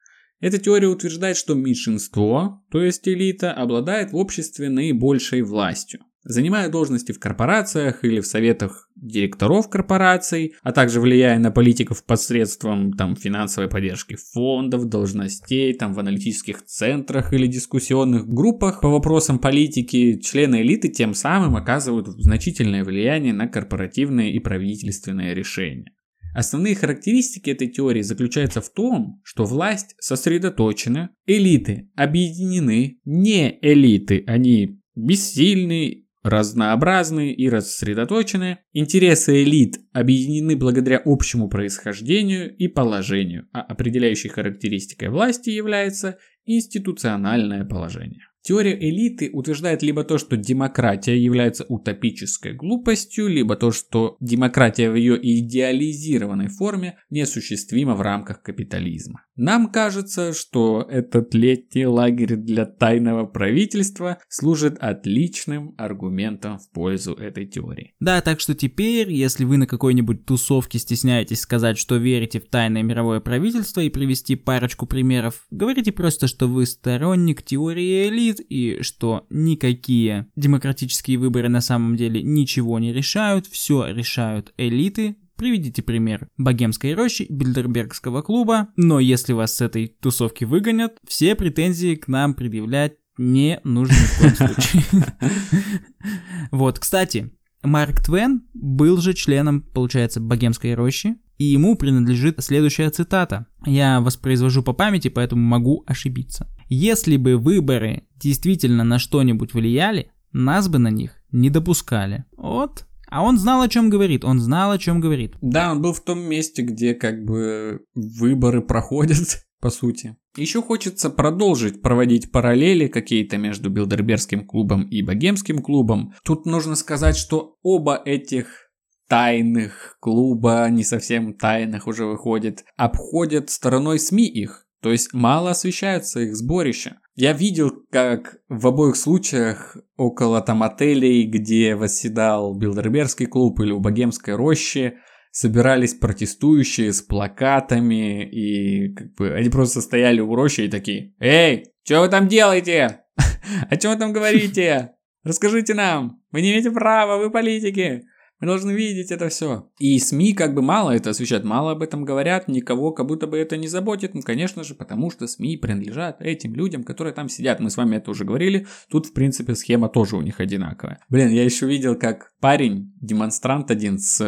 Эта 0.41 0.57
теория 0.57 0.89
утверждает, 0.89 1.37
что 1.37 1.53
меньшинство, 1.53 2.61
то 2.71 2.81
есть 2.81 3.07
элита, 3.07 3.53
обладает 3.53 4.11
в 4.11 4.17
обществе 4.17 4.67
наибольшей 4.67 5.43
властью. 5.43 6.01
Занимая 6.25 6.69
должности 6.69 7.11
в 7.11 7.19
корпорациях 7.19 8.05
или 8.05 8.21
в 8.21 8.25
советах 8.25 8.89
директоров 8.95 9.69
корпораций, 9.69 10.53
а 10.63 10.71
также 10.71 11.01
влияя 11.01 11.37
на 11.37 11.51
политиков 11.51 12.05
посредством 12.05 12.93
там, 12.93 13.17
финансовой 13.17 13.69
поддержки 13.69 14.15
фондов, 14.15 14.87
должностей, 14.87 15.73
там, 15.73 15.93
в 15.93 15.99
аналитических 15.99 16.63
центрах 16.65 17.33
или 17.33 17.45
дискуссионных 17.47 18.25
группах 18.25 18.79
по 18.79 18.87
вопросам 18.87 19.37
политики, 19.37 20.17
члены 20.19 20.61
элиты 20.61 20.87
тем 20.87 21.13
самым 21.13 21.57
оказывают 21.57 22.07
значительное 22.07 22.85
влияние 22.85 23.33
на 23.33 23.47
корпоративные 23.47 24.31
и 24.31 24.39
правительственные 24.39 25.33
решения. 25.33 25.91
Основные 26.33 26.75
характеристики 26.75 27.49
этой 27.49 27.67
теории 27.67 28.01
заключаются 28.01 28.61
в 28.61 28.69
том, 28.69 29.21
что 29.23 29.43
власть 29.43 29.95
сосредоточена, 29.99 31.11
элиты 31.27 31.89
объединены, 31.95 32.99
не 33.05 33.59
элиты, 33.61 34.23
они 34.25 34.79
бессильны, 34.95 36.02
разнообразны 36.23 37.31
и 37.31 37.49
рассредоточены. 37.49 38.59
Интересы 38.71 39.43
элит 39.43 39.77
объединены 39.91 40.55
благодаря 40.55 41.01
общему 41.03 41.49
происхождению 41.49 42.55
и 42.55 42.67
положению, 42.67 43.47
а 43.53 43.61
определяющей 43.61 44.29
характеристикой 44.29 45.09
власти 45.09 45.49
является 45.49 46.17
институциональное 46.45 47.65
положение. 47.65 48.27
Теория 48.43 48.77
элиты 48.77 49.29
утверждает 49.31 49.81
либо 49.83 50.03
то, 50.03 50.17
что 50.17 50.35
демократия 50.35 51.17
является 51.17 51.63
утопической 51.69 52.53
глупостью, 52.53 53.29
либо 53.29 53.55
то, 53.55 53.71
что 53.71 54.17
демократия 54.19 54.91
в 54.91 54.95
ее 54.95 55.17
идеализированной 55.21 56.49
форме 56.49 56.97
неосуществима 57.09 57.95
в 57.95 58.01
рамках 58.01 58.41
капитализма. 58.41 59.21
Нам 59.35 59.71
кажется, 59.71 60.33
что 60.33 60.85
этот 60.87 61.33
летний 61.33 61.87
лагерь 61.87 62.35
для 62.35 62.65
тайного 62.65 63.25
правительства 63.25 64.19
служит 64.27 64.77
отличным 64.77 65.73
аргументом 65.77 66.59
в 66.59 66.69
пользу 66.69 67.13
этой 67.13 67.47
теории. 67.47 67.93
Да, 67.99 68.21
так 68.21 68.41
что 68.41 68.53
теперь, 68.53 69.11
если 69.11 69.45
вы 69.45 69.57
на 69.57 69.67
какой-нибудь 69.67 70.25
тусовке 70.25 70.77
стесняетесь 70.77 71.39
сказать, 71.39 71.77
что 71.77 71.95
верите 71.95 72.39
в 72.39 72.49
тайное 72.49 72.83
мировое 72.83 73.21
правительство 73.21 73.79
и 73.79 73.89
привести 73.89 74.35
парочку 74.35 74.85
примеров, 74.85 75.45
говорите 75.49 75.91
просто, 75.91 76.27
что 76.27 76.47
вы 76.47 76.65
сторонник 76.65 77.41
теории 77.41 78.09
элит, 78.09 78.32
говорит 78.33 78.45
и 78.49 78.81
что 78.81 79.25
никакие 79.29 80.27
демократические 80.35 81.17
выборы 81.17 81.49
на 81.49 81.61
самом 81.61 81.95
деле 81.95 82.21
ничего 82.21 82.79
не 82.79 82.93
решают, 82.93 83.47
все 83.47 83.87
решают 83.87 84.53
элиты, 84.57 85.15
Приведите 85.35 85.81
пример 85.81 86.29
Богемской 86.37 86.93
рощи, 86.93 87.25
Бильдербергского 87.27 88.21
клуба, 88.21 88.67
но 88.77 88.99
если 88.99 89.33
вас 89.33 89.55
с 89.55 89.61
этой 89.61 89.87
тусовки 89.87 90.45
выгонят, 90.45 90.99
все 91.07 91.33
претензии 91.33 91.95
к 91.95 92.07
нам 92.07 92.35
предъявлять 92.35 92.93
не 93.17 93.59
нужно 93.63 93.93
ни 93.93 94.05
в 94.05 94.19
коем 94.19 94.35
случае. 94.35 94.83
Вот, 96.51 96.77
кстати, 96.77 97.33
Марк 97.63 98.03
Твен 98.03 98.43
был 98.53 98.97
же 99.01 99.13
членом, 99.13 99.63
получается, 99.63 100.21
Богемской 100.21 100.75
рощи, 100.75 101.15
и 101.37 101.45
ему 101.45 101.75
принадлежит 101.75 102.41
следующая 102.43 102.89
цитата. 102.91 103.47
Я 103.65 104.01
воспроизвожу 104.01 104.61
по 104.61 104.73
памяти, 104.73 105.07
поэтому 105.07 105.41
могу 105.41 105.83
ошибиться. 105.87 106.47
Если 106.75 107.17
бы 107.17 107.37
выборы 107.37 108.07
действительно 108.19 108.83
на 108.83 108.97
что-нибудь 108.97 109.53
влияли, 109.53 110.11
нас 110.31 110.67
бы 110.67 110.79
на 110.79 110.87
них 110.87 111.11
не 111.31 111.51
допускали. 111.51 112.25
Вот. 112.35 112.87
А 113.07 113.21
он 113.21 113.37
знал, 113.37 113.61
о 113.61 113.69
чем 113.69 113.91
говорит. 113.91 114.25
Он 114.25 114.39
знал, 114.39 114.71
о 114.71 114.79
чем 114.79 114.99
говорит. 114.99 115.35
Да, 115.39 115.71
он 115.71 115.83
был 115.83 115.93
в 115.93 116.03
том 116.03 116.19
месте, 116.19 116.63
где 116.63 116.95
как 116.95 117.23
бы 117.25 117.85
выборы 117.93 118.63
проходят, 118.63 119.45
по 119.61 119.69
сути. 119.69 120.17
Еще 120.35 120.63
хочется 120.63 121.11
продолжить 121.11 121.83
проводить 121.83 122.31
параллели 122.31 122.87
какие-то 122.87 123.37
между 123.37 123.69
Билдербергским 123.69 124.43
клубом 124.47 124.81
и 124.89 125.03
Богемским 125.03 125.59
клубом. 125.59 126.15
Тут 126.23 126.47
нужно 126.47 126.75
сказать, 126.75 127.15
что 127.15 127.59
оба 127.61 128.01
этих 128.03 128.71
тайных 129.07 129.97
клуба, 129.99 130.67
не 130.71 130.83
совсем 130.83 131.35
тайных 131.35 131.85
уже 131.85 132.07
выходит, 132.07 132.65
обходят 132.77 133.51
стороной 133.51 133.99
СМИ 133.99 134.27
их. 134.27 134.65
То 134.83 134.91
есть 134.91 135.13
мало 135.13 135.51
освещаются 135.51 136.19
их 136.19 136.35
сборища. 136.35 136.97
Я 137.15 137.31
видел, 137.31 137.71
как 137.89 138.39
в 138.49 138.67
обоих 138.67 138.97
случаях 138.97 139.77
около 139.95 140.41
там 140.41 140.61
отелей, 140.61 141.25
где 141.25 141.75
восседал 141.75 142.53
Билдербергский 142.53 143.27
клуб 143.27 143.61
или 143.61 143.71
у 143.71 143.79
Богемской 143.79 144.35
рощи, 144.35 144.95
собирались 145.31 145.93
протестующие 145.93 146.91
с 146.91 147.01
плакатами, 147.01 148.29
и 148.29 148.93
как 148.93 149.13
бы 149.13 149.33
они 149.33 149.49
просто 149.49 149.79
стояли 149.79 150.19
у 150.19 150.35
рощи 150.35 150.61
и 150.61 150.69
такие 150.69 151.13
«Эй, 151.17 151.63
что 151.85 152.01
вы 152.01 152.09
там 152.09 152.27
делаете? 152.27 153.03
О 153.69 153.77
чем 153.77 153.93
вы 153.93 153.97
там 153.97 154.11
говорите? 154.11 154.91
Расскажите 155.23 155.73
нам, 155.75 156.21
вы 156.31 156.41
не 156.41 156.51
имеете 156.51 156.71
права, 156.71 157.17
вы 157.17 157.31
политики!» 157.31 158.03
Мы 158.43 158.47
должны 158.47 158.71
видеть 158.71 159.09
это 159.09 159.29
все. 159.29 159.69
И 159.79 159.97
СМИ 159.97 160.33
как 160.33 160.53
бы 160.53 160.61
мало 160.61 160.91
это 160.91 161.11
освещают, 161.11 161.45
мало 161.45 161.71
об 161.71 161.81
этом 161.81 162.03
говорят, 162.03 162.49
никого 162.49 162.91
как 162.91 163.07
будто 163.07 163.25
бы 163.25 163.37
это 163.37 163.55
не 163.55 163.69
заботит. 163.69 164.13
Ну, 164.13 164.21
конечно 164.21 164.65
же, 164.65 164.75
потому 164.75 165.09
что 165.11 165.27
СМИ 165.27 165.55
принадлежат 165.55 166.21
этим 166.21 166.53
людям, 166.53 166.83
которые 166.83 167.13
там 167.13 167.29
сидят. 167.29 167.61
Мы 167.61 167.69
с 167.69 167.77
вами 167.77 167.95
это 167.95 168.11
уже 168.11 168.25
говорили. 168.25 168.67
Тут, 168.89 169.05
в 169.05 169.13
принципе, 169.13 169.55
схема 169.55 169.87
тоже 169.87 170.17
у 170.17 170.21
них 170.21 170.41
одинаковая. 170.41 170.99
Блин, 171.07 171.29
я 171.29 171.45
еще 171.45 171.67
видел, 171.67 171.97
как 171.97 172.33
парень, 172.41 172.93
демонстрант 172.99 173.71
один 173.71 173.97
с, 173.97 174.19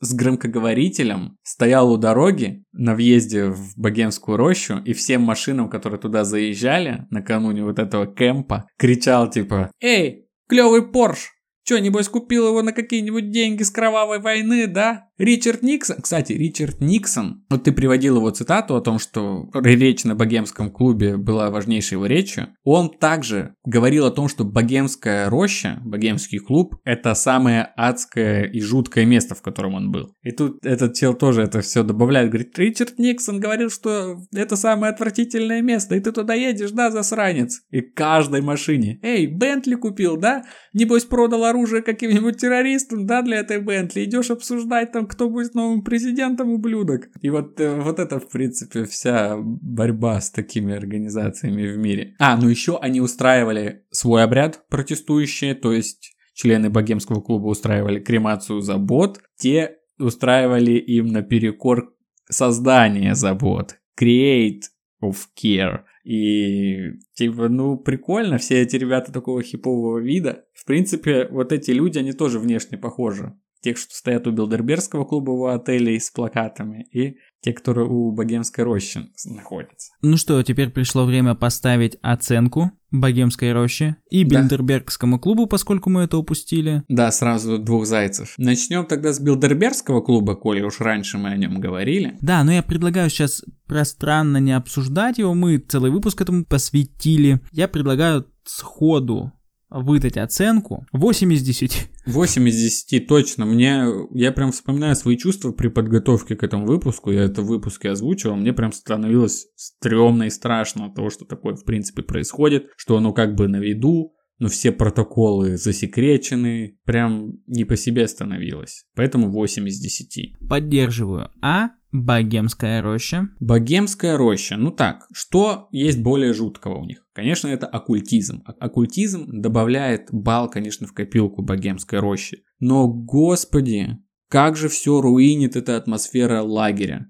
с 0.00 0.14
громкоговорителем, 0.14 1.38
стоял 1.44 1.92
у 1.92 1.96
дороги 1.96 2.64
на 2.72 2.96
въезде 2.96 3.50
в 3.50 3.76
Богемскую 3.76 4.36
рощу, 4.36 4.78
и 4.84 4.92
всем 4.94 5.22
машинам, 5.22 5.70
которые 5.70 6.00
туда 6.00 6.24
заезжали 6.24 7.06
накануне 7.10 7.62
вот 7.62 7.78
этого 7.78 8.04
кемпа, 8.08 8.66
кричал 8.76 9.30
типа 9.30 9.70
«Эй, 9.80 10.26
клевый 10.48 10.90
Порш, 10.90 11.33
Че, 11.64 11.80
небось, 11.80 12.08
купил 12.08 12.48
его 12.48 12.62
на 12.62 12.72
какие-нибудь 12.72 13.30
деньги 13.30 13.62
с 13.62 13.70
кровавой 13.70 14.20
войны, 14.20 14.66
да? 14.66 15.08
Ричард 15.16 15.62
Никсон, 15.62 15.98
кстати, 16.02 16.32
Ричард 16.32 16.80
Никсон, 16.80 17.44
вот 17.48 17.62
ты 17.62 17.72
приводил 17.72 18.16
его 18.16 18.30
цитату 18.30 18.74
о 18.74 18.80
том, 18.80 18.98
что 18.98 19.48
речь 19.54 20.02
на 20.02 20.16
богемском 20.16 20.72
клубе 20.72 21.16
была 21.16 21.50
важнейшей 21.50 21.92
его 21.92 22.06
речью. 22.06 22.48
Он 22.64 22.90
также 22.90 23.54
говорил 23.64 24.06
о 24.06 24.10
том, 24.10 24.28
что 24.28 24.44
богемская 24.44 25.30
роща, 25.30 25.80
богемский 25.84 26.40
клуб, 26.40 26.74
это 26.84 27.14
самое 27.14 27.62
адское 27.76 28.42
и 28.42 28.60
жуткое 28.60 29.04
место, 29.04 29.36
в 29.36 29.42
котором 29.42 29.74
он 29.74 29.92
был. 29.92 30.16
И 30.22 30.32
тут 30.32 30.66
этот 30.66 30.94
чел 30.94 31.14
тоже 31.14 31.42
это 31.42 31.60
все 31.60 31.84
добавляет, 31.84 32.30
говорит, 32.30 32.58
Ричард 32.58 32.98
Никсон 32.98 33.38
говорил, 33.38 33.70
что 33.70 34.16
это 34.32 34.56
самое 34.56 34.92
отвратительное 34.92 35.62
место, 35.62 35.94
и 35.94 36.00
ты 36.00 36.10
туда 36.10 36.34
едешь, 36.34 36.72
да, 36.72 36.90
засранец? 36.90 37.62
И 37.70 37.82
каждой 37.82 38.40
машине, 38.40 38.98
эй, 39.02 39.26
Бентли 39.26 39.76
купил, 39.76 40.16
да? 40.16 40.44
Небось 40.72 41.04
продал 41.04 41.44
оружие 41.54 41.82
каким-нибудь 41.82 42.38
террористам, 42.38 43.06
да, 43.06 43.22
для 43.22 43.38
этой 43.38 43.60
Бентли, 43.60 44.04
идешь 44.04 44.30
обсуждать 44.30 44.92
там 44.92 45.06
кто 45.06 45.30
будет 45.30 45.54
новым 45.54 45.82
президентом, 45.82 46.50
ублюдок. 46.50 47.08
И 47.22 47.30
вот, 47.30 47.60
э, 47.60 47.80
вот 47.80 47.98
это, 47.98 48.18
в 48.18 48.28
принципе, 48.28 48.84
вся 48.84 49.36
борьба 49.38 50.20
с 50.20 50.30
такими 50.30 50.74
организациями 50.74 51.66
в 51.66 51.78
мире. 51.78 52.14
А, 52.18 52.36
ну 52.36 52.48
еще 52.48 52.78
они 52.78 53.00
устраивали 53.00 53.84
свой 53.90 54.24
обряд 54.24 54.66
протестующие, 54.68 55.54
то 55.54 55.72
есть 55.72 56.16
члены 56.34 56.70
богемского 56.70 57.20
клуба 57.20 57.46
устраивали 57.46 58.00
кремацию 58.00 58.60
забот, 58.60 59.20
те 59.36 59.76
устраивали 59.98 60.72
им 60.72 61.06
наперекор 61.06 61.94
создание 62.28 63.14
забот. 63.14 63.76
Create 64.00 64.62
of 65.02 65.16
care. 65.40 65.82
И 66.04 66.98
типа, 67.14 67.48
ну, 67.48 67.78
прикольно, 67.78 68.38
все 68.38 68.60
эти 68.60 68.76
ребята 68.76 69.10
такого 69.10 69.42
хипового 69.42 69.98
вида. 69.98 70.44
В 70.52 70.66
принципе, 70.66 71.28
вот 71.30 71.50
эти 71.50 71.70
люди, 71.70 71.98
они 71.98 72.12
тоже 72.12 72.38
внешне 72.38 72.76
похожи 72.76 73.34
тех, 73.64 73.78
что 73.78 73.94
стоят 73.94 74.26
у 74.26 74.30
Билдербергского 74.30 75.04
клубового 75.04 75.54
отеля 75.54 75.98
с 75.98 76.10
плакатами, 76.10 76.86
и 76.92 77.16
те, 77.40 77.52
которые 77.52 77.88
у 77.88 78.12
Богемской 78.12 78.62
рощи 78.62 79.06
находятся. 79.24 79.92
Ну 80.02 80.16
что, 80.18 80.42
теперь 80.42 80.70
пришло 80.70 81.06
время 81.06 81.34
поставить 81.34 81.96
оценку 82.02 82.72
Богемской 82.90 83.52
роще 83.52 83.96
и 84.10 84.24
да. 84.24 84.40
Билдербергскому 84.40 85.18
клубу, 85.18 85.46
поскольку 85.46 85.88
мы 85.88 86.02
это 86.02 86.18
упустили. 86.18 86.82
Да, 86.88 87.10
сразу 87.10 87.58
двух 87.58 87.86
зайцев. 87.86 88.34
Начнем 88.36 88.84
тогда 88.84 89.12
с 89.12 89.20
Билдербергского 89.20 90.02
клуба, 90.02 90.36
коли 90.36 90.60
уж 90.62 90.80
раньше 90.80 91.16
мы 91.16 91.30
о 91.30 91.36
нем 91.36 91.58
говорили. 91.58 92.18
Да, 92.20 92.44
но 92.44 92.52
я 92.52 92.62
предлагаю 92.62 93.08
сейчас 93.08 93.42
пространно 93.66 94.36
не 94.36 94.52
обсуждать 94.52 95.18
его, 95.18 95.32
мы 95.34 95.56
целый 95.56 95.90
выпуск 95.90 96.20
этому 96.20 96.44
посвятили. 96.44 97.40
Я 97.50 97.66
предлагаю 97.66 98.26
сходу 98.44 99.32
выдать 99.74 100.16
оценку 100.16 100.86
8 100.92 101.32
из 101.32 101.42
10. 101.42 101.88
8 102.06 102.48
из 102.48 102.56
10, 102.56 103.06
точно. 103.08 103.44
Мне, 103.44 103.86
я 104.12 104.30
прям 104.30 104.52
вспоминаю 104.52 104.94
свои 104.94 105.16
чувства 105.16 105.50
при 105.52 105.68
подготовке 105.68 106.36
к 106.36 106.44
этому 106.44 106.66
выпуску. 106.66 107.10
Я 107.10 107.24
это 107.24 107.42
в 107.42 107.46
выпуске 107.46 107.90
озвучивал. 107.90 108.36
Мне 108.36 108.52
прям 108.52 108.72
становилось 108.72 109.48
стрёмно 109.56 110.24
и 110.24 110.30
страшно 110.30 110.86
от 110.86 110.94
того, 110.94 111.10
что 111.10 111.24
такое 111.24 111.56
в 111.56 111.64
принципе 111.64 112.02
происходит. 112.02 112.68
Что 112.76 112.96
оно 112.96 113.12
как 113.12 113.34
бы 113.34 113.48
на 113.48 113.56
виду, 113.56 114.14
но 114.38 114.48
все 114.48 114.70
протоколы 114.70 115.56
засекречены. 115.56 116.78
Прям 116.84 117.32
не 117.46 117.64
по 117.64 117.76
себе 117.76 118.06
становилось. 118.06 118.86
Поэтому 118.94 119.30
8 119.30 119.66
из 119.68 119.80
10. 119.80 120.48
Поддерживаю. 120.48 121.30
А 121.42 121.70
Богемская 121.94 122.82
роща. 122.82 123.28
Богемская 123.38 124.16
роща. 124.16 124.56
Ну 124.56 124.72
так, 124.72 125.06
что 125.12 125.68
есть 125.70 126.02
более 126.02 126.32
жуткого 126.32 126.78
у 126.78 126.84
них? 126.84 127.06
Конечно, 127.12 127.46
это 127.46 127.68
оккультизм. 127.68 128.42
Оккультизм 128.58 129.40
добавляет 129.40 130.08
бал, 130.10 130.50
конечно, 130.50 130.88
в 130.88 130.92
копилку 130.92 131.42
богемской 131.42 132.00
рощи. 132.00 132.42
Но, 132.58 132.88
господи, 132.88 133.98
как 134.28 134.56
же 134.56 134.68
все 134.68 135.00
руинит 135.00 135.54
эта 135.54 135.76
атмосфера 135.76 136.42
лагеря. 136.42 137.06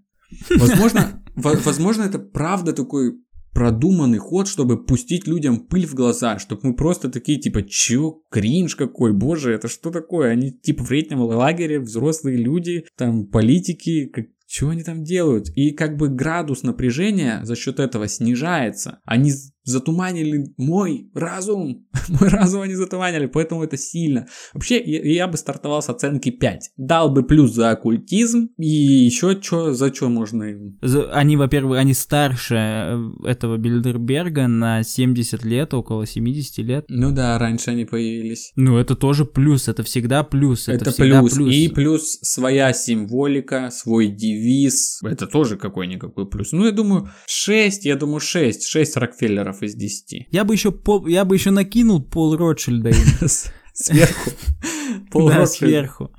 Возможно, 0.51 1.24
возможно, 1.35 2.03
это 2.03 2.18
правда 2.18 2.74
такой 2.74 3.14
продуманный 3.55 4.18
ход, 4.18 4.49
чтобы 4.49 4.85
пустить 4.85 5.26
людям 5.26 5.61
пыль 5.61 5.87
в 5.87 5.95
глаза, 5.95 6.39
чтобы 6.39 6.61
мы 6.64 6.76
просто 6.76 7.09
такие, 7.09 7.41
типа, 7.41 7.62
чё, 7.62 8.20
кринж 8.30 8.74
какой, 8.74 9.14
боже, 9.14 9.55
это 9.55 9.68
что 9.68 9.91
такое? 9.91 10.32
Они, 10.32 10.53
типа, 10.53 10.85
в 10.85 10.91
летнем 10.91 11.20
лагере, 11.20 11.80
взрослые 11.80 12.37
люди, 12.37 12.85
там, 12.99 13.26
политики, 13.26 14.07
как, 14.07 14.26
чего 14.55 14.70
они 14.70 14.84
там 14.84 15.02
делают? 15.02 15.48
И 15.57 15.72
как 15.72 15.96
бы 15.96 16.09
градус 16.09 16.62
напряжения 16.62 17.40
за 17.42 17.57
счет 17.57 17.80
этого 17.80 18.07
снижается. 18.07 19.00
Они 19.05 19.32
затуманили 19.64 20.52
мой 20.56 21.10
разум. 21.14 21.86
мой 22.08 22.28
разум 22.28 22.62
они 22.62 22.74
затуманили, 22.74 23.26
поэтому 23.26 23.64
это 23.64 23.76
сильно. 23.76 24.26
Вообще, 24.52 24.82
я, 24.82 25.02
я 25.02 25.28
бы 25.28 25.36
стартовал 25.36 25.82
с 25.82 25.88
оценки 25.88 26.30
5. 26.30 26.72
Дал 26.76 27.10
бы 27.10 27.22
плюс 27.24 27.52
за 27.52 27.70
оккультизм 27.70 28.50
и 28.58 28.66
еще 28.66 29.40
что, 29.40 29.72
за 29.72 29.92
что 29.92 30.08
можно 30.08 30.44
им? 30.44 30.78
Они, 31.12 31.36
во-первых, 31.36 31.78
они 31.78 31.94
старше 31.94 32.54
э, 32.54 33.10
этого 33.24 33.56
Бильдерберга 33.56 34.46
на 34.46 34.82
70 34.82 35.44
лет, 35.44 35.74
около 35.74 36.06
70 36.06 36.58
лет. 36.58 36.84
Ну 36.88 37.12
да, 37.12 37.38
раньше 37.38 37.70
они 37.70 37.84
появились. 37.84 38.52
Ну 38.56 38.76
это 38.76 38.94
тоже 38.94 39.24
плюс, 39.24 39.68
это 39.68 39.82
всегда 39.82 40.22
плюс. 40.22 40.68
Это, 40.68 40.84
это 40.84 40.90
всегда 40.92 41.20
плюс. 41.20 41.34
плюс. 41.34 41.54
И 41.54 41.68
плюс 41.68 42.18
своя 42.22 42.72
символика, 42.72 43.70
свой 43.70 44.08
девиз. 44.08 45.00
Это 45.02 45.26
тоже 45.26 45.56
какой-никакой 45.56 46.28
плюс. 46.28 46.52
Ну 46.52 46.66
я 46.66 46.72
думаю 46.72 47.10
6, 47.26 47.84
я 47.84 47.96
думаю 47.96 48.20
6. 48.20 48.66
6 48.66 48.96
Рокфеллеров 48.96 49.53
из 49.62 49.74
10. 49.74 50.28
Я 50.30 50.44
бы 50.44 50.55
еще, 50.55 50.72
пол, 50.72 51.07
я 51.07 51.24
бы 51.24 51.36
еще 51.36 51.50
накинул 51.50 52.02
Пол 52.02 52.36
Ротшильда 52.36 52.90
им. 52.90 53.28
Сверху. 53.72 54.30
Пол 55.11 55.28
Да, 55.28 55.46
сверху. 55.46 56.12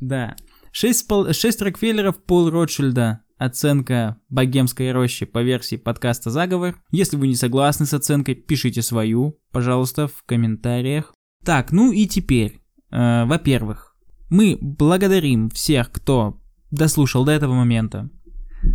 Да. 0.00 0.36
6, 0.72 1.34
6 1.34 1.62
Рокфеллеров, 1.62 2.22
Пол 2.24 2.50
Ротшильда. 2.50 3.22
Оценка 3.38 4.20
богемской 4.28 4.90
рощи 4.90 5.24
по 5.24 5.42
версии 5.42 5.76
подкаста 5.76 6.30
«Заговор». 6.30 6.82
Если 6.90 7.16
вы 7.16 7.28
не 7.28 7.36
согласны 7.36 7.86
с 7.86 7.94
оценкой, 7.94 8.34
пишите 8.34 8.82
свою, 8.82 9.38
пожалуйста, 9.52 10.08
в 10.08 10.24
комментариях. 10.24 11.14
Так, 11.44 11.70
ну 11.70 11.92
и 11.92 12.06
теперь. 12.06 12.60
э, 12.90 13.24
во-первых, 13.26 13.96
мы 14.28 14.58
благодарим 14.60 15.50
всех, 15.50 15.92
кто 15.92 16.42
дослушал 16.72 17.24
до 17.24 17.32
этого 17.32 17.54
момента. 17.54 18.10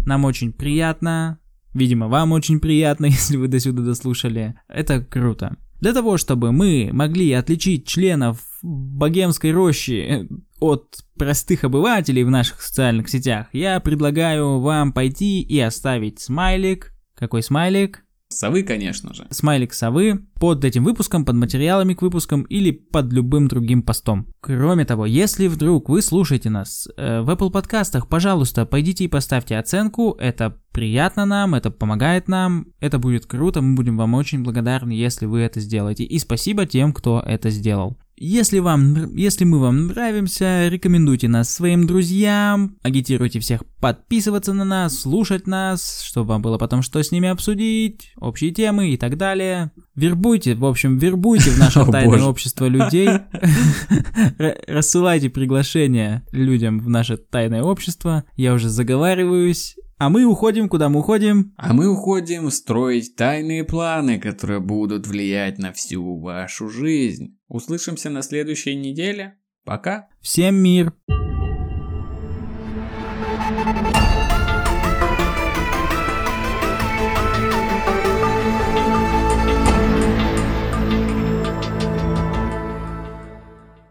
Нам 0.05 0.24
очень 0.26 0.53
приятно. 0.53 1.39
Видимо, 1.74 2.07
вам 2.07 2.32
очень 2.32 2.59
приятно, 2.59 3.05
если 3.07 3.38
вы 3.38 3.47
до 3.47 3.59
сюда 3.59 3.84
дослушали. 3.84 4.55
Это 4.67 5.01
круто. 5.01 5.57
Для 5.80 5.93
того, 5.93 6.17
чтобы 6.17 6.53
мы 6.53 6.89
могли 6.93 7.34
отличить 7.34 7.86
членов 7.86 8.39
богемской 8.61 9.51
рощи 9.51 10.30
от 10.61 11.03
простых 11.17 11.65
обывателей 11.65 12.24
в 12.24 12.30
наших 12.30 12.61
социальных 12.61 13.09
сетях, 13.09 13.47
я 13.51 13.80
предлагаю 13.82 14.59
вам 14.59 14.93
пойти 14.93 15.41
и 15.41 15.59
оставить 15.59 16.21
смайлик. 16.21 16.93
Какой 17.15 17.43
смайлик? 17.43 18.03
Совы, 18.38 18.63
конечно 18.63 19.13
же. 19.13 19.27
смайлик 19.29 19.73
совы 19.73 20.25
под 20.39 20.65
этим 20.65 20.84
выпуском, 20.84 21.25
под 21.25 21.36
материалами 21.36 21.93
к 21.93 22.01
выпускам 22.01 22.43
или 22.43 22.71
под 22.71 23.11
любым 23.13 23.47
другим 23.47 23.81
постом. 23.81 24.27
Кроме 24.41 24.86
того, 24.86 25.05
если 25.05 25.47
вдруг 25.47 25.89
вы 25.89 26.01
слушаете 26.01 26.49
нас 26.49 26.88
э, 26.97 27.21
в 27.21 27.29
Apple 27.29 27.51
подкастах, 27.51 28.07
пожалуйста, 28.07 28.65
пойдите 28.65 29.05
и 29.05 29.07
поставьте 29.07 29.57
оценку, 29.57 30.17
это 30.19 30.57
приятно 30.71 31.25
нам, 31.25 31.55
это 31.55 31.71
помогает 31.71 32.27
нам, 32.27 32.67
это 32.79 32.99
будет 32.99 33.25
круто, 33.25 33.61
мы 33.61 33.75
будем 33.75 33.97
вам 33.97 34.13
очень 34.15 34.43
благодарны, 34.43 34.91
если 34.91 35.25
вы 35.25 35.41
это 35.41 35.59
сделаете. 35.59 36.03
И 36.03 36.19
спасибо 36.19 36.65
тем, 36.65 36.93
кто 36.93 37.23
это 37.25 37.49
сделал. 37.49 37.97
Если 38.26 38.59
вам, 38.59 39.13
если 39.17 39.43
мы 39.43 39.59
вам 39.59 39.88
нравимся, 39.88 40.69
рекомендуйте 40.69 41.28
нас 41.28 41.53
своим 41.53 41.86
друзьям, 41.86 42.78
агитируйте 42.82 43.41
всех 43.41 43.65
подписываться 43.82 44.53
на 44.53 44.63
нас, 44.63 44.97
слушать 44.97 45.45
нас, 45.45 46.01
чтобы 46.03 46.30
вам 46.30 46.41
было 46.41 46.57
потом 46.57 46.84
что 46.84 47.03
с 47.03 47.11
ними 47.11 47.28
обсудить, 47.28 48.13
общие 48.15 48.51
темы 48.51 48.91
и 48.91 48.97
так 48.97 49.17
далее. 49.17 49.74
Вербуйте, 49.95 50.55
в 50.55 50.63
общем, 50.63 50.97
вербуйте 50.97 51.49
в 51.49 51.57
наше 51.59 51.86
тайное 51.91 52.24
общество 52.24 52.67
людей. 52.67 53.09
Рассылайте 54.67 55.30
приглашения 55.30 56.26
людям 56.32 56.80
в 56.80 56.88
наше 56.88 57.17
тайное 57.17 57.61
общество. 57.61 58.24
Я 58.38 58.53
уже 58.53 58.69
заговариваюсь. 58.69 59.76
А 59.97 60.09
мы 60.09 60.26
уходим, 60.26 60.67
куда 60.67 60.89
мы 60.89 60.99
уходим? 60.99 61.53
А 61.55 61.74
мы 61.74 61.88
уходим 61.88 62.51
строить 62.51 63.15
тайные 63.15 63.63
планы, 63.63 64.19
которые 64.19 64.59
будут 64.59 65.07
влиять 65.07 65.59
на 65.59 65.71
всю 65.71 66.19
вашу 66.19 66.67
жизнь. 66.67 67.38
Услышимся 67.54 68.10
на 68.10 68.24
следующей 68.24 68.74
неделе. 68.74 69.38
Пока. 69.64 70.10
Всем 70.22 70.56
мир! 70.56 70.91